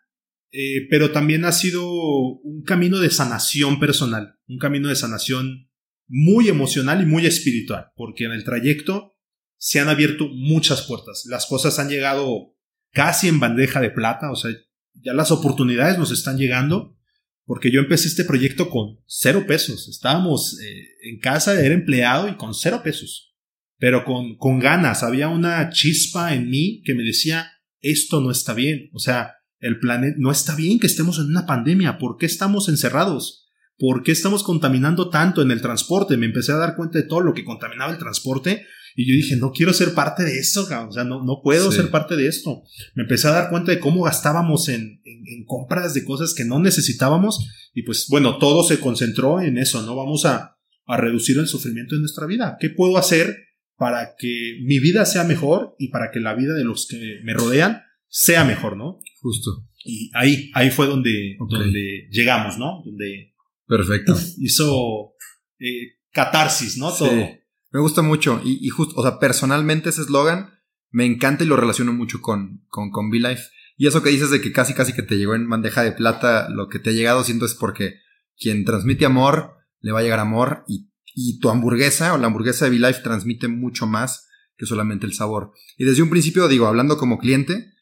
eh, 0.57 0.87
pero 0.89 1.11
también 1.11 1.43
ha 1.43 1.51
sido 1.51 1.85
un 1.85 2.63
camino 2.63 2.99
de 2.99 3.09
sanación 3.09 3.77
personal, 3.77 4.39
un 4.47 4.57
camino 4.57 4.87
de 4.87 4.95
sanación 4.95 5.69
muy 6.07 6.47
emocional 6.47 7.01
y 7.01 7.05
muy 7.05 7.25
espiritual, 7.25 7.87
porque 7.97 8.23
en 8.23 8.31
el 8.31 8.45
trayecto 8.45 9.17
se 9.57 9.81
han 9.81 9.89
abierto 9.89 10.29
muchas 10.29 10.83
puertas. 10.83 11.25
Las 11.29 11.45
cosas 11.45 11.77
han 11.77 11.89
llegado 11.89 12.55
casi 12.93 13.27
en 13.27 13.41
bandeja 13.41 13.81
de 13.81 13.89
plata, 13.89 14.31
o 14.31 14.37
sea, 14.37 14.51
ya 14.93 15.13
las 15.13 15.29
oportunidades 15.31 15.97
nos 15.97 16.11
están 16.11 16.37
llegando, 16.37 16.97
porque 17.43 17.69
yo 17.69 17.81
empecé 17.81 18.07
este 18.07 18.23
proyecto 18.23 18.69
con 18.69 19.01
cero 19.07 19.43
pesos. 19.45 19.89
Estábamos 19.89 20.57
eh, 20.61 21.09
en 21.09 21.19
casa, 21.19 21.59
era 21.59 21.73
empleado 21.73 22.29
y 22.29 22.37
con 22.37 22.53
cero 22.53 22.79
pesos, 22.81 23.35
pero 23.77 24.05
con, 24.05 24.37
con 24.37 24.59
ganas. 24.59 25.03
Había 25.03 25.27
una 25.27 25.69
chispa 25.69 26.33
en 26.33 26.49
mí 26.49 26.81
que 26.85 26.93
me 26.93 27.03
decía, 27.03 27.51
esto 27.81 28.21
no 28.21 28.31
está 28.31 28.53
bien. 28.53 28.89
O 28.93 28.99
sea, 28.99 29.33
el 29.65 29.79
planeta 29.79 30.15
no 30.19 30.31
está 30.31 30.55
bien 30.55 30.77
que 30.79 30.85
estemos 30.85 31.17
en 31.17 31.25
una 31.25 31.47
pandemia. 31.47 31.97
¿Por 31.97 32.17
qué 32.17 32.27
estamos 32.27 32.69
encerrados? 32.69 33.49
¿Por 33.79 34.03
qué 34.03 34.11
estamos 34.11 34.43
contaminando 34.43 35.09
tanto 35.09 35.41
en 35.41 35.49
el 35.49 35.59
transporte? 35.59 36.17
Me 36.17 36.27
empecé 36.27 36.51
a 36.51 36.57
dar 36.57 36.75
cuenta 36.75 36.99
de 36.99 37.05
todo 37.05 37.21
lo 37.21 37.33
que 37.33 37.43
contaminaba 37.43 37.91
el 37.91 37.97
transporte 37.97 38.67
y 38.95 39.09
yo 39.09 39.15
dije, 39.15 39.35
no 39.37 39.51
quiero 39.51 39.73
ser 39.73 39.95
parte 39.95 40.23
de 40.23 40.37
eso, 40.37 40.67
o 40.87 40.91
sea, 40.91 41.03
no, 41.03 41.23
no 41.25 41.41
puedo 41.43 41.71
ser 41.71 41.89
parte 41.89 42.15
de 42.15 42.27
esto. 42.27 42.61
Me 42.93 43.03
empecé 43.03 43.27
a 43.27 43.31
dar 43.31 43.49
cuenta 43.49 43.71
de 43.71 43.79
cómo 43.79 44.03
gastábamos 44.03 44.69
en, 44.69 45.01
en, 45.03 45.45
compras 45.45 45.95
de 45.95 46.05
cosas 46.05 46.35
que 46.35 46.45
no 46.45 46.59
necesitábamos 46.59 47.49
y 47.73 47.81
pues 47.81 48.05
bueno, 48.07 48.37
todo 48.37 48.63
se 48.63 48.79
concentró 48.79 49.41
en 49.41 49.57
eso, 49.57 49.81
¿no? 49.81 49.95
Vamos 49.95 50.25
a, 50.25 50.57
a 50.85 50.97
reducir 50.97 51.39
el 51.39 51.47
sufrimiento 51.47 51.95
en 51.95 52.01
nuestra 52.01 52.27
vida. 52.27 52.55
¿Qué 52.59 52.69
puedo 52.69 52.97
hacer 52.97 53.35
para 53.77 54.15
que 54.15 54.59
mi 54.63 54.79
vida 54.79 55.05
sea 55.05 55.23
mejor 55.23 55.75
y 55.79 55.89
para 55.89 56.11
que 56.11 56.19
la 56.19 56.35
vida 56.35 56.53
de 56.53 56.63
los 56.63 56.87
que 56.87 57.19
me 57.23 57.33
rodean 57.33 57.81
sea 58.15 58.45
mejor, 58.45 58.77
¿no? 58.77 59.01
Justo. 59.19 59.67
Y 59.83 60.09
ahí, 60.13 60.49
ahí 60.53 60.71
fue 60.71 60.87
donde, 60.87 61.35
donde 61.37 62.07
llegamos, 62.09 62.57
¿no? 62.57 62.81
Donde 62.85 63.33
Perfecto. 63.67 64.17
hizo 64.37 65.15
eh, 65.59 65.97
catarsis, 66.13 66.77
¿no? 66.77 66.93
Todo. 66.93 67.11
Me 67.11 67.79
gusta 67.81 68.01
mucho 68.01 68.41
y, 68.45 68.69
justo, 68.69 68.95
o 68.95 69.03
sea, 69.03 69.19
personalmente 69.19 69.89
ese 69.89 70.01
eslogan 70.01 70.53
me 70.91 71.05
encanta 71.05 71.43
y 71.43 71.47
lo 71.47 71.57
relaciono 71.57 71.91
mucho 71.91 72.21
con, 72.21 72.63
con, 72.69 72.89
con 72.89 73.11
life 73.11 73.43
Y 73.75 73.87
eso 73.87 74.01
que 74.01 74.11
dices 74.11 74.31
de 74.31 74.39
que 74.39 74.53
casi 74.53 74.73
casi 74.73 74.93
que 74.93 75.03
te 75.03 75.17
llegó 75.17 75.35
en 75.35 75.49
bandeja 75.49 75.83
de 75.83 75.91
plata, 75.91 76.47
lo 76.49 76.69
que 76.69 76.79
te 76.79 76.91
ha 76.91 76.93
llegado 76.93 77.25
siento 77.25 77.45
es 77.45 77.53
porque 77.53 77.95
quien 78.37 78.63
transmite 78.63 79.05
amor 79.05 79.57
le 79.81 79.91
va 79.91 79.99
a 79.99 80.03
llegar 80.03 80.19
amor 80.19 80.63
y, 80.69 80.89
y 81.13 81.39
tu 81.39 81.49
hamburguesa 81.49 82.13
o 82.13 82.17
la 82.17 82.27
hamburguesa 82.27 82.63
de 82.63 82.71
V-Life 82.71 83.01
transmite 83.03 83.49
mucho 83.49 83.87
más 83.87 84.29
que 84.55 84.65
solamente 84.65 85.05
el 85.05 85.13
sabor. 85.13 85.51
Y 85.77 85.83
desde 85.83 86.01
un 86.01 86.09
principio 86.09 86.47
digo, 86.47 86.67
hablando 86.67 86.97
como 86.97 87.19
cliente, 87.19 87.74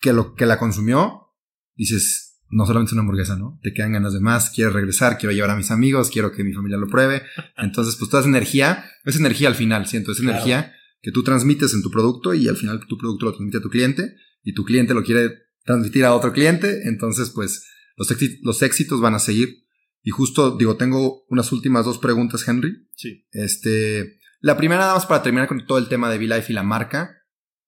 que 0.00 0.12
lo 0.12 0.34
que 0.34 0.46
la 0.46 0.58
consumió, 0.58 1.34
dices, 1.74 2.40
no 2.48 2.66
solamente 2.66 2.90
es 2.90 2.92
una 2.92 3.02
hamburguesa, 3.02 3.36
¿no? 3.36 3.58
Te 3.62 3.72
quedan 3.72 3.92
ganas 3.92 4.12
de 4.12 4.20
más, 4.20 4.50
quiero 4.50 4.70
regresar, 4.70 5.18
quiero 5.18 5.32
llevar 5.32 5.50
a 5.50 5.56
mis 5.56 5.70
amigos, 5.70 6.10
quiero 6.10 6.32
que 6.32 6.44
mi 6.44 6.52
familia 6.52 6.78
lo 6.78 6.88
pruebe. 6.88 7.22
Entonces, 7.56 7.96
pues 7.96 8.10
toda 8.10 8.20
esa 8.20 8.28
energía, 8.28 8.84
es 9.04 9.16
energía 9.16 9.48
al 9.48 9.54
final, 9.54 9.86
siento, 9.86 10.12
es 10.12 10.20
energía 10.20 10.72
que 11.02 11.12
tú 11.12 11.22
transmites 11.22 11.72
en 11.74 11.82
tu 11.82 11.90
producto 11.90 12.34
y 12.34 12.48
al 12.48 12.56
final 12.56 12.80
tu 12.86 12.98
producto 12.98 13.26
lo 13.26 13.32
transmite 13.32 13.58
a 13.58 13.62
tu 13.62 13.70
cliente 13.70 14.16
y 14.42 14.54
tu 14.54 14.64
cliente 14.64 14.94
lo 14.94 15.04
quiere 15.04 15.30
transmitir 15.64 16.04
a 16.04 16.14
otro 16.14 16.32
cliente. 16.32 16.88
Entonces, 16.88 17.30
pues 17.30 17.64
los, 17.96 18.08
los 18.42 18.62
éxitos 18.62 19.00
van 19.00 19.14
a 19.14 19.18
seguir. 19.18 19.66
Y 20.02 20.10
justo, 20.10 20.56
digo, 20.56 20.76
tengo 20.76 21.24
unas 21.28 21.50
últimas 21.52 21.84
dos 21.84 21.98
preguntas, 21.98 22.46
Henry. 22.46 22.88
Sí. 22.94 23.26
Este, 23.32 24.18
la 24.40 24.56
primera 24.56 24.82
nada 24.82 24.94
más 24.94 25.06
para 25.06 25.22
terminar 25.22 25.48
con 25.48 25.66
todo 25.66 25.78
el 25.78 25.88
tema 25.88 26.10
de 26.10 26.18
V-Life 26.18 26.52
y 26.52 26.54
la 26.54 26.62
marca. 26.62 27.22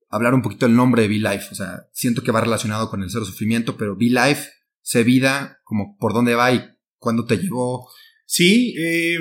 Hablar 0.09 0.35
un 0.35 0.43
poquito 0.43 0.67
del 0.67 0.77
nombre 0.77 1.03
de 1.03 1.09
V-Life. 1.09 1.49
O 1.53 1.55
sea, 1.55 1.87
siento 1.93 2.23
que 2.23 2.33
va 2.33 2.41
relacionado 2.41 2.91
con 2.91 3.03
el 3.03 3.11
cero 3.11 3.25
sufrimiento, 3.25 3.77
pero 3.77 3.95
V-Life 3.95 4.51
se 4.81 5.05
vida, 5.05 5.61
como 5.65 5.97
por 5.99 6.15
dónde 6.15 6.35
va 6.35 6.53
y 6.53 6.65
cuándo 6.99 7.25
te 7.25 7.37
llevó. 7.37 7.89
Sí, 8.27 8.75
eh, 8.79 9.19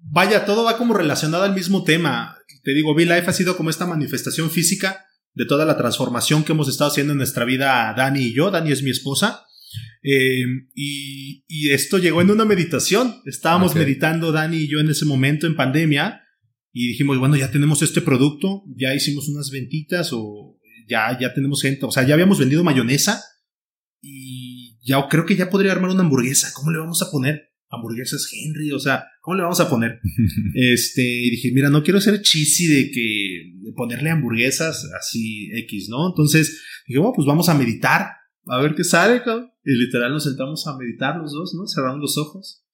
vaya, 0.00 0.44
todo 0.44 0.64
va 0.64 0.76
como 0.76 0.94
relacionado 0.94 1.44
al 1.44 1.54
mismo 1.54 1.84
tema. 1.84 2.38
Te 2.64 2.74
digo, 2.74 2.92
V-Life 2.92 3.26
ha 3.28 3.32
sido 3.32 3.56
como 3.56 3.70
esta 3.70 3.86
manifestación 3.86 4.50
física 4.50 5.04
de 5.34 5.44
toda 5.44 5.64
la 5.64 5.76
transformación 5.76 6.42
que 6.42 6.52
hemos 6.52 6.68
estado 6.68 6.90
haciendo 6.90 7.12
en 7.12 7.18
nuestra 7.18 7.44
vida, 7.44 7.94
Dani 7.96 8.20
y 8.20 8.34
yo. 8.34 8.50
Dani 8.50 8.72
es 8.72 8.82
mi 8.82 8.90
esposa. 8.90 9.44
Eh, 10.02 10.44
y, 10.74 11.70
esto 11.70 11.98
llegó 11.98 12.22
en 12.22 12.30
una 12.30 12.44
meditación. 12.44 13.20
Estábamos 13.26 13.74
meditando, 13.74 14.32
Dani 14.32 14.56
y 14.56 14.68
yo, 14.68 14.80
en 14.80 14.88
ese 14.88 15.04
momento 15.04 15.46
en 15.46 15.56
pandemia. 15.56 16.22
Y 16.78 16.88
dijimos, 16.88 17.18
bueno, 17.18 17.36
ya 17.36 17.50
tenemos 17.50 17.80
este 17.80 18.02
producto, 18.02 18.62
ya 18.76 18.94
hicimos 18.94 19.30
unas 19.30 19.50
ventitas 19.50 20.10
o 20.12 20.58
ya, 20.86 21.18
ya 21.18 21.32
tenemos 21.32 21.62
gente, 21.62 21.86
o 21.86 21.90
sea, 21.90 22.06
ya 22.06 22.12
habíamos 22.12 22.38
vendido 22.38 22.62
mayonesa 22.64 23.24
y 24.02 24.76
ya 24.86 25.08
creo 25.08 25.24
que 25.24 25.36
ya 25.36 25.48
podría 25.48 25.72
armar 25.72 25.92
una 25.92 26.02
hamburguesa. 26.02 26.50
¿Cómo 26.52 26.70
le 26.70 26.78
vamos 26.78 27.00
a 27.00 27.10
poner? 27.10 27.54
Hamburguesas 27.70 28.30
Henry, 28.30 28.72
o 28.72 28.78
sea, 28.78 29.06
¿cómo 29.22 29.38
le 29.38 29.44
vamos 29.44 29.58
a 29.60 29.70
poner? 29.70 30.00
este, 30.54 31.00
y 31.00 31.30
dije, 31.30 31.50
mira, 31.50 31.70
no 31.70 31.82
quiero 31.82 31.98
ser 31.98 32.20
cheesy 32.20 32.66
de 32.66 32.90
que 32.90 33.54
de 33.58 33.72
ponerle 33.72 34.10
hamburguesas 34.10 34.84
así 35.00 35.48
X, 35.54 35.88
¿no? 35.88 36.10
Entonces 36.10 36.60
dije, 36.86 36.98
bueno, 36.98 37.14
pues 37.16 37.26
vamos 37.26 37.48
a 37.48 37.54
meditar, 37.54 38.06
a 38.48 38.60
ver 38.60 38.74
qué 38.74 38.84
sale, 38.84 39.22
cabrón. 39.22 39.50
Y 39.64 39.72
literal 39.78 40.12
nos 40.12 40.24
sentamos 40.24 40.66
a 40.66 40.76
meditar 40.76 41.16
los 41.16 41.32
dos, 41.32 41.54
¿no? 41.54 41.66
Cerrando 41.66 42.00
los 42.00 42.18
ojos. 42.18 42.65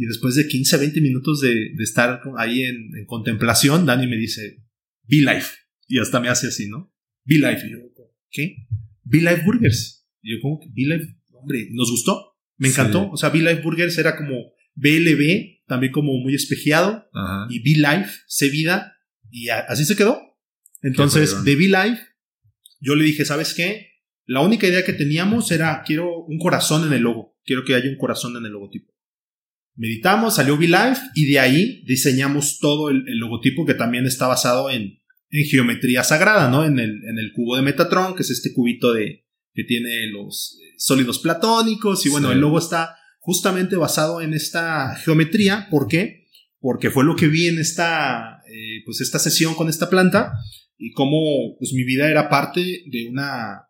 Y 0.00 0.06
después 0.06 0.36
de 0.36 0.46
15, 0.46 0.76
20 0.76 1.00
minutos 1.00 1.40
de, 1.40 1.72
de 1.74 1.82
estar 1.82 2.22
ahí 2.36 2.62
en, 2.62 2.96
en, 2.96 3.04
contemplación, 3.06 3.84
Dani 3.84 4.06
me 4.06 4.16
dice, 4.16 4.62
Be 5.02 5.16
Life. 5.16 5.56
Y 5.88 5.98
hasta 5.98 6.20
me 6.20 6.28
hace 6.28 6.46
así, 6.46 6.68
¿no? 6.68 6.94
Be 7.24 7.34
Life. 7.34 7.66
Y 7.66 7.72
yo, 7.72 7.78
¿qué? 8.30 8.56
Be 9.02 9.18
Life 9.18 9.42
Burgers. 9.44 9.98
Y 10.22 10.36
yo 10.36 10.40
como 10.40 10.60
que 10.60 10.68
B-Life, 10.72 11.16
hombre, 11.32 11.68
nos 11.72 11.90
gustó, 11.90 12.36
me 12.56 12.68
encantó. 12.68 13.10
O 13.10 13.16
sea, 13.16 13.30
B-Life 13.30 13.62
Burgers 13.62 13.98
era 13.98 14.16
como 14.16 14.52
BLB, 14.74 15.64
también 15.66 15.92
como 15.92 16.12
muy 16.18 16.34
espejeado. 16.34 17.08
Y 17.50 17.60
B-Life, 17.60 18.10
C 18.26 18.50
vida, 18.50 18.94
y 19.30 19.48
así 19.48 19.84
se 19.84 19.96
quedó. 19.96 20.20
Entonces, 20.82 21.44
de 21.44 21.56
B-Life, 21.56 22.02
yo 22.80 22.94
le 22.94 23.04
dije, 23.04 23.24
¿sabes 23.24 23.54
qué? 23.54 23.88
La 24.26 24.40
única 24.40 24.66
idea 24.66 24.84
que 24.84 24.92
teníamos 24.92 25.50
era, 25.50 25.82
quiero 25.84 26.24
un 26.24 26.38
corazón 26.38 26.86
en 26.86 26.92
el 26.92 27.02
logo. 27.02 27.36
Quiero 27.44 27.64
que 27.64 27.74
haya 27.74 27.88
un 27.88 27.96
corazón 27.96 28.36
en 28.36 28.44
el 28.44 28.52
logotipo. 28.52 28.92
Meditamos, 29.78 30.34
salió 30.34 30.56
V-Life 30.56 31.00
y 31.14 31.26
de 31.26 31.38
ahí 31.38 31.84
diseñamos 31.86 32.58
todo 32.58 32.90
el, 32.90 33.04
logotipo 33.18 33.64
que 33.64 33.74
también 33.74 34.06
está 34.06 34.26
basado 34.26 34.70
en, 34.70 34.98
en 35.30 35.44
geometría 35.44 36.02
sagrada, 36.02 36.50
¿no? 36.50 36.64
En 36.64 36.80
el, 36.80 37.04
en 37.08 37.16
el 37.16 37.30
cubo 37.32 37.54
de 37.54 37.62
Metatron, 37.62 38.16
que 38.16 38.22
es 38.22 38.30
este 38.30 38.52
cubito 38.52 38.92
de, 38.92 39.24
que 39.54 39.62
tiene 39.62 40.08
los 40.08 40.58
eh, 40.60 40.74
sólidos 40.78 41.20
platónicos 41.20 42.04
y 42.04 42.08
bueno, 42.08 42.32
el 42.32 42.40
logo 42.40 42.58
está 42.58 42.96
justamente 43.20 43.76
basado 43.76 44.20
en 44.20 44.34
esta 44.34 44.96
geometría. 44.96 45.68
¿Por 45.70 45.86
qué? 45.86 46.26
Porque 46.58 46.90
fue 46.90 47.04
lo 47.04 47.14
que 47.14 47.28
vi 47.28 47.46
en 47.46 47.60
esta, 47.60 48.42
eh, 48.52 48.82
pues 48.84 49.00
esta 49.00 49.20
sesión 49.20 49.54
con 49.54 49.68
esta 49.68 49.88
planta 49.88 50.32
y 50.76 50.90
cómo 50.90 51.56
pues 51.56 51.72
mi 51.72 51.84
vida 51.84 52.10
era 52.10 52.28
parte 52.28 52.82
de 52.86 53.08
una 53.08 53.67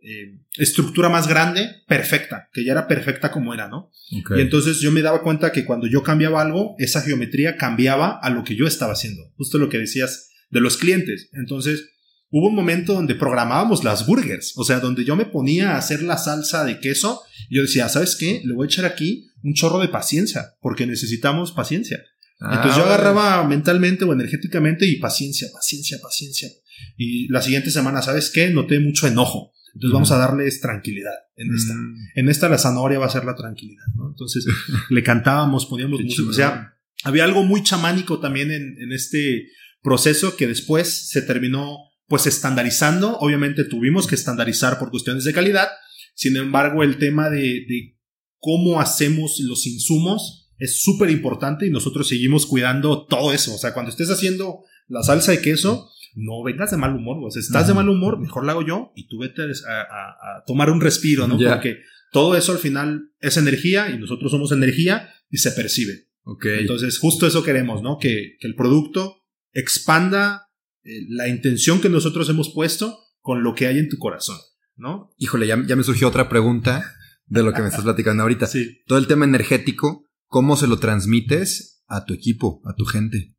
eh, 0.00 0.38
estructura 0.56 1.08
más 1.08 1.26
grande, 1.26 1.82
perfecta, 1.86 2.48
que 2.52 2.64
ya 2.64 2.72
era 2.72 2.86
perfecta 2.86 3.30
como 3.30 3.52
era, 3.52 3.68
¿no? 3.68 3.90
Y 4.10 4.40
entonces 4.40 4.78
yo 4.80 4.92
me 4.92 5.02
daba 5.02 5.22
cuenta 5.22 5.50
que 5.52 5.64
cuando 5.64 5.86
yo 5.86 6.02
cambiaba 6.02 6.40
algo, 6.40 6.76
esa 6.78 7.02
geometría 7.02 7.56
cambiaba 7.56 8.18
a 8.22 8.30
lo 8.30 8.44
que 8.44 8.56
yo 8.56 8.66
estaba 8.66 8.92
haciendo. 8.92 9.22
Justo 9.36 9.58
lo 9.58 9.68
que 9.68 9.78
decías 9.78 10.30
de 10.50 10.60
los 10.60 10.76
clientes. 10.76 11.28
Entonces, 11.32 11.90
hubo 12.30 12.48
un 12.48 12.54
momento 12.54 12.94
donde 12.94 13.14
programábamos 13.14 13.84
las 13.84 14.06
burgers, 14.06 14.52
o 14.56 14.64
sea, 14.64 14.80
donde 14.80 15.04
yo 15.04 15.16
me 15.16 15.26
ponía 15.26 15.72
a 15.72 15.78
hacer 15.78 16.02
la 16.02 16.16
salsa 16.16 16.64
de 16.64 16.78
queso, 16.78 17.22
y 17.48 17.56
yo 17.56 17.62
decía, 17.62 17.88
¿sabes 17.88 18.16
qué? 18.16 18.40
Le 18.44 18.54
voy 18.54 18.66
a 18.66 18.68
echar 18.68 18.84
aquí 18.84 19.30
un 19.42 19.54
chorro 19.54 19.80
de 19.80 19.88
paciencia, 19.88 20.54
porque 20.60 20.86
necesitamos 20.86 21.52
paciencia. 21.52 22.04
Entonces 22.40 22.76
yo 22.76 22.84
ah, 22.84 22.94
agarraba 22.94 23.44
mentalmente 23.48 24.04
o 24.04 24.12
energéticamente 24.12 24.86
y 24.86 24.96
paciencia, 24.96 25.48
paciencia, 25.52 25.98
paciencia. 26.00 26.48
Y 26.96 27.26
la 27.28 27.42
siguiente 27.42 27.70
semana, 27.72 28.00
¿sabes 28.00 28.30
qué? 28.30 28.50
Noté 28.50 28.78
mucho 28.78 29.08
enojo. 29.08 29.52
Entonces 29.74 29.92
vamos 29.92 30.10
a 30.10 30.18
darles 30.18 30.60
tranquilidad 30.60 31.14
en 31.36 31.54
esta. 31.54 31.74
Mm. 31.74 31.96
En 32.14 32.28
esta 32.28 32.48
la 32.48 32.58
zanahoria 32.58 32.98
va 32.98 33.06
a 33.06 33.10
ser 33.10 33.24
la 33.24 33.34
tranquilidad, 33.34 33.84
¿no? 33.94 34.08
Entonces 34.08 34.46
le 34.90 35.02
cantábamos, 35.02 35.66
poníamos 35.66 36.00
música. 36.00 36.28
O 36.28 36.32
sea, 36.32 36.74
había 37.04 37.24
algo 37.24 37.44
muy 37.44 37.62
chamánico 37.62 38.18
también 38.18 38.50
en, 38.50 38.76
en 38.80 38.92
este 38.92 39.48
proceso 39.82 40.36
que 40.36 40.46
después 40.46 41.10
se 41.10 41.22
terminó 41.22 41.78
pues 42.06 42.26
estandarizando. 42.26 43.18
Obviamente 43.18 43.64
tuvimos 43.64 44.06
que 44.06 44.14
estandarizar 44.14 44.78
por 44.78 44.90
cuestiones 44.90 45.24
de 45.24 45.32
calidad. 45.32 45.68
Sin 46.14 46.36
embargo, 46.36 46.82
el 46.82 46.98
tema 46.98 47.30
de, 47.30 47.64
de 47.68 47.96
cómo 48.38 48.80
hacemos 48.80 49.38
los 49.40 49.66
insumos 49.66 50.50
es 50.58 50.82
súper 50.82 51.10
importante 51.10 51.66
y 51.66 51.70
nosotros 51.70 52.08
seguimos 52.08 52.46
cuidando 52.46 53.06
todo 53.06 53.32
eso. 53.32 53.54
O 53.54 53.58
sea, 53.58 53.74
cuando 53.74 53.90
estés 53.90 54.10
haciendo 54.10 54.64
la 54.88 55.02
salsa 55.02 55.32
de 55.32 55.40
queso, 55.40 55.90
no 56.14 56.42
vengas 56.42 56.70
de 56.70 56.76
mal 56.76 56.94
humor. 56.94 57.18
O 57.24 57.30
sea, 57.30 57.40
estás 57.40 57.66
de 57.66 57.74
mal 57.74 57.88
humor, 57.88 58.18
mejor 58.18 58.44
la 58.44 58.52
hago 58.52 58.66
yo 58.66 58.92
y 58.94 59.08
tú 59.08 59.18
vete 59.18 59.42
a, 59.42 60.42
tomar 60.46 60.70
un 60.70 60.80
respiro, 60.80 61.26
¿no? 61.28 61.38
Porque 61.38 61.78
todo 62.12 62.36
eso 62.36 62.52
al 62.52 62.58
final 62.58 63.10
es 63.20 63.36
energía 63.36 63.90
y 63.90 63.98
nosotros 63.98 64.30
somos 64.30 64.52
energía 64.52 65.10
y 65.30 65.38
se 65.38 65.52
percibe. 65.52 66.08
Okay. 66.22 66.60
Entonces, 66.60 66.98
justo 66.98 67.26
eso 67.26 67.42
queremos, 67.42 67.82
¿no? 67.82 67.98
Que, 67.98 68.36
que 68.38 68.46
el 68.46 68.54
producto 68.54 69.18
expanda 69.52 70.48
eh, 70.84 71.06
la 71.08 71.28
intención 71.28 71.80
que 71.80 71.88
nosotros 71.88 72.28
hemos 72.28 72.52
puesto 72.52 72.98
con 73.20 73.42
lo 73.42 73.54
que 73.54 73.66
hay 73.66 73.78
en 73.78 73.88
tu 73.88 73.98
corazón, 73.98 74.38
¿no? 74.76 75.12
Híjole, 75.18 75.46
ya, 75.46 75.56
me 75.56 75.82
surgió 75.82 76.08
otra 76.08 76.28
pregunta 76.28 76.94
de 77.26 77.42
lo 77.42 77.52
que 77.52 77.62
me 77.62 77.68
estás 77.68 77.84
platicando 77.84 78.22
ahorita. 78.22 78.46
Sí. 78.50 78.78
Todo 78.86 78.98
el 78.98 79.06
tema 79.06 79.24
energético, 79.24 80.06
¿cómo 80.26 80.56
se 80.56 80.66
lo 80.66 80.78
transmites 80.78 81.82
a 81.86 82.04
tu 82.04 82.14
equipo, 82.14 82.62
a 82.64 82.74
tu 82.74 82.84
gente? 82.84 83.34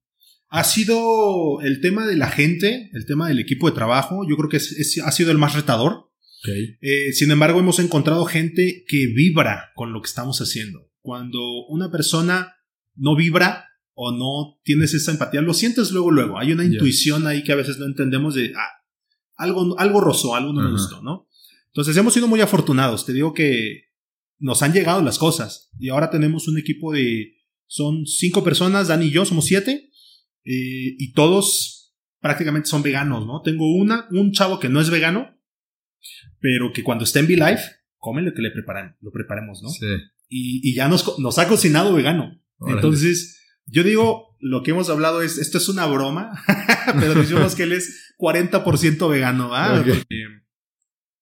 Ha 0.50 0.64
sido 0.64 1.62
el 1.62 1.82
tema 1.82 2.06
de 2.06 2.16
la 2.16 2.30
gente, 2.30 2.90
el 2.94 3.06
tema 3.06 3.28
del 3.28 3.40
equipo 3.40 3.70
de 3.70 3.76
trabajo, 3.76 4.26
yo 4.28 4.36
creo 4.36 4.50
que 4.50 4.58
ha 4.58 5.12
sido 5.12 5.32
el 5.32 5.38
más 5.38 5.56
retador. 5.56 6.12
Eh, 6.82 7.14
sin 7.14 7.32
embargo, 7.32 7.60
hemos 7.60 7.80
encontrado 7.80 8.26
gente 8.26 8.84
que 8.88 9.08
vibra 9.08 9.72
con 9.76 9.94
lo 9.94 10.02
que 10.02 10.08
estamos 10.08 10.42
haciendo. 10.42 10.92
Cuando 11.02 11.40
una 11.68 11.92
persona 11.92 12.56
no 12.96 13.16
vibra, 13.16 13.70
o 14.02 14.14
no 14.14 14.62
tienes 14.64 14.94
esa 14.94 15.12
empatía, 15.12 15.42
lo 15.42 15.54
sientes 15.54 15.92
luego, 15.92 16.10
luego. 16.10 16.40
Hay 16.40 16.54
una 16.54 16.64
intuición 16.64 17.28
ahí 17.28 17.44
que 17.44 17.52
a 17.52 17.58
veces 17.58 17.80
no 17.80 17.86
entendemos 17.86 18.34
de, 18.34 18.54
ah, 18.56 18.70
algo, 19.36 19.78
algo 19.78 20.00
rozó, 20.00 20.36
algo 20.36 20.54
no 20.54 20.62
me 20.62 20.72
gustó, 20.72 21.02
¿no? 21.02 21.28
Entonces 21.68 21.98
hemos 21.98 22.14
sido 22.14 22.30
muy 22.30 22.40
afortunados. 22.40 23.06
Te 23.06 23.12
digo 23.12 23.34
que 23.34 23.90
nos 24.38 24.62
han 24.62 24.72
llegado 24.72 25.02
las 25.02 25.18
cosas 25.18 25.70
y 25.78 25.90
ahora 25.90 26.10
tenemos 26.10 26.48
un 26.48 26.58
equipo 26.58 26.94
de, 26.94 27.34
son 27.68 28.06
cinco 28.06 28.42
personas, 28.42 28.88
Dani 28.88 29.08
y 29.08 29.12
yo, 29.12 29.26
somos 29.26 29.44
siete, 29.44 29.89
eh, 30.46 30.96
y 30.98 31.14
todos 31.14 31.96
prácticamente 32.20 32.70
son 32.70 32.84
veganos, 32.84 33.26
¿no? 33.26 33.42
Tengo 33.42 33.74
una, 33.76 34.08
un 34.12 34.32
chavo 34.32 34.60
que 34.60 34.70
no 34.70 34.82
es 34.82 34.90
vegano, 34.90 35.38
pero 36.40 36.72
que 36.74 36.84
cuando 36.84 37.04
está 37.04 37.20
en 37.20 37.26
V-Life, 37.26 37.64
come 37.98 38.22
lo 38.22 38.34
que 38.34 38.42
le 38.42 38.52
preparan, 38.52 38.98
lo 39.02 39.12
preparemos, 39.12 39.62
¿no? 39.62 39.70
Sí. 39.70 39.88
Y, 40.28 40.70
y 40.70 40.76
ya 40.76 40.88
nos, 40.88 41.20
nos 41.20 41.38
ha 41.40 41.48
cocinado 41.48 41.94
vegano. 41.94 42.42
Entonces, 42.68 43.40
yo 43.66 43.84
digo, 43.84 44.36
lo 44.40 44.64
que 44.64 44.72
hemos 44.72 44.90
hablado 44.90 45.22
es, 45.22 45.38
esto 45.38 45.58
es 45.58 45.70
una 45.70 45.86
broma, 45.86 46.44
pero 47.00 47.16
decimos 47.16 47.56
que 47.56 47.64
él 47.64 47.74
es 47.74 48.14
40% 48.18 49.10
vegano, 49.10 49.54
¿ah? 49.54 49.84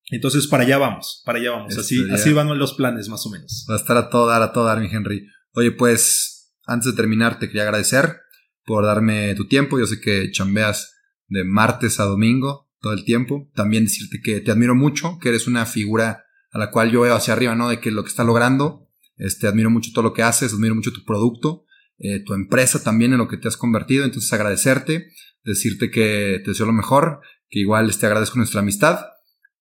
Entonces, 0.10 0.48
para 0.48 0.64
allá 0.64 0.78
vamos, 0.78 1.22
para 1.26 1.40
allá 1.40 1.52
vamos. 1.52 1.78
Así, 1.78 2.06
así 2.12 2.32
van 2.32 2.58
los 2.58 2.74
planes, 2.74 3.10
más 3.10 3.26
o 3.26 3.30
menos. 3.30 3.66
Va 3.70 3.76
a 3.76 3.78
estar 3.78 3.98
a 3.98 4.10
todo 4.10 4.28
dar, 4.28 4.42
a 4.42 4.54
todo 4.54 4.66
dar, 4.66 4.80
mi 4.80 4.88
Henry. 4.88 5.28
Oye, 5.54 5.72
pues, 5.72 6.54
antes 6.66 6.92
de 6.92 6.96
terminar, 6.96 7.40
te 7.40 7.48
quería 7.48 7.64
agradecer 7.64 8.22
por 8.68 8.86
darme 8.86 9.34
tu 9.34 9.48
tiempo. 9.48 9.80
Yo 9.80 9.88
sé 9.88 10.00
que 10.00 10.30
chambeas 10.30 10.94
de 11.28 11.44
martes 11.44 12.00
a 12.00 12.04
domingo 12.04 12.70
todo 12.80 12.94
el 12.94 13.04
tiempo. 13.04 13.50
También 13.56 13.86
decirte 13.86 14.20
que 14.24 14.42
te 14.42 14.52
admiro 14.52 14.76
mucho, 14.76 15.18
que 15.20 15.30
eres 15.30 15.48
una 15.48 15.66
figura 15.66 16.26
a 16.52 16.60
la 16.60 16.70
cual 16.70 16.92
yo 16.92 17.02
veo 17.02 17.16
hacia 17.16 17.34
arriba, 17.34 17.56
¿no? 17.56 17.70
De 17.70 17.80
que 17.80 17.90
lo 17.90 18.04
que 18.04 18.10
está 18.10 18.24
logrando, 18.24 18.88
este, 19.16 19.48
admiro 19.48 19.72
mucho 19.72 19.90
todo 19.92 20.04
lo 20.04 20.14
que 20.14 20.22
haces, 20.22 20.54
admiro 20.54 20.76
mucho 20.76 20.94
tu 20.94 21.04
producto 21.04 21.64
eh, 22.00 22.24
tu 22.24 22.36
empresa 22.36 22.84
también 22.84 23.14
en 23.14 23.18
lo 23.18 23.28
que 23.28 23.38
te 23.38 23.48
has 23.48 23.58
convertido. 23.58 24.06
Entonces 24.06 24.32
agradecerte, 24.34 25.08
decirte 25.44 25.90
que 25.90 26.42
te 26.44 26.52
deseo 26.52 26.66
lo 26.66 26.74
mejor, 26.74 27.22
que 27.50 27.60
igual 27.60 27.96
te 27.96 28.06
agradezco 28.06 28.38
nuestra 28.38 28.62
amistad. 28.62 29.00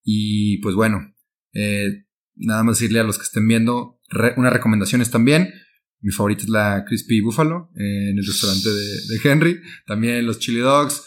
Y 0.02 0.58
pues 0.58 0.74
bueno, 0.74 1.14
eh, 1.52 2.04
nada 2.34 2.62
más 2.62 2.78
decirle 2.78 3.00
a 3.00 3.04
los 3.04 3.18
que 3.18 3.24
estén 3.24 3.48
viendo 3.48 4.00
unas 4.36 4.52
recomendaciones 4.52 5.10
también. 5.10 5.52
Mi 6.06 6.12
favorita 6.12 6.44
es 6.44 6.48
la 6.48 6.84
Crispy 6.86 7.20
Buffalo 7.20 7.72
eh, 7.74 8.10
en 8.10 8.18
el 8.18 8.24
restaurante 8.24 8.68
de, 8.68 9.00
de, 9.08 9.20
Henry. 9.24 9.60
También 9.88 10.24
los 10.24 10.38
chili 10.38 10.60
dogs. 10.60 11.02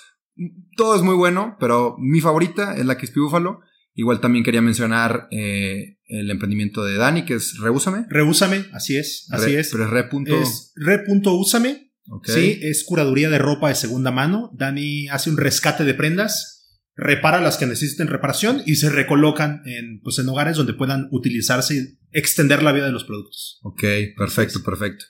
Todo 0.76 0.98
es 0.98 1.02
muy 1.04 1.16
bueno, 1.16 1.56
pero 1.58 1.96
mi 2.00 2.20
favorita 2.20 2.76
es 2.76 2.86
la 2.86 2.98
Crispy 2.98 3.22
Buffalo. 3.22 3.62
Igual 3.94 4.20
también 4.20 4.44
quería 4.44 4.62
mencionar 4.62 5.30
eh, 5.32 6.00
el 6.04 6.30
emprendimiento 6.30 6.84
de 6.84 6.98
Dani, 6.98 7.24
que 7.24 7.36
es 7.36 7.60
Reúsame. 7.60 8.08
Reúsame, 8.10 8.66
así 8.74 8.98
es, 8.98 9.26
así 9.32 9.56
es. 9.56 9.70
Pero 9.72 9.86
es 9.86 9.90
re. 9.90 10.10
Es 10.26 10.74
re.úsame. 10.76 11.94
Sí, 12.26 12.60
es 12.62 12.84
curaduría 12.84 13.30
de 13.30 13.38
ropa 13.38 13.70
de 13.70 13.76
segunda 13.76 14.12
mano. 14.12 14.52
Dani 14.54 15.08
hace 15.08 15.30
un 15.30 15.38
rescate 15.38 15.86
de 15.86 15.94
prendas, 15.94 16.59
repara 17.00 17.42
las 17.42 17.58
que 17.58 17.66
necesiten 17.66 18.08
reparación 18.08 18.62
y 18.66 18.76
se 18.76 18.90
recolocan 18.90 19.62
en, 19.66 20.02
pues, 20.02 20.20
en 20.20 20.30
hogares 20.30 20.58
donde 20.58 20.74
puedan 20.74 21.08
utilizarse 21.12 21.76
y 21.76 22.00
extender 22.12 22.62
la 22.62 22.72
vida 22.72 22.86
de 22.86 22.92
los 22.92 23.06
productos. 23.06 23.60
Ok, 23.64 23.84
perfecto, 24.18 24.62
perfecto. 24.64 25.06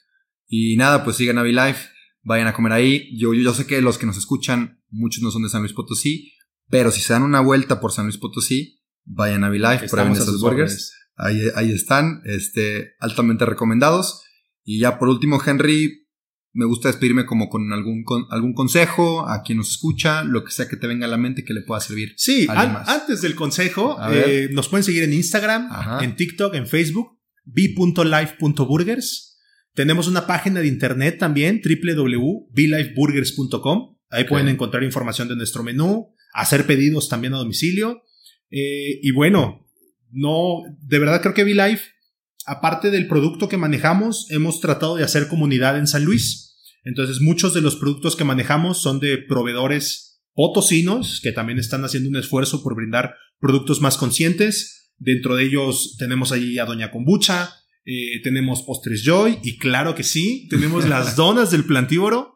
Y 0.47 0.77
nada, 0.77 1.03
pues 1.03 1.17
sigan 1.17 1.37
a 1.37 1.43
Life, 1.43 1.89
vayan 2.21 2.47
a 2.47 2.53
comer 2.53 2.73
ahí. 2.73 3.17
Yo, 3.17 3.33
yo, 3.33 3.41
yo 3.41 3.53
sé 3.53 3.65
que 3.65 3.81
los 3.81 3.97
que 3.97 4.05
nos 4.05 4.17
escuchan, 4.17 4.81
muchos 4.89 5.23
no 5.23 5.31
son 5.31 5.43
de 5.43 5.49
San 5.49 5.61
Luis 5.61 5.73
Potosí, 5.73 6.33
pero 6.69 6.91
si 6.91 7.01
se 7.01 7.13
dan 7.13 7.23
una 7.23 7.41
vuelta 7.41 7.79
por 7.79 7.91
San 7.91 8.05
Luis 8.05 8.17
Potosí, 8.17 8.81
vayan 9.03 9.43
a 9.43 9.49
V-Life, 9.49 9.89
prueben 9.89 10.13
esos 10.13 10.39
burgers. 10.39 10.93
Ahí, 11.15 11.41
ahí 11.55 11.71
están, 11.71 12.21
este, 12.25 12.93
altamente 12.99 13.45
recomendados. 13.45 14.23
Y 14.63 14.79
ya 14.79 14.99
por 14.99 15.09
último, 15.09 15.41
Henry, 15.45 16.07
me 16.51 16.65
gusta 16.65 16.89
despedirme 16.89 17.25
como 17.25 17.47
con 17.49 17.71
algún, 17.71 18.03
con 18.03 18.25
algún 18.31 18.53
consejo 18.53 19.29
a 19.29 19.43
quien 19.43 19.59
nos 19.59 19.69
escucha, 19.71 20.23
lo 20.23 20.43
que 20.43 20.51
sea 20.51 20.67
que 20.67 20.77
te 20.77 20.87
venga 20.87 21.05
a 21.05 21.09
la 21.09 21.17
mente 21.17 21.43
que 21.43 21.53
le 21.53 21.61
pueda 21.61 21.79
servir. 21.79 22.15
Sí, 22.17 22.47
antes 22.49 23.21
del 23.21 23.35
consejo, 23.35 23.99
eh, 24.11 24.49
nos 24.51 24.67
pueden 24.67 24.83
seguir 24.83 25.03
en 25.03 25.13
Instagram, 25.13 25.69
en 26.01 26.15
TikTok, 26.15 26.55
en 26.55 26.65
Facebook, 26.67 27.19
b.life.burgers. 27.45 29.37
Tenemos 29.73 30.07
una 30.07 30.25
página 30.25 30.61
de 30.61 30.67
internet 30.67 31.19
también, 31.19 31.61
www.blifeburgers.com. 31.63 33.97
Ahí 34.09 34.23
pueden 34.23 34.47
encontrar 34.47 34.81
información 34.83 35.27
de 35.27 35.35
nuestro 35.35 35.61
menú, 35.63 36.15
hacer 36.33 36.65
pedidos 36.65 37.09
también 37.09 37.35
a 37.35 37.37
domicilio 37.37 38.01
eh, 38.51 38.99
y 39.01 39.11
bueno, 39.11 39.67
no, 40.11 40.63
de 40.81 40.99
verdad 40.99 41.21
creo 41.21 41.33
que 41.33 41.43
V-Life, 41.43 41.83
aparte 42.49 42.89
del 42.89 43.07
producto 43.07 43.47
que 43.47 43.57
manejamos, 43.57 44.25
hemos 44.31 44.59
tratado 44.59 44.95
de 44.95 45.03
hacer 45.03 45.27
comunidad 45.27 45.77
en 45.77 45.85
San 45.85 46.03
Luis. 46.03 46.57
Entonces, 46.83 47.21
muchos 47.21 47.53
de 47.53 47.61
los 47.61 47.75
productos 47.75 48.15
que 48.15 48.23
manejamos 48.23 48.81
son 48.81 48.99
de 48.99 49.19
proveedores 49.19 50.23
potosinos 50.33 51.19
que 51.21 51.31
también 51.31 51.59
están 51.59 51.85
haciendo 51.85 52.09
un 52.09 52.15
esfuerzo 52.15 52.63
por 52.63 52.75
brindar 52.75 53.13
productos 53.39 53.81
más 53.81 53.97
conscientes. 53.97 54.93
Dentro 54.97 55.35
de 55.35 55.43
ellos 55.43 55.95
tenemos 55.99 56.31
ahí 56.31 56.57
a 56.57 56.65
Doña 56.65 56.91
Kombucha, 56.91 57.53
eh, 57.85 58.19
tenemos 58.23 58.63
Postres 58.63 59.03
Joy 59.03 59.39
y 59.43 59.57
claro 59.57 59.93
que 59.93 60.03
sí, 60.03 60.47
tenemos 60.49 60.87
las 60.87 61.15
donas 61.17 61.51
del 61.51 61.65
plantívoro. 61.65 62.35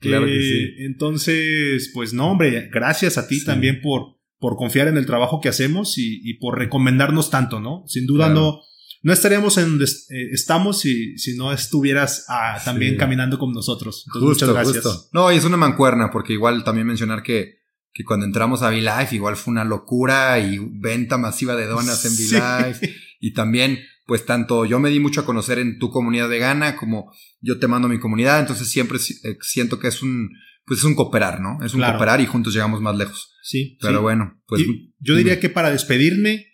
Claro 0.00 0.26
que 0.26 0.40
sí. 0.40 0.84
Entonces, 0.84 1.90
pues 1.94 2.12
no, 2.12 2.32
hombre, 2.32 2.68
gracias 2.72 3.18
a 3.18 3.28
ti 3.28 3.44
también 3.44 3.80
por, 3.80 4.18
por 4.38 4.56
confiar 4.56 4.88
en 4.88 4.96
el 4.96 5.06
trabajo 5.06 5.40
que 5.40 5.48
hacemos 5.48 5.94
y, 5.96 6.34
por 6.34 6.58
recomendarnos 6.58 7.30
tanto, 7.30 7.60
¿no? 7.60 7.84
Sin 7.86 8.06
duda 8.06 8.28
no, 8.28 8.60
no 9.04 9.12
estaríamos 9.12 9.58
en 9.58 9.68
donde 9.68 9.84
eh, 9.84 10.30
estamos 10.32 10.80
si, 10.80 11.18
si 11.18 11.36
no 11.36 11.52
estuvieras 11.52 12.24
ah, 12.28 12.58
también 12.64 12.96
caminando 12.96 13.38
con 13.38 13.52
nosotros. 13.52 14.06
muchas 14.18 14.48
gracias. 14.48 15.10
No, 15.12 15.30
y 15.30 15.36
es 15.36 15.44
una 15.44 15.58
mancuerna, 15.58 16.10
porque 16.10 16.32
igual 16.32 16.64
también 16.64 16.86
mencionar 16.86 17.22
que, 17.22 17.58
que 17.92 18.02
cuando 18.02 18.24
entramos 18.24 18.62
a 18.62 18.70
V-Life 18.70 19.14
igual 19.14 19.36
fue 19.36 19.52
una 19.52 19.64
locura 19.64 20.38
y 20.38 20.58
venta 20.58 21.18
masiva 21.18 21.54
de 21.54 21.66
donas 21.66 22.02
en 22.06 22.12
V-Life. 22.40 22.94
Y 23.20 23.34
también, 23.34 23.78
pues 24.06 24.24
tanto 24.24 24.64
yo 24.64 24.80
me 24.80 24.88
di 24.88 25.00
mucho 25.00 25.20
a 25.20 25.26
conocer 25.26 25.58
en 25.58 25.78
tu 25.78 25.90
comunidad 25.90 26.30
vegana 26.30 26.74
como 26.74 27.12
yo 27.42 27.58
te 27.58 27.68
mando 27.68 27.88
a 27.88 27.90
mi 27.90 28.00
comunidad, 28.00 28.40
entonces 28.40 28.70
siempre 28.70 28.98
eh, 28.98 29.36
siento 29.42 29.78
que 29.78 29.88
es 29.88 30.02
un 30.02 30.30
pues 30.64 30.78
es 30.78 30.84
un 30.86 30.94
cooperar, 30.94 31.42
¿no? 31.42 31.58
Es 31.62 31.74
un 31.74 31.82
cooperar 31.82 32.22
y 32.22 32.26
juntos 32.26 32.54
llegamos 32.54 32.80
más 32.80 32.96
lejos. 32.96 33.34
Sí. 33.42 33.76
Pero 33.82 34.00
bueno, 34.00 34.42
pues. 34.46 34.64
yo 34.98 35.14
diría 35.14 35.38
que 35.38 35.50
para 35.50 35.70
despedirme, 35.70 36.53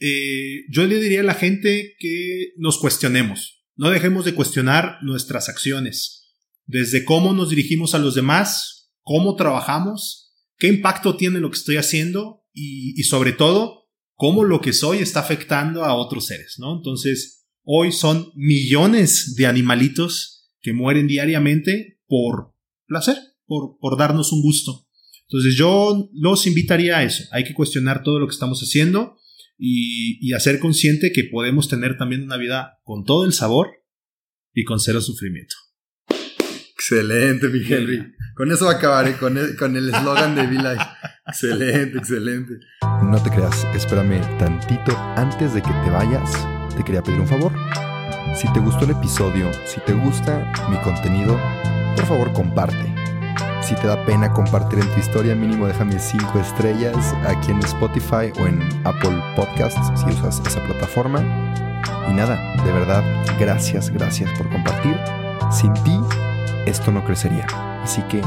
eh, 0.00 0.64
yo 0.70 0.86
le 0.86 1.00
diría 1.00 1.20
a 1.20 1.24
la 1.24 1.34
gente 1.34 1.94
que 1.98 2.52
nos 2.56 2.78
cuestionemos. 2.78 3.64
No 3.76 3.90
dejemos 3.90 4.24
de 4.24 4.34
cuestionar 4.34 4.98
nuestras 5.02 5.48
acciones. 5.48 6.34
Desde 6.66 7.04
cómo 7.04 7.32
nos 7.32 7.50
dirigimos 7.50 7.94
a 7.94 7.98
los 7.98 8.14
demás, 8.14 8.90
cómo 9.02 9.36
trabajamos, 9.36 10.34
qué 10.58 10.68
impacto 10.68 11.16
tiene 11.16 11.40
lo 11.40 11.50
que 11.50 11.58
estoy 11.58 11.76
haciendo 11.76 12.44
y, 12.52 13.02
sobre 13.04 13.32
todo, 13.32 13.88
cómo 14.14 14.44
lo 14.44 14.60
que 14.60 14.72
soy 14.72 14.98
está 14.98 15.20
afectando 15.20 15.84
a 15.84 15.94
otros 15.94 16.26
seres, 16.26 16.56
¿no? 16.58 16.76
Entonces, 16.76 17.46
hoy 17.62 17.92
son 17.92 18.32
millones 18.34 19.34
de 19.36 19.46
animalitos 19.46 20.50
que 20.60 20.72
mueren 20.72 21.06
diariamente 21.06 22.00
por 22.06 22.54
placer 22.86 23.16
por, 23.48 23.98
darnos 23.98 24.32
un 24.32 24.42
gusto. 24.42 24.86
Entonces 25.28 25.56
yo 25.56 26.08
los 26.12 26.46
invitaría 26.46 26.98
a 26.98 27.02
eso. 27.02 27.24
Hay 27.32 27.44
que 27.44 27.54
cuestionar 27.54 28.02
todo 28.02 28.18
lo 28.18 28.26
que 28.26 28.34
estamos 28.34 28.60
haciendo. 28.60 29.16
Y, 29.58 30.18
y 30.26 30.32
hacer 30.32 30.60
consciente 30.60 31.12
que 31.12 31.24
podemos 31.24 31.68
tener 31.68 31.98
también 31.98 32.22
una 32.22 32.36
vida 32.36 32.78
con 32.84 33.04
todo 33.04 33.26
el 33.26 33.32
sabor 33.32 33.68
y 34.54 34.64
con 34.64 34.80
cero 34.80 35.00
sufrimiento. 35.00 35.56
Excelente, 36.74 37.48
mi 37.48 37.60
Henry. 37.60 38.14
Con 38.34 38.52
eso 38.52 38.68
acabaré, 38.68 39.16
con 39.16 39.36
el 39.36 39.88
eslogan 39.92 40.36
de 40.36 40.46
Be 40.46 40.78
Excelente, 41.26 41.98
excelente. 41.98 42.54
No 43.02 43.22
te 43.22 43.30
creas, 43.30 43.66
espérame 43.74 44.20
tantito 44.38 44.96
antes 45.16 45.52
de 45.54 45.60
que 45.60 45.68
te 45.68 45.90
vayas. 45.90 46.30
Te 46.76 46.84
quería 46.84 47.02
pedir 47.02 47.20
un 47.20 47.28
favor. 47.28 47.52
Si 48.34 48.50
te 48.52 48.60
gustó 48.60 48.84
el 48.84 48.92
episodio, 48.92 49.50
si 49.66 49.80
te 49.80 49.92
gusta 49.92 50.52
mi 50.70 50.78
contenido, 50.78 51.38
por 51.96 52.06
favor 52.06 52.32
comparte. 52.32 52.97
Si 53.68 53.74
te 53.74 53.86
da 53.86 54.02
pena 54.06 54.32
compartir 54.32 54.78
en 54.78 54.88
tu 54.94 54.98
historia, 54.98 55.34
mínimo 55.34 55.66
déjame 55.66 55.98
5 55.98 56.38
estrellas 56.38 57.14
aquí 57.26 57.50
en 57.50 57.58
Spotify 57.58 58.32
o 58.40 58.46
en 58.46 58.62
Apple 58.86 59.22
Podcasts 59.36 59.92
si 59.94 60.06
usas 60.06 60.40
esa 60.46 60.64
plataforma. 60.64 61.20
Y 62.08 62.14
nada, 62.14 62.38
de 62.64 62.72
verdad, 62.72 63.04
gracias, 63.38 63.90
gracias 63.90 64.32
por 64.38 64.48
compartir. 64.48 64.98
Sin 65.50 65.74
ti, 65.84 66.00
esto 66.64 66.90
no 66.90 67.04
crecería. 67.04 67.44
Así 67.82 68.00
que, 68.04 68.22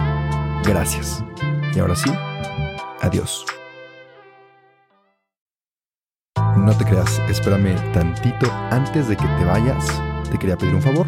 gracias. 0.64 1.24
Y 1.74 1.80
ahora 1.80 1.96
sí, 1.96 2.12
adiós. 3.02 3.44
No 6.56 6.78
te 6.78 6.86
creas, 6.86 7.18
espérame 7.30 7.76
tantito 7.94 8.46
antes 8.70 9.08
de 9.08 9.18
que 9.18 9.26
te 9.26 9.46
vayas. 9.46 9.88
Te 10.30 10.38
quería 10.38 10.56
pedir 10.56 10.76
un 10.76 10.84
favor. 10.84 11.08